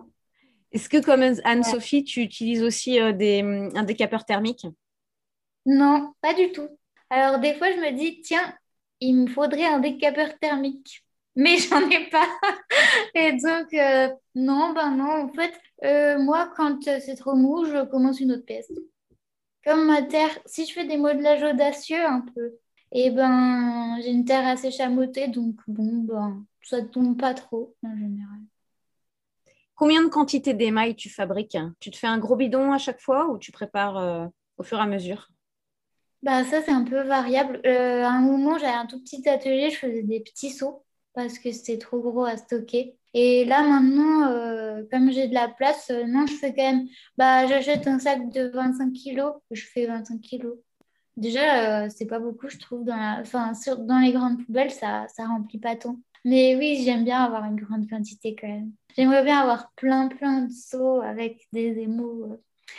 Est-ce 0.72 0.90
que, 0.90 0.98
comme 0.98 1.22
Anne-Sophie, 1.22 2.04
tu 2.04 2.22
utilises 2.22 2.64
aussi 2.64 3.00
euh, 3.00 3.14
des, 3.14 3.42
un 3.42 3.84
décapeur 3.84 4.26
thermique? 4.26 4.66
Non, 5.66 6.14
pas 6.22 6.34
du 6.34 6.52
tout. 6.52 6.68
Alors, 7.10 7.40
des 7.40 7.54
fois, 7.54 7.72
je 7.72 7.78
me 7.78 7.92
dis, 7.92 8.22
tiens, 8.22 8.54
il 9.00 9.16
me 9.16 9.28
faudrait 9.28 9.66
un 9.66 9.80
décapeur 9.80 10.38
thermique. 10.40 11.04
Mais 11.36 11.58
j'en 11.70 11.88
ai 11.88 12.10
pas. 12.10 12.28
Et 13.14 13.34
donc, 13.34 13.72
euh, 13.74 14.10
non, 14.34 14.74
ben 14.74 14.96
non. 14.96 15.26
En 15.26 15.30
fait, 15.30 15.54
moi, 16.20 16.52
quand 16.58 16.82
c'est 16.84 17.16
trop 17.16 17.36
mou, 17.36 17.66
je 17.66 17.86
commence 17.86 18.20
une 18.20 18.32
autre 18.32 18.46
pièce. 18.46 18.72
Comme 19.68 19.86
ma 19.86 20.02
terre, 20.02 20.32
si 20.48 20.66
je 20.66 20.74
fais 20.74 20.86
des 20.88 20.98
modelages 20.98 21.44
audacieux 21.44 22.04
un 22.06 22.22
peu, 22.22 22.58
et 22.92 23.12
ben, 23.12 24.00
j'ai 24.02 24.10
une 24.12 24.26
terre 24.26 24.48
assez 24.48 24.72
chamottée, 24.72 25.28
donc 25.28 25.58
bon, 25.68 25.98
ben, 26.04 26.46
ça 26.64 26.82
ne 26.82 26.88
tombe 26.88 27.20
pas 27.20 27.36
trop 27.36 27.76
en 27.84 27.96
général. 27.96 28.40
Combien 29.76 30.04
de 30.04 30.10
quantité 30.10 30.54
d'émail 30.54 30.96
tu 30.96 31.10
fabriques? 31.10 31.58
Tu 31.80 31.92
te 31.92 31.98
fais 31.98 32.08
un 32.08 32.18
gros 32.18 32.36
bidon 32.36 32.72
à 32.74 32.78
chaque 32.78 33.00
fois 33.00 33.28
ou 33.30 33.38
tu 33.38 33.52
prépares 33.52 33.98
euh, 33.98 34.26
au 34.58 34.64
fur 34.64 34.78
et 34.80 34.82
à 34.82 34.88
mesure? 34.88 35.30
Bah, 36.24 36.44
Ça, 36.44 36.62
c'est 36.64 36.72
un 36.72 36.84
peu 36.84 37.02
variable. 37.02 37.62
Euh, 37.66 38.04
à 38.04 38.10
un 38.10 38.22
moment, 38.22 38.58
j'avais 38.58 38.74
un 38.74 38.86
tout 38.88 39.00
petit 39.02 39.28
atelier, 39.30 39.70
je 39.70 39.78
faisais 39.78 40.04
des 40.04 40.20
petits 40.22 40.52
seaux 40.52 40.84
parce 41.14 41.40
que 41.40 41.52
c'était 41.52 41.78
trop 41.78 42.00
gros 42.00 42.26
à 42.26 42.38
stocker. 42.38 42.98
Et 43.20 43.46
là, 43.46 43.64
maintenant, 43.64 44.30
euh, 44.30 44.84
comme 44.92 45.12
j'ai 45.12 45.28
de 45.28 45.34
la 45.34 45.48
place, 45.48 45.90
non, 46.06 46.28
je 46.28 46.34
fais 46.34 46.54
quand 46.54 46.62
même. 46.62 46.88
Bah, 47.18 47.48
j'achète 47.48 47.88
un 47.88 47.98
sac 47.98 48.30
de 48.30 48.48
25 48.50 48.94
kilos, 48.94 49.34
je 49.50 49.66
fais 49.66 49.88
25 49.88 50.22
kilos. 50.22 50.56
Déjà, 51.16 51.86
euh, 51.86 51.90
c'est 51.90 52.06
pas 52.06 52.20
beaucoup, 52.20 52.48
je 52.48 52.60
trouve. 52.60 52.86
Dans, 52.86 53.20
enfin, 53.20 53.54
dans 53.80 53.98
les 53.98 54.12
grandes 54.12 54.46
poubelles, 54.46 54.70
ça, 54.70 55.08
ça 55.08 55.26
remplit 55.26 55.58
pas 55.58 55.76
tant. 55.76 56.00
Mais 56.26 56.56
oui, 56.58 56.84
j'aime 56.86 57.06
bien 57.06 57.24
avoir 57.24 57.44
une 57.46 57.56
grande 57.56 57.90
quantité 57.90 58.36
quand 58.40 58.48
même. 58.48 58.72
J'aimerais 58.96 59.24
bien 59.24 59.40
avoir 59.40 59.72
plein, 59.72 60.10
plein 60.10 60.44
de 60.44 60.52
seaux 60.52 61.02
avec 61.02 61.48
des 61.52 61.80
émaux, 61.80 62.24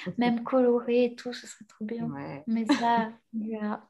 euh, 0.06 0.12
même 0.18 0.44
colorés 0.44 1.06
et 1.06 1.14
tout, 1.16 1.32
ce 1.32 1.48
serait 1.48 1.64
trop 1.64 1.84
bien. 1.84 2.08
Mais 2.46 2.64
ça, 2.66 3.10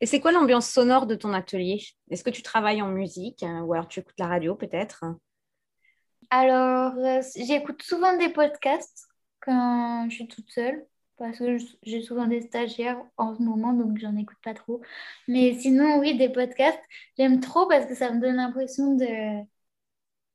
Et 0.00 0.06
c'est 0.06 0.18
quoi 0.18 0.32
l'ambiance 0.32 0.68
sonore 0.68 1.06
de 1.06 1.14
ton 1.14 1.32
atelier? 1.32 1.80
Est-ce 2.10 2.24
que 2.24 2.30
tu 2.30 2.42
travailles 2.42 2.82
en 2.82 2.88
musique 2.88 3.44
ou 3.64 3.72
alors 3.72 3.86
tu 3.86 4.00
écoutes 4.00 4.18
la 4.18 4.26
radio 4.26 4.56
peut-être? 4.56 5.04
Alors, 6.30 6.94
euh, 6.98 7.20
j'écoute 7.36 7.82
souvent 7.82 8.16
des 8.16 8.28
podcasts 8.30 9.06
quand 9.40 10.06
je 10.10 10.14
suis 10.14 10.28
toute 10.28 10.50
seule 10.50 10.86
parce 11.18 11.38
que 11.38 11.56
j'ai 11.82 12.02
souvent 12.02 12.26
des 12.26 12.42
stagiaires 12.42 13.00
en 13.16 13.34
ce 13.34 13.42
moment, 13.42 13.72
donc 13.72 13.98
j'en 13.98 14.16
écoute 14.16 14.36
pas 14.42 14.54
trop. 14.54 14.82
Mais 15.28 15.54
sinon, 15.58 15.98
oui, 15.98 16.16
des 16.18 16.28
podcasts, 16.28 16.82
j'aime 17.18 17.40
trop 17.40 17.66
parce 17.66 17.86
que 17.86 17.94
ça 17.94 18.12
me 18.12 18.20
donne 18.20 18.36
l'impression 18.36 18.94
de... 18.96 19.44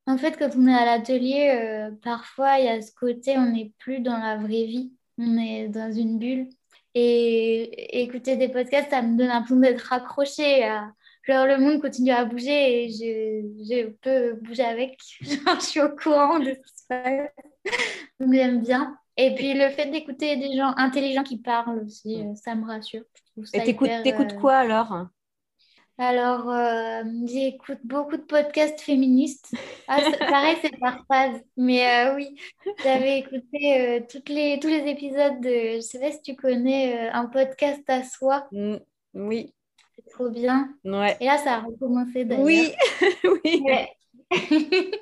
En 0.07 0.17
fait, 0.17 0.37
quand 0.37 0.49
on 0.57 0.67
est 0.67 0.73
à 0.73 0.85
l'atelier, 0.85 1.49
euh, 1.51 1.91
parfois, 2.01 2.59
il 2.59 2.65
y 2.65 2.69
a 2.69 2.81
ce 2.81 2.91
côté, 2.93 3.37
on 3.37 3.51
n'est 3.51 3.73
plus 3.79 3.99
dans 4.01 4.17
la 4.17 4.37
vraie 4.37 4.65
vie, 4.65 4.93
on 5.17 5.37
est 5.37 5.67
dans 5.69 5.91
une 5.91 6.17
bulle. 6.19 6.49
Et 6.95 8.01
écouter 8.01 8.35
des 8.37 8.49
podcasts, 8.49 8.89
ça 8.89 9.01
me 9.01 9.17
donne 9.17 9.27
l'impression 9.27 9.57
d'être 9.59 9.81
raccroché 9.81 10.63
à... 10.65 10.91
Genre, 11.23 11.45
le 11.45 11.57
monde 11.57 11.81
continue 11.81 12.11
à 12.11 12.25
bouger 12.25 12.85
et 12.85 12.89
je, 12.89 13.63
je 13.63 13.89
peux 14.01 14.33
bouger 14.41 14.63
avec. 14.63 14.99
Genre, 15.21 15.59
je 15.59 15.65
suis 15.65 15.81
au 15.81 15.89
courant 15.89 16.39
de 16.39 16.45
ce 16.45 16.59
qui 16.59 16.77
se 16.77 16.87
passe. 16.87 17.29
Donc, 18.19 18.33
j'aime 18.33 18.61
bien. 18.61 18.97
Et 19.17 19.35
puis 19.35 19.53
le 19.53 19.69
fait 19.69 19.87
d'écouter 19.87 20.37
des 20.37 20.55
gens 20.55 20.73
intelligents 20.77 21.23
qui 21.23 21.37
parlent 21.37 21.83
aussi, 21.85 22.23
euh, 22.23 22.33
ça 22.35 22.55
me 22.55 22.65
rassure. 22.65 23.03
Et 23.53 23.63
t'écoutes, 23.63 23.89
euh, 23.89 24.39
quoi 24.39 24.57
alors? 24.57 25.07
Alors, 25.97 26.49
euh, 26.49 27.03
j'écoute 27.27 27.79
beaucoup 27.83 28.17
de 28.17 28.23
podcasts 28.23 28.81
féministes. 28.81 29.53
Ah, 29.87 29.99
pareil, 30.17 30.57
c'est 30.61 30.75
par 30.79 31.05
phase. 31.07 31.39
Mais 31.57 32.09
oui, 32.15 32.35
j'avais 32.83 33.19
écouté 33.19 34.03
toutes 34.09 34.29
les, 34.29 34.57
tous 34.59 34.69
les 34.69 34.89
épisodes 34.89 35.39
de, 35.41 35.75
je 35.75 35.81
sais 35.81 35.99
pas 35.99 36.11
si 36.11 36.21
tu 36.21 36.35
connais, 36.35 37.09
un 37.09 37.25
podcast 37.27 37.83
à 37.89 38.03
soi. 38.03 38.47
Mm, 38.51 38.77
oui. 39.13 39.53
C'est 40.05 40.11
trop 40.11 40.29
bien. 40.29 40.73
Ouais. 40.83 41.17
Et 41.19 41.25
là, 41.25 41.37
ça 41.37 41.55
a 41.55 41.59
recommencé 41.61 42.25
d'ailleurs. 42.25 42.45
Oui, 42.45 42.71
oui. 43.43 43.63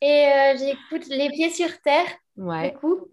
Et 0.00 0.54
j'écoute 0.58 1.06
Les 1.08 1.28
Pieds 1.30 1.50
sur 1.50 1.80
Terre. 1.82 2.06
Ouais. 2.36 2.72
Beaucoup. 2.72 3.08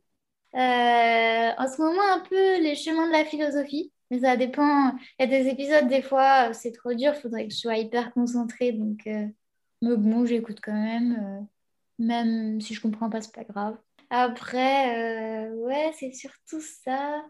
Euh, 0.56 1.52
en 1.58 1.68
ce 1.68 1.82
moment, 1.82 2.02
un 2.14 2.20
peu 2.20 2.62
les 2.62 2.76
chemins 2.76 3.08
de 3.08 3.14
la 3.14 3.26
philosophie, 3.26 3.92
mais 4.10 4.20
ça 4.20 4.36
dépend. 4.36 4.92
Il 5.20 5.22
y 5.22 5.24
a 5.24 5.28
des 5.28 5.48
épisodes, 5.48 5.88
des 5.88 6.02
fois, 6.02 6.54
c'est 6.54 6.72
trop 6.72 6.94
dur, 6.94 7.14
il 7.16 7.22
faudrait 7.22 7.48
que 7.48 7.54
je 7.54 7.60
sois 7.60 7.78
hyper 7.78 8.14
concentrée. 8.14 8.74
Donc, 8.74 9.08
euh, 9.08 9.28
bon, 9.82 10.26
j'écoute 10.26 10.60
quand 10.62 10.74
même. 10.74 11.18
Euh, 11.20 11.46
même 12.00 12.60
si 12.60 12.74
je 12.74 12.82
comprends 12.82 13.10
pas, 13.10 13.22
c'est 13.22 13.34
pas 13.34 13.44
grave. 13.44 13.78
Après, 14.10 15.50
ouais, 15.52 15.92
c'est 15.98 16.12
surtout 16.12 16.60
ça. 16.60 17.24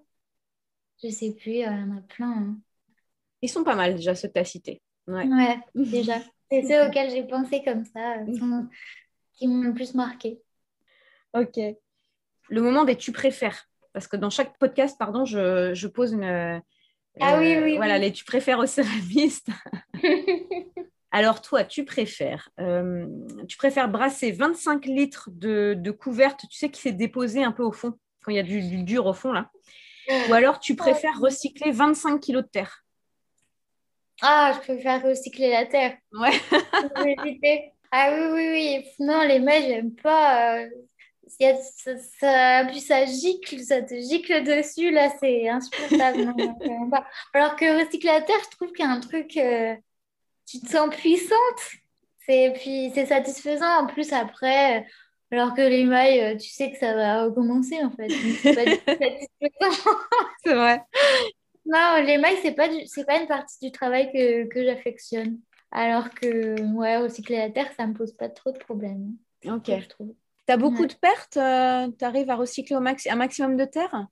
Je 1.03 1.09
sais 1.09 1.33
plus, 1.33 1.51
il 1.51 1.59
y 1.59 1.67
en 1.67 1.97
a 1.97 2.01
plein. 2.01 2.31
Hein. 2.31 2.57
Ils 3.41 3.49
sont 3.49 3.63
pas 3.63 3.75
mal 3.75 3.95
déjà, 3.95 4.15
ceux 4.15 4.27
que 4.27 4.33
tu 4.33 4.39
as 4.39 4.45
cités. 4.45 4.81
Ouais, 5.07 5.25
ouais 5.25 5.59
déjà. 5.75 6.19
C'est 6.49 6.63
ceux 6.63 6.87
auxquels 6.87 7.09
j'ai 7.09 7.23
pensé 7.23 7.63
comme 7.63 7.85
ça, 7.85 8.17
qui 9.33 9.47
m'ont 9.47 9.63
le 9.63 9.73
plus 9.73 9.93
marqué. 9.93 10.39
Ok 11.33 11.59
le 12.51 12.61
moment 12.61 12.83
des 12.83 12.95
tu 12.95 13.11
préfères. 13.11 13.67
Parce 13.93 14.07
que 14.07 14.15
dans 14.15 14.29
chaque 14.29 14.57
podcast, 14.59 14.97
pardon, 14.97 15.25
je, 15.25 15.87
pose 15.87 16.13
une. 16.13 16.23
ah 16.23 17.39
oui, 17.39 17.57
oui. 17.61 17.75
Voilà, 17.77 17.97
les 17.97 18.11
tu 18.11 18.23
préfères 18.23 18.59
aux 18.59 18.67
céramistes. 18.67 19.49
Alors, 21.13 21.41
toi, 21.41 21.65
tu 21.65 21.83
préfères, 21.83 22.49
euh, 22.61 23.05
tu 23.49 23.57
préfères 23.57 23.89
brasser 23.89 24.31
25 24.31 24.85
litres 24.85 25.29
de, 25.33 25.75
de 25.77 25.91
couverte, 25.91 26.45
tu 26.49 26.57
sais, 26.57 26.69
qui 26.69 26.79
s'est 26.79 26.93
déposé 26.93 27.43
un 27.43 27.51
peu 27.51 27.63
au 27.63 27.73
fond, 27.73 27.95
quand 28.23 28.31
il 28.31 28.37
y 28.37 28.39
a 28.39 28.43
du, 28.43 28.83
dur 28.83 29.07
au 29.07 29.13
fond, 29.13 29.33
là? 29.33 29.51
Ou 30.29 30.33
alors, 30.33 30.59
tu 30.59 30.75
préfères 30.75 31.19
recycler 31.19 31.71
25 31.71 32.19
kilos 32.21 32.43
de 32.43 32.49
terre? 32.49 32.80
Ah, 34.21 34.53
je 34.55 34.59
préfère 34.59 35.03
recycler 35.03 35.49
la 35.49 35.65
terre. 35.65 35.97
Ouais. 36.13 36.31
ah 37.91 38.11
oui, 38.13 38.25
oui, 38.33 38.49
oui. 38.51 38.85
Non, 38.99 39.21
les 39.23 39.39
mails, 39.39 39.65
j'aime 39.67 39.95
pas. 39.95 40.59
Euh, 40.59 40.69
ça, 41.39 41.97
ça, 42.19 42.65
puis 42.69 42.79
ça 42.79 43.05
gicle, 43.05 43.59
ça 43.59 43.81
te 43.81 43.95
gicle 43.95 44.43
dessus, 44.43 44.91
là, 44.91 45.09
c'est 45.19 45.47
insupportable. 45.49 46.33
Alors 47.33 47.55
que 47.55 47.83
recyclateur, 47.83 48.37
je 48.43 48.55
trouve 48.55 48.71
qu'il 48.73 48.85
y 48.85 48.87
a 48.87 48.91
un 48.91 48.99
truc, 48.99 49.37
euh, 49.37 49.75
tu 50.45 50.59
te 50.59 50.69
sens 50.69 50.93
puissante, 50.95 51.71
et 52.27 52.51
puis 52.53 52.91
c'est 52.93 53.07
satisfaisant 53.07 53.83
en 53.83 53.87
plus 53.87 54.13
après, 54.13 54.85
alors 55.31 55.53
que 55.53 55.61
les 55.61 55.85
mailles, 55.85 56.21
euh, 56.21 56.37
tu 56.37 56.49
sais 56.49 56.71
que 56.71 56.77
ça 56.77 56.93
va 56.93 57.23
recommencer 57.25 57.83
en 57.83 57.91
fait. 57.91 58.07
C'est 60.43 60.53
vrai. 60.53 60.83
Non, 61.65 62.03
les 62.03 62.17
mailles, 62.17 62.37
c'est 62.41 62.53
pas, 62.53 62.67
c'est 62.85 63.05
pas 63.05 63.19
une 63.19 63.27
partie 63.27 63.59
du 63.65 63.71
travail 63.71 64.11
que, 64.11 64.47
que 64.47 64.63
j'affectionne. 64.63 65.39
Alors 65.71 66.09
que, 66.09 66.61
ouais, 66.73 66.97
recycler 66.97 67.37
la 67.37 67.49
terre, 67.49 67.71
ça 67.77 67.87
me 67.87 67.93
pose 67.93 68.11
pas 68.13 68.29
trop 68.29 68.51
de 68.51 68.57
problèmes. 68.57 69.13
Ok. 69.45 69.67
Je 69.67 69.87
trouve. 69.87 70.13
Tu 70.47 70.53
as 70.53 70.57
beaucoup 70.57 70.85
de 70.85 70.93
pertes 70.93 71.37
euh, 71.37 71.87
Tu 71.97 72.03
arrives 72.03 72.29
à 72.29 72.35
recycler 72.35 72.75
au 72.75 72.79
un 72.79 73.15
maximum 73.15 73.55
de 73.55 73.65
terre? 73.65 74.07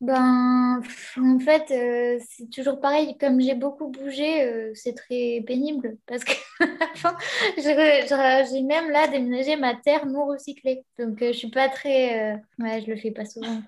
Ben, 0.00 0.80
en 1.16 1.38
fait, 1.40 1.70
euh, 1.72 2.20
c'est 2.28 2.48
toujours 2.50 2.80
pareil. 2.80 3.16
Comme 3.18 3.40
j'ai 3.40 3.54
beaucoup 3.54 3.88
bougé, 3.88 4.44
euh, 4.44 4.72
c'est 4.74 4.94
très 4.94 5.42
pénible 5.46 5.96
parce 6.06 6.22
que 6.24 6.32
j'ai 7.58 8.62
même 8.62 8.90
là 8.90 9.08
déménagé 9.08 9.56
ma 9.56 9.74
terre 9.74 10.06
non 10.06 10.26
recyclée. 10.26 10.84
Donc, 10.98 11.18
je 11.20 11.32
suis 11.32 11.50
pas 11.50 11.68
très. 11.68 12.40
Ouais, 12.58 12.80
je 12.80 12.90
le 12.90 12.96
fais 12.96 13.10
pas 13.10 13.24
souvent. 13.24 13.60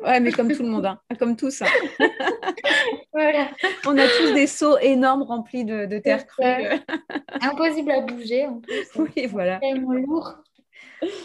Ouais, 0.00 0.20
mais 0.20 0.30
comme 0.30 0.52
tout 0.52 0.62
le 0.62 0.68
monde, 0.68 0.86
hein. 0.86 1.00
comme 1.18 1.36
tous. 1.36 1.62
Hein. 1.62 1.66
voilà. 3.12 3.50
On 3.86 3.96
a 3.98 4.06
tous 4.06 4.32
des 4.32 4.46
seaux 4.46 4.78
énormes 4.78 5.22
remplis 5.22 5.64
de, 5.64 5.86
de 5.86 5.98
terre 5.98 6.26
crue. 6.26 6.44
Impossible 7.40 7.90
à 7.90 8.00
bouger 8.02 8.46
en 8.46 8.60
plus. 8.60 8.88
Oui, 8.96 9.26
voilà. 9.26 9.58
Tellement 9.58 9.92
lourd. 9.92 10.34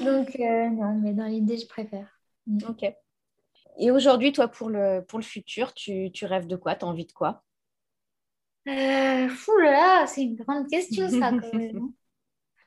Donc, 0.01 0.35
euh, 0.39 0.69
non, 0.69 0.99
mais 1.01 1.13
dans 1.13 1.25
l'idée, 1.25 1.57
je 1.57 1.67
préfère. 1.67 2.07
Mm. 2.47 2.59
Ok. 2.69 2.93
Et 3.79 3.91
aujourd'hui, 3.91 4.31
toi, 4.31 4.47
pour 4.47 4.69
le, 4.69 5.03
pour 5.07 5.19
le 5.19 5.25
futur, 5.25 5.73
tu, 5.73 6.11
tu 6.11 6.25
rêves 6.25 6.47
de 6.47 6.55
quoi? 6.55 6.75
Tu 6.75 6.85
as 6.85 6.87
envie 6.87 7.05
de 7.05 7.11
quoi? 7.11 7.43
Euh, 8.67 9.27
Fou 9.29 9.57
là, 9.57 10.07
c'est 10.07 10.23
une 10.23 10.35
grande 10.35 10.69
question, 10.69 11.09
ça, 11.09 11.31
quand 11.31 11.53
même. 11.53 11.77
Hein. 11.77 11.89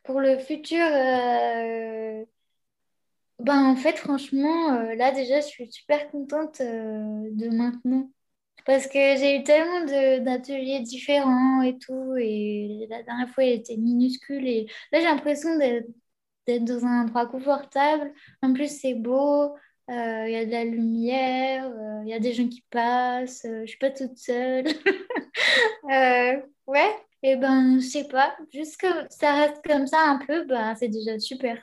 pour 0.02 0.20
le 0.20 0.38
futur, 0.38 0.84
euh, 0.84 2.24
ben, 3.38 3.64
en 3.66 3.76
fait, 3.76 3.96
franchement, 3.96 4.72
euh, 4.74 4.94
là, 4.94 5.12
déjà, 5.12 5.40
je 5.40 5.46
suis 5.46 5.70
super 5.72 6.10
contente 6.10 6.60
de 6.60 7.48
maintenant. 7.54 8.10
Parce 8.64 8.86
que 8.88 8.98
j'ai 9.16 9.38
eu 9.38 9.44
tellement 9.44 9.84
d'ateliers 10.24 10.80
différents 10.80 11.62
et 11.62 11.78
tout. 11.78 12.16
Et 12.18 12.86
la 12.90 13.02
dernière 13.02 13.30
fois, 13.30 13.44
il 13.44 13.52
était 13.52 13.76
minuscule. 13.76 14.46
Et 14.46 14.66
là, 14.92 15.00
j'ai 15.00 15.06
l'impression 15.06 15.56
d'être 15.58 16.64
dans 16.64 16.84
un 16.84 17.02
endroit 17.04 17.26
confortable. 17.26 18.12
En 18.42 18.52
plus, 18.52 18.68
c'est 18.80 18.94
beau, 18.94 19.54
euh, 19.88 20.24
il 20.26 20.32
y 20.32 20.36
a 20.36 20.44
de 20.46 20.50
la 20.50 20.64
lumière, 20.64 21.66
euh, 21.66 22.02
il 22.04 22.08
y 22.08 22.12
a 22.12 22.18
des 22.18 22.32
gens 22.32 22.48
qui 22.48 22.62
passent, 22.70 23.44
euh, 23.44 23.58
je 23.58 23.60
ne 23.62 23.66
suis 23.66 23.78
pas 23.78 23.90
toute 23.90 24.16
seule. 24.18 24.66
Euh, 25.90 26.40
ouais, 26.66 26.96
et 27.22 27.36
ben, 27.36 27.78
je 27.78 27.86
sais 27.86 28.08
pas, 28.08 28.36
juste 28.52 28.80
que 28.80 28.86
ça 29.10 29.34
reste 29.34 29.62
comme 29.64 29.86
ça 29.86 30.00
un 30.02 30.18
peu, 30.18 30.44
ben, 30.44 30.74
c'est 30.74 30.88
déjà 30.88 31.18
super. 31.20 31.62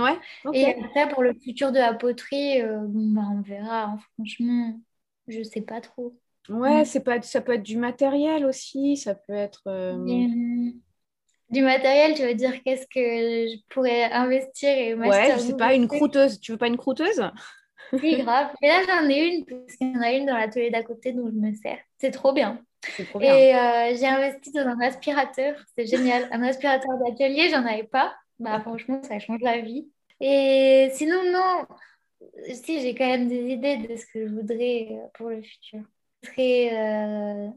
Ouais, 0.00 0.18
Et 0.52 0.66
après, 0.66 1.08
pour 1.08 1.22
le 1.22 1.34
futur 1.34 1.72
de 1.72 1.78
la 1.78 1.94
poterie, 1.94 2.60
euh, 2.62 2.80
ben, 2.86 3.38
on 3.38 3.40
verra. 3.42 3.84
Hein. 3.84 3.98
franchement, 4.14 4.78
je 5.28 5.42
sais 5.42 5.62
pas 5.62 5.80
trop. 5.80 6.14
Ouais, 6.48 6.82
mm. 6.82 6.84
c'est 6.84 7.00
pas, 7.00 7.20
ça 7.22 7.40
peut 7.40 7.54
être 7.54 7.62
du 7.62 7.76
matériel 7.76 8.44
aussi, 8.44 8.96
ça 8.96 9.14
peut 9.14 9.34
être... 9.34 9.62
Euh, 9.66 9.96
du 11.50 11.62
matériel, 11.62 12.14
tu 12.14 12.22
veux 12.22 12.34
dire 12.34 12.60
qu'est-ce 12.64 12.86
que 12.86 13.00
je 13.00 13.56
pourrais 13.68 14.04
investir 14.04 14.68
et 14.68 14.94
Ouais, 14.94 15.32
je 15.34 15.38
sais 15.38 15.56
pas, 15.56 15.74
une 15.74 15.86
croûteuse. 15.86 16.40
Tu 16.40 16.52
veux 16.52 16.58
pas 16.58 16.66
une 16.66 16.76
croûteuse? 16.76 17.22
Oui, 17.92 18.16
grave. 18.22 18.48
Mais 18.60 18.68
là, 18.68 18.82
j'en 18.86 19.08
ai 19.08 19.26
une, 19.26 19.44
parce 19.44 19.76
qu'il 19.76 19.92
y 19.92 19.96
en 19.96 20.02
a 20.02 20.12
une 20.12 20.26
dans 20.26 20.36
l'atelier 20.36 20.70
d'à 20.70 20.82
côté 20.82 21.12
dont 21.12 21.28
je 21.28 21.38
me 21.38 21.52
sers. 21.54 21.78
C'est 21.98 22.10
trop 22.10 22.32
bien. 22.32 22.60
Trop 23.10 23.18
bien. 23.20 23.34
Et 23.34 23.54
euh, 23.54 23.96
j'ai 23.96 24.06
investi 24.06 24.50
dans 24.50 24.66
un 24.66 24.80
aspirateur. 24.80 25.54
C'est 25.76 25.86
génial. 25.86 26.28
Un 26.32 26.42
aspirateur 26.42 26.98
d'atelier, 27.04 27.48
j'en 27.50 27.64
avais 27.64 27.84
pas. 27.84 28.14
Bah, 28.38 28.60
franchement, 28.60 29.02
ça 29.02 29.18
change 29.18 29.40
la 29.40 29.60
vie. 29.60 29.88
Et 30.20 30.88
sinon, 30.92 31.22
non. 31.30 31.66
Si, 32.52 32.80
j'ai 32.80 32.94
quand 32.94 33.06
même 33.06 33.28
des 33.28 33.50
idées 33.52 33.76
de 33.76 33.96
ce 33.96 34.06
que 34.06 34.26
je 34.26 34.34
voudrais 34.34 34.88
euh, 34.90 35.06
pour 35.14 35.30
le 35.30 35.42
futur. 35.42 35.82
Très, 36.22 36.70
euh, 36.72 37.48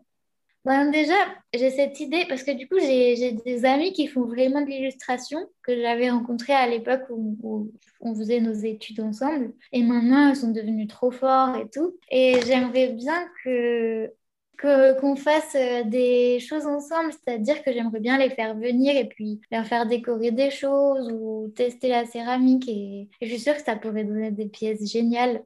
ben 0.66 0.92
déjà, 0.92 1.16
j'ai 1.54 1.72
cette 1.72 2.00
idée 2.00 2.26
parce 2.28 2.44
que 2.44 2.52
du 2.52 2.68
coup, 2.68 2.78
j'ai 2.80 3.32
des 3.32 3.66
amis 3.66 3.94
qui 3.94 4.08
font 4.08 4.26
vraiment 4.26 4.62
de 4.62 4.68
l'illustration 4.68 5.40
que 5.64 5.76
j'avais 5.82 6.10
rencontrés 6.10 6.54
à 6.54 6.68
l'époque 6.68 7.04
où, 7.10 7.72
on 8.02 8.16
faisait 8.16 8.40
nos 8.40 8.54
études 8.54 9.00
ensemble. 9.00 9.54
Et 9.72 9.84
maintenant, 9.84 10.30
ils 10.30 10.36
sont 10.36 10.52
devenus 10.52 10.88
trop 10.88 11.12
forts 11.12 11.56
et 11.56 11.70
tout. 11.70 11.98
Et 12.12 12.40
j'aimerais 12.46 12.90
bien 12.90 13.28
que 13.44 14.12
qu'on 14.60 15.16
fasse 15.16 15.56
euh, 15.56 15.84
des 15.84 16.40
choses 16.40 16.66
ensemble, 16.66 17.12
c'est-à-dire 17.14 17.64
que 17.64 17.72
j'aimerais 17.72 18.00
bien 18.00 18.18
les 18.18 18.30
faire 18.30 18.56
venir 18.56 18.96
et 18.96 19.08
puis 19.08 19.40
leur 19.52 19.66
faire 19.66 19.86
décorer 19.86 20.32
des 20.32 20.52
choses 20.52 21.10
ou 21.12 21.52
tester 21.56 21.90
la 21.90 22.06
céramique. 22.06 22.68
Et, 22.68 23.10
et 23.22 23.26
je 23.26 23.32
suis 23.32 23.40
sûre 23.40 23.56
que 23.56 23.64
ça 23.64 23.76
pourrait 23.76 24.04
donner 24.04 24.32
des 24.32 24.48
pièces 24.48 24.92
géniales. 24.92 25.44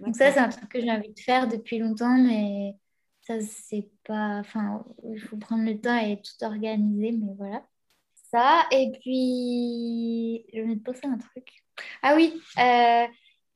Donc 0.00 0.16
ça, 0.16 0.32
c'est 0.32 0.40
un 0.40 0.48
truc 0.48 0.68
que 0.68 0.80
j'ai 0.80 0.90
envie 0.90 1.12
de 1.12 1.20
faire 1.20 1.46
depuis 1.48 1.78
longtemps, 1.78 2.16
mais 2.16 2.74
ça, 3.22 3.40
c'est 3.40 3.88
pas. 4.04 4.38
Enfin, 4.40 4.84
il 5.04 5.20
faut 5.20 5.36
prendre 5.36 5.64
le 5.64 5.80
temps 5.80 5.96
et 5.98 6.20
tout 6.20 6.44
organiser, 6.44 7.12
mais 7.12 7.32
voilà. 7.36 7.62
Ça, 8.30 8.66
et 8.72 8.90
puis. 9.00 10.44
Je 10.52 10.60
vais 10.62 10.76
te 10.76 10.82
poser 10.82 11.06
un 11.06 11.18
truc. 11.18 11.48
Ah 12.02 12.14
oui, 12.16 12.40
euh, 12.58 13.06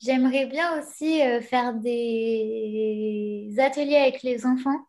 j'aimerais 0.01 0.47
bien 0.47 0.79
aussi 0.79 1.23
euh, 1.23 1.41
faire 1.41 1.75
des 1.75 3.55
ateliers 3.59 3.97
avec 3.97 4.23
les 4.23 4.47
enfants. 4.47 4.87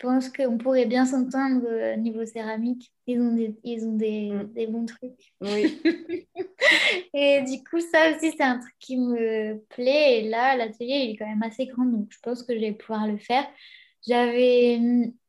Je 0.00 0.06
pense 0.06 0.28
qu'on 0.28 0.58
pourrait 0.58 0.86
bien 0.86 1.06
s'entendre 1.06 1.66
euh, 1.66 1.96
niveau 1.96 2.24
céramique. 2.24 2.92
Ils 3.08 3.20
ont 3.20 3.34
des, 3.34 3.56
ils 3.64 3.84
ont 3.84 3.96
des, 3.96 4.30
mm. 4.30 4.52
des 4.52 4.66
bons 4.68 4.86
trucs. 4.86 5.32
Oui. 5.40 5.82
et 7.14 7.42
du 7.42 7.64
coup, 7.64 7.80
ça 7.80 8.10
aussi, 8.10 8.32
c'est 8.36 8.42
un 8.42 8.58
truc 8.58 8.74
qui 8.78 8.96
me 8.96 9.58
plaît. 9.70 10.20
Et 10.20 10.28
là, 10.28 10.56
l'atelier, 10.56 11.04
il 11.04 11.10
est 11.10 11.16
quand 11.16 11.26
même 11.26 11.42
assez 11.42 11.66
grand, 11.66 11.84
donc 11.84 12.06
je 12.10 12.18
pense 12.22 12.44
que 12.44 12.54
je 12.54 12.60
vais 12.60 12.72
pouvoir 12.72 13.08
le 13.08 13.18
faire. 13.18 13.44
J'avais 14.06 14.80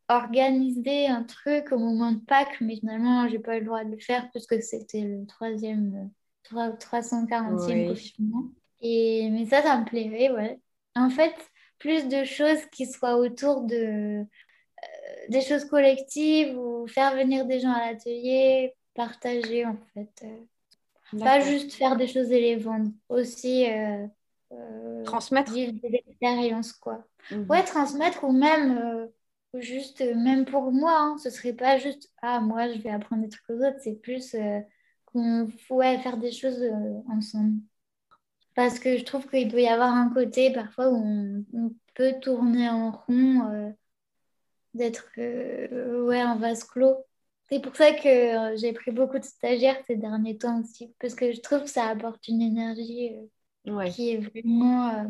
organisé 0.08 1.08
un 1.08 1.24
truc 1.24 1.72
au 1.72 1.80
moment 1.80 2.12
de 2.12 2.20
Pâques, 2.20 2.62
mais 2.62 2.76
finalement, 2.76 3.28
j'ai 3.28 3.40
pas 3.40 3.58
eu 3.58 3.62
le 3.62 3.66
droit 3.66 3.84
de 3.84 3.92
le 3.92 4.00
faire 4.00 4.30
parce 4.32 4.46
que 4.46 4.62
c'était 4.62 5.02
le 5.02 5.26
troisième, 5.26 6.12
340e 6.52 7.88
confinement. 7.88 8.46
Et, 8.82 9.30
mais 9.32 9.46
ça, 9.46 9.64
ça 9.64 9.80
me 9.80 9.86
plairait, 9.86 10.32
ouais. 10.32 10.60
En 10.96 11.10
fait, 11.10 11.34
plus 11.80 12.08
de 12.08 12.24
choses 12.24 12.66
qui 12.72 12.86
soient 12.86 13.18
autour 13.18 13.62
de 13.62 14.22
euh, 14.22 14.24
des 15.30 15.42
choses 15.42 15.66
collectives 15.66 16.58
ou 16.58 16.88
faire 16.88 17.16
venir 17.16 17.46
des 17.46 17.60
gens 17.60 17.72
à 17.72 17.92
l'atelier, 17.92 18.74
partager 18.94 19.66
en 19.66 19.78
fait. 19.94 20.10
Euh, 20.24 21.18
pas 21.18 21.40
juste 21.40 21.74
faire 21.74 21.96
des 21.96 22.08
choses 22.08 22.32
et 22.32 22.40
les 22.40 22.56
vendre, 22.56 22.92
aussi 23.10 23.66
euh, 23.70 24.06
transmettre 25.04 25.52
vivre 25.52 25.74
des 25.74 26.04
expériences 26.08 26.74
quoi. 26.74 27.04
Mhm. 27.32 27.46
Ouais, 27.50 27.64
transmettre 27.64 28.24
ou 28.24 28.32
même 28.32 28.78
euh, 28.78 29.60
juste 29.60 30.02
même 30.02 30.46
pour 30.46 30.72
moi, 30.72 30.98
hein, 30.98 31.18
ce 31.18 31.30
serait 31.30 31.54
pas 31.54 31.78
juste 31.78 32.12
ah 32.22 32.40
moi 32.40 32.72
je 32.72 32.80
vais 32.80 32.90
apprendre 32.90 33.24
des 33.24 33.30
trucs 33.30 33.50
aux 33.50 33.66
autres, 33.66 33.80
c'est 33.82 34.02
plus 34.02 34.36
euh, 34.36 34.60
qu'on 35.06 35.50
ouais, 35.70 35.98
faire 36.00 36.18
des 36.18 36.32
choses 36.32 36.62
euh, 36.62 37.02
ensemble. 37.12 37.60
Parce 38.56 38.80
que 38.80 38.98
je 38.98 39.04
trouve 39.04 39.28
qu'il 39.28 39.48
doit 39.48 39.62
y 39.62 39.68
avoir 39.68 39.94
un 39.94 40.10
côté 40.10 40.52
parfois 40.52 40.90
où 40.90 41.44
on, 41.54 41.74
peut 41.96 42.16
tourner 42.22 42.70
en 42.70 42.92
rond, 42.92 43.74
d'être 44.74 45.10
ouais, 45.18 46.24
en 46.24 46.38
vase 46.38 46.64
clos. 46.64 47.06
C'est 47.50 47.62
pour 47.62 47.76
ça 47.76 47.92
que 47.94 48.56
j'ai 48.58 48.74
pris 48.74 48.92
beaucoup 48.92 49.18
de 49.18 49.24
stagiaires 49.24 49.82
ces 49.88 49.96
derniers 49.96 50.38
temps 50.38 50.62
aussi, 50.62 50.94
parce 51.00 51.16
que 51.16 51.32
je 51.32 51.42
trouve 51.42 51.64
que 51.64 51.70
ça 51.70 51.88
apporte 51.88 52.28
une 52.28 52.42
énergie 52.42 53.12
qui 53.92 54.12
est 54.12 54.18
vraiment 54.18 54.90
euh, 54.90 55.04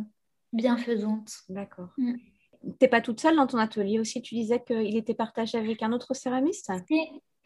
bienfaisante. 0.53 1.31
D'accord. 1.49 1.89
Mm. 1.97 2.13
Tu 2.61 2.67
n'es 2.81 2.87
pas 2.87 3.01
toute 3.01 3.21
seule 3.21 3.35
dans 3.35 3.47
ton 3.47 3.57
atelier 3.57 3.99
aussi? 3.99 4.21
Tu 4.21 4.35
disais 4.35 4.61
qu'il 4.61 4.97
était 4.97 5.13
partagé 5.13 5.57
avec 5.57 5.81
un 5.81 5.93
autre 5.93 6.13
céramiste? 6.13 6.71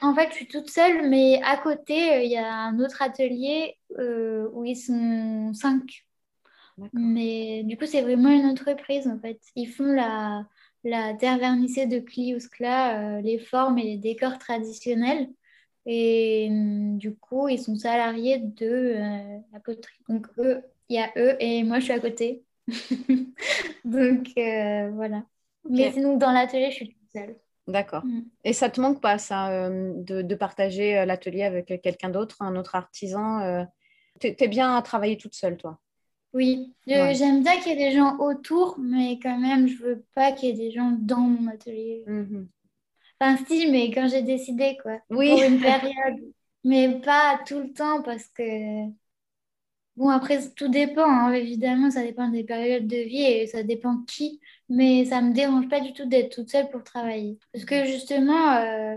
En 0.02 0.16
fait, 0.16 0.30
je 0.30 0.36
suis 0.36 0.48
toute 0.48 0.70
seule, 0.70 1.08
mais 1.08 1.40
à 1.44 1.58
côté, 1.58 2.14
euh, 2.14 2.24
il 2.24 2.32
y 2.32 2.38
a 2.38 2.52
un 2.52 2.80
autre 2.80 3.02
atelier 3.02 3.78
euh, 4.00 4.48
où 4.54 4.66
ils 4.66 4.76
sont 4.76 5.54
cinq. 5.54 6.06
Mais 6.92 7.62
du 7.64 7.78
coup, 7.78 7.86
c'est 7.86 8.02
vraiment 8.02 8.30
une 8.30 8.48
entreprise 8.48 9.08
en 9.08 9.20
fait. 9.20 9.40
Ils 9.56 9.68
font 9.68 9.94
la, 9.94 10.48
la 10.84 11.14
terre 11.14 11.38
vernissée 11.38 11.86
de 11.86 12.00
Cliuscla, 12.00 13.22
les 13.22 13.40
formes 13.40 13.78
et 13.78 13.84
les 13.84 13.98
décors 13.98 14.38
traditionnels. 14.38 15.30
Et 15.86 16.50
mm, 16.50 16.98
du 16.98 17.16
coup, 17.16 17.50
ils 17.50 17.60
sont 17.60 17.76
salariés 17.76 18.40
de 18.40 18.98
la 19.52 19.60
poterie. 19.60 20.00
Donc, 20.10 20.28
eux, 20.38 20.62
il 20.90 20.96
y 20.96 21.00
a 21.00 21.12
eux 21.18 21.36
et 21.40 21.64
moi 21.64 21.80
je 21.80 21.86
suis 21.86 21.94
à 21.94 22.00
côté. 22.00 22.44
Donc 23.86 24.30
euh, 24.38 24.92
voilà. 24.92 25.24
Mais 25.70 25.92
sinon, 25.92 26.18
dans 26.18 26.32
l'atelier, 26.32 26.70
je 26.72 26.76
suis 26.76 26.90
toute 26.90 27.12
seule. 27.14 27.36
D'accord. 27.68 28.06
Mm. 28.06 28.22
Et 28.44 28.54
ça 28.54 28.70
te 28.70 28.82
manque 28.82 29.02
pas, 29.02 29.18
ça, 29.18 29.50
euh, 29.52 29.94
de, 29.96 30.36
partager 30.36 31.00
euh, 31.00 31.06
l'atelier 31.06 31.44
avec 31.44 31.82
quelqu'un 31.82 32.10
d'autre, 32.10 32.42
un 32.42 32.56
autre 32.56 32.76
artisan 32.76 33.66
Tu 34.20 34.28
es, 34.38 34.48
bien 34.48 34.76
à 34.76 34.82
travailler 34.82 35.18
toute 35.18 35.34
seule, 35.34 35.58
toi? 35.58 35.80
Oui. 36.34 36.74
J'aime 36.88 37.44
bien 37.44 37.60
qu'il 37.60 37.74
y 37.74 37.82
ait 37.82 37.90
des 37.90 37.96
gens 37.96 38.18
autour, 38.18 38.78
mais 38.80 39.20
quand 39.22 39.38
même, 39.38 39.68
je 39.68 39.78
veux 39.78 40.06
pas 40.16 40.32
qu'il 40.32 40.50
y 40.50 40.52
ait 40.52 40.56
des 40.56 40.72
gens 40.72 40.98
dans 41.00 41.20
mon 41.20 41.50
atelier. 41.50 42.04
Mm-hmm. 42.08 42.48
Enfin, 43.20 43.44
si, 43.48 43.70
mais 43.72 43.92
quand 43.92 44.08
j'ai 44.08 44.24
décidé, 44.24 44.78
quoi. 44.82 45.00
Oui. 45.10 45.30
Pour 45.30 45.44
une 45.44 45.60
période. 45.62 46.20
mais 46.64 47.00
pas 47.02 47.40
tout 47.46 47.60
le 47.60 47.72
temps, 47.72 48.02
parce 48.02 48.28
que 48.28 48.90
Bon, 49.96 50.10
après, 50.10 50.50
tout 50.56 50.70
dépend, 50.70 51.04
hein. 51.04 51.34
évidemment, 51.34 51.92
ça 51.92 52.02
dépend 52.02 52.28
des 52.30 52.44
périodes 52.44 52.88
de 52.88 52.98
vie 52.98 53.22
et 53.22 53.46
ça 53.46 53.62
dépend 53.62 54.02
qui, 54.08 54.42
mais 54.68 55.06
ça 55.06 55.22
me 55.22 55.34
dérange 55.34 55.70
pas 55.70 55.82
du 55.82 55.94
tout 55.94 56.06
d'être 56.08 56.34
toute 56.36 56.50
seule 56.50 56.70
pour 56.72 56.84
travailler. 56.84 57.38
Parce 57.52 57.64
que 57.66 57.86
justement, 57.86 58.54
euh, 58.56 58.96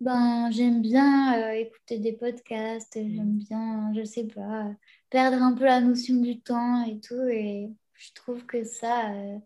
ben, 0.00 0.50
j'aime 0.50 0.82
bien 0.82 1.34
euh, 1.40 1.52
écouter 1.52 1.98
des 1.98 2.12
podcasts, 2.12 2.94
j'aime 2.94 3.38
bien, 3.38 3.92
je 3.96 4.04
sais 4.04 4.26
pas, 4.26 4.70
perdre 5.12 5.42
un 5.42 5.52
peu 5.52 5.64
la 5.64 5.82
notion 5.82 6.16
du 6.16 6.40
temps 6.40 6.84
et 6.84 6.98
tout, 6.98 7.28
et 7.28 7.70
je 7.92 8.12
trouve 8.14 8.46
que 8.46 8.64
ça, 8.64 9.12
euh, 9.12 9.38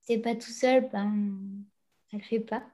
c'est 0.00 0.18
pas 0.18 0.34
tout 0.34 0.50
seul, 0.50 0.90
ben, 0.92 1.38
ça 2.10 2.16
le 2.16 2.24
fait 2.24 2.40
pas. 2.40 2.64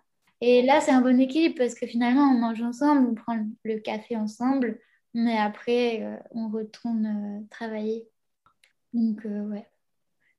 Et 0.40 0.62
là, 0.62 0.80
c'est 0.80 0.92
un 0.92 1.03
bon 1.03 1.20
équilibre 1.20 1.57
parce 1.59 1.74
que 1.74 1.86
finalement, 1.86 2.22
on 2.22 2.38
mange 2.38 2.62
ensemble, 2.62 3.07
on 3.07 3.14
prend 3.14 3.38
le 3.64 3.78
café 3.80 4.16
ensemble. 4.16 4.80
Mais 5.12 5.36
après, 5.36 6.03
euh, 6.03 6.16
on 6.30 6.49
retourne 6.49 7.07
euh, 7.07 7.46
travailler. 7.51 8.09
Donc, 8.94 9.20
ouais. 9.24 9.66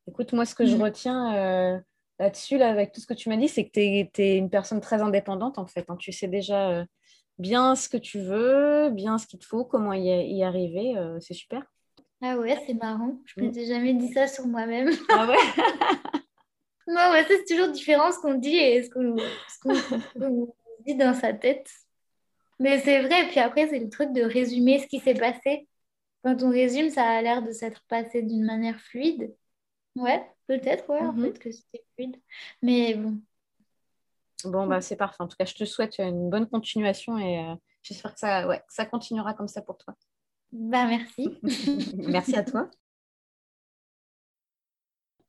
Écoute, 0.08 0.34
moi, 0.34 0.46
ce 0.46 0.56
que 0.56 0.66
je 0.66 0.76
mm. 0.76 0.82
retiens 0.82 1.84
là-dessus, 2.18 2.58
là, 2.58 2.70
avec 2.70 2.92
tout 2.92 3.02
ce 3.02 3.08
que 3.08 3.14
tu 3.14 3.30
m'as 3.30 3.38
dit, 3.38 3.48
c'est 3.48 3.66
que 3.66 3.72
tu 3.72 4.22
es, 4.22 4.38
une 4.38 4.50
personne 4.50 4.82
très 4.82 5.02
indépendante, 5.02 5.60
en 5.60 5.68
fait. 5.68 5.86
Hein. 5.90 5.98
Tu 5.98 6.12
sais 6.12 6.28
déjà 6.28 6.86
bien 7.38 7.76
ce 7.76 7.88
que 7.88 7.98
tu 7.98 8.20
veux, 8.20 8.90
bien 8.90 9.20
ce 9.20 9.28
qu'il 9.28 9.40
te 9.40 9.46
faut, 9.46 9.64
comment 9.64 9.94
y, 9.94 10.44
arriver. 10.44 10.96
c'est 11.20 11.36
super. 11.36 11.64
Ah 12.22 12.38
ouais, 12.38 12.62
c'est 12.66 12.74
marrant. 12.74 13.18
Je 13.26 13.40
ne 13.40 13.46
mm. 13.46 13.48
m'étais 13.48 13.66
jamais 13.66 13.94
dit 13.94 14.12
ça 14.14 14.28
sur 14.28 14.48
moi-même. 14.48 14.90
Ah 15.10 15.28
ouais? 15.28 15.38
Non, 16.88 17.12
ouais, 17.12 17.24
c'est 17.28 17.46
toujours 17.46 17.72
différent 17.72 18.12
ce 18.12 18.18
qu'on 18.18 18.34
dit 18.34 18.56
et 18.56 18.82
ce 18.82 18.90
qu'on 18.90 19.16
dit 20.86 20.96
dans 20.96 21.14
sa 21.14 21.34
tête. 21.34 21.70
Mais 22.60 22.80
c'est 22.80 23.04
vrai, 23.04 23.28
puis 23.28 23.40
après, 23.40 23.68
c'est 23.68 23.78
le 23.78 23.90
truc 23.90 24.12
de 24.12 24.24
résumer 24.24 24.80
ce 24.80 24.88
qui 24.88 25.00
s'est 25.00 25.14
passé. 25.14 25.68
Quand 26.24 26.42
on 26.42 26.50
résume, 26.50 26.90
ça 26.90 27.06
a 27.06 27.22
l'air 27.22 27.44
de 27.44 27.52
s'être 27.52 27.84
passé 27.88 28.24
d'une 28.24 28.44
manière 28.44 28.80
fluide. 28.82 29.36
Ouais, 29.96 30.26
peut-être, 30.48 30.90
ouais, 30.90 31.00
en 31.00 31.14
mhm. 31.14 31.26
fait, 31.26 31.40
que 31.40 31.52
c'était 31.52 31.86
fluide. 31.94 32.18
Mais 32.64 32.96
bon. 32.96 33.22
Bon, 34.46 34.66
bah, 34.66 34.82
c'est 34.82 34.96
parfait. 34.96 35.22
En 35.22 35.28
tout 35.28 35.38
cas, 35.38 35.46
je 35.46 35.56
te 35.56 35.66
souhaite 35.66 36.00
une 36.00 36.30
bonne 36.30 36.50
continuation 36.50 37.20
et 37.20 37.40
euh, 37.40 37.56
j'espère 37.84 38.14
que 38.14 38.20
ça, 38.20 38.48
ouais, 38.48 38.60
que 38.60 38.74
ça 38.74 38.86
continuera 38.86 39.36
comme 39.36 39.48
ça 39.48 39.62
pour 39.62 39.78
toi. 39.78 39.96
Bah, 40.52 40.88
merci. 40.88 41.40
merci 42.08 42.36
à 42.36 42.44
toi. 42.44 42.70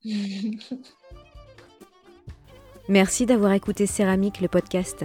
Merci 2.89 3.27
d'avoir 3.27 3.53
écouté 3.53 3.87
Céramique, 3.87 4.41
le 4.41 4.49
podcast. 4.49 5.05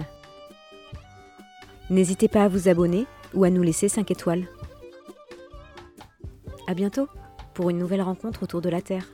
N'hésitez 1.88 2.26
pas 2.26 2.42
à 2.42 2.48
vous 2.48 2.68
abonner 2.68 3.06
ou 3.32 3.44
à 3.44 3.50
nous 3.50 3.62
laisser 3.62 3.88
5 3.88 4.10
étoiles. 4.10 4.48
À 6.66 6.74
bientôt 6.74 7.06
pour 7.54 7.70
une 7.70 7.78
nouvelle 7.78 8.02
rencontre 8.02 8.42
autour 8.42 8.60
de 8.60 8.70
la 8.70 8.82
Terre. 8.82 9.06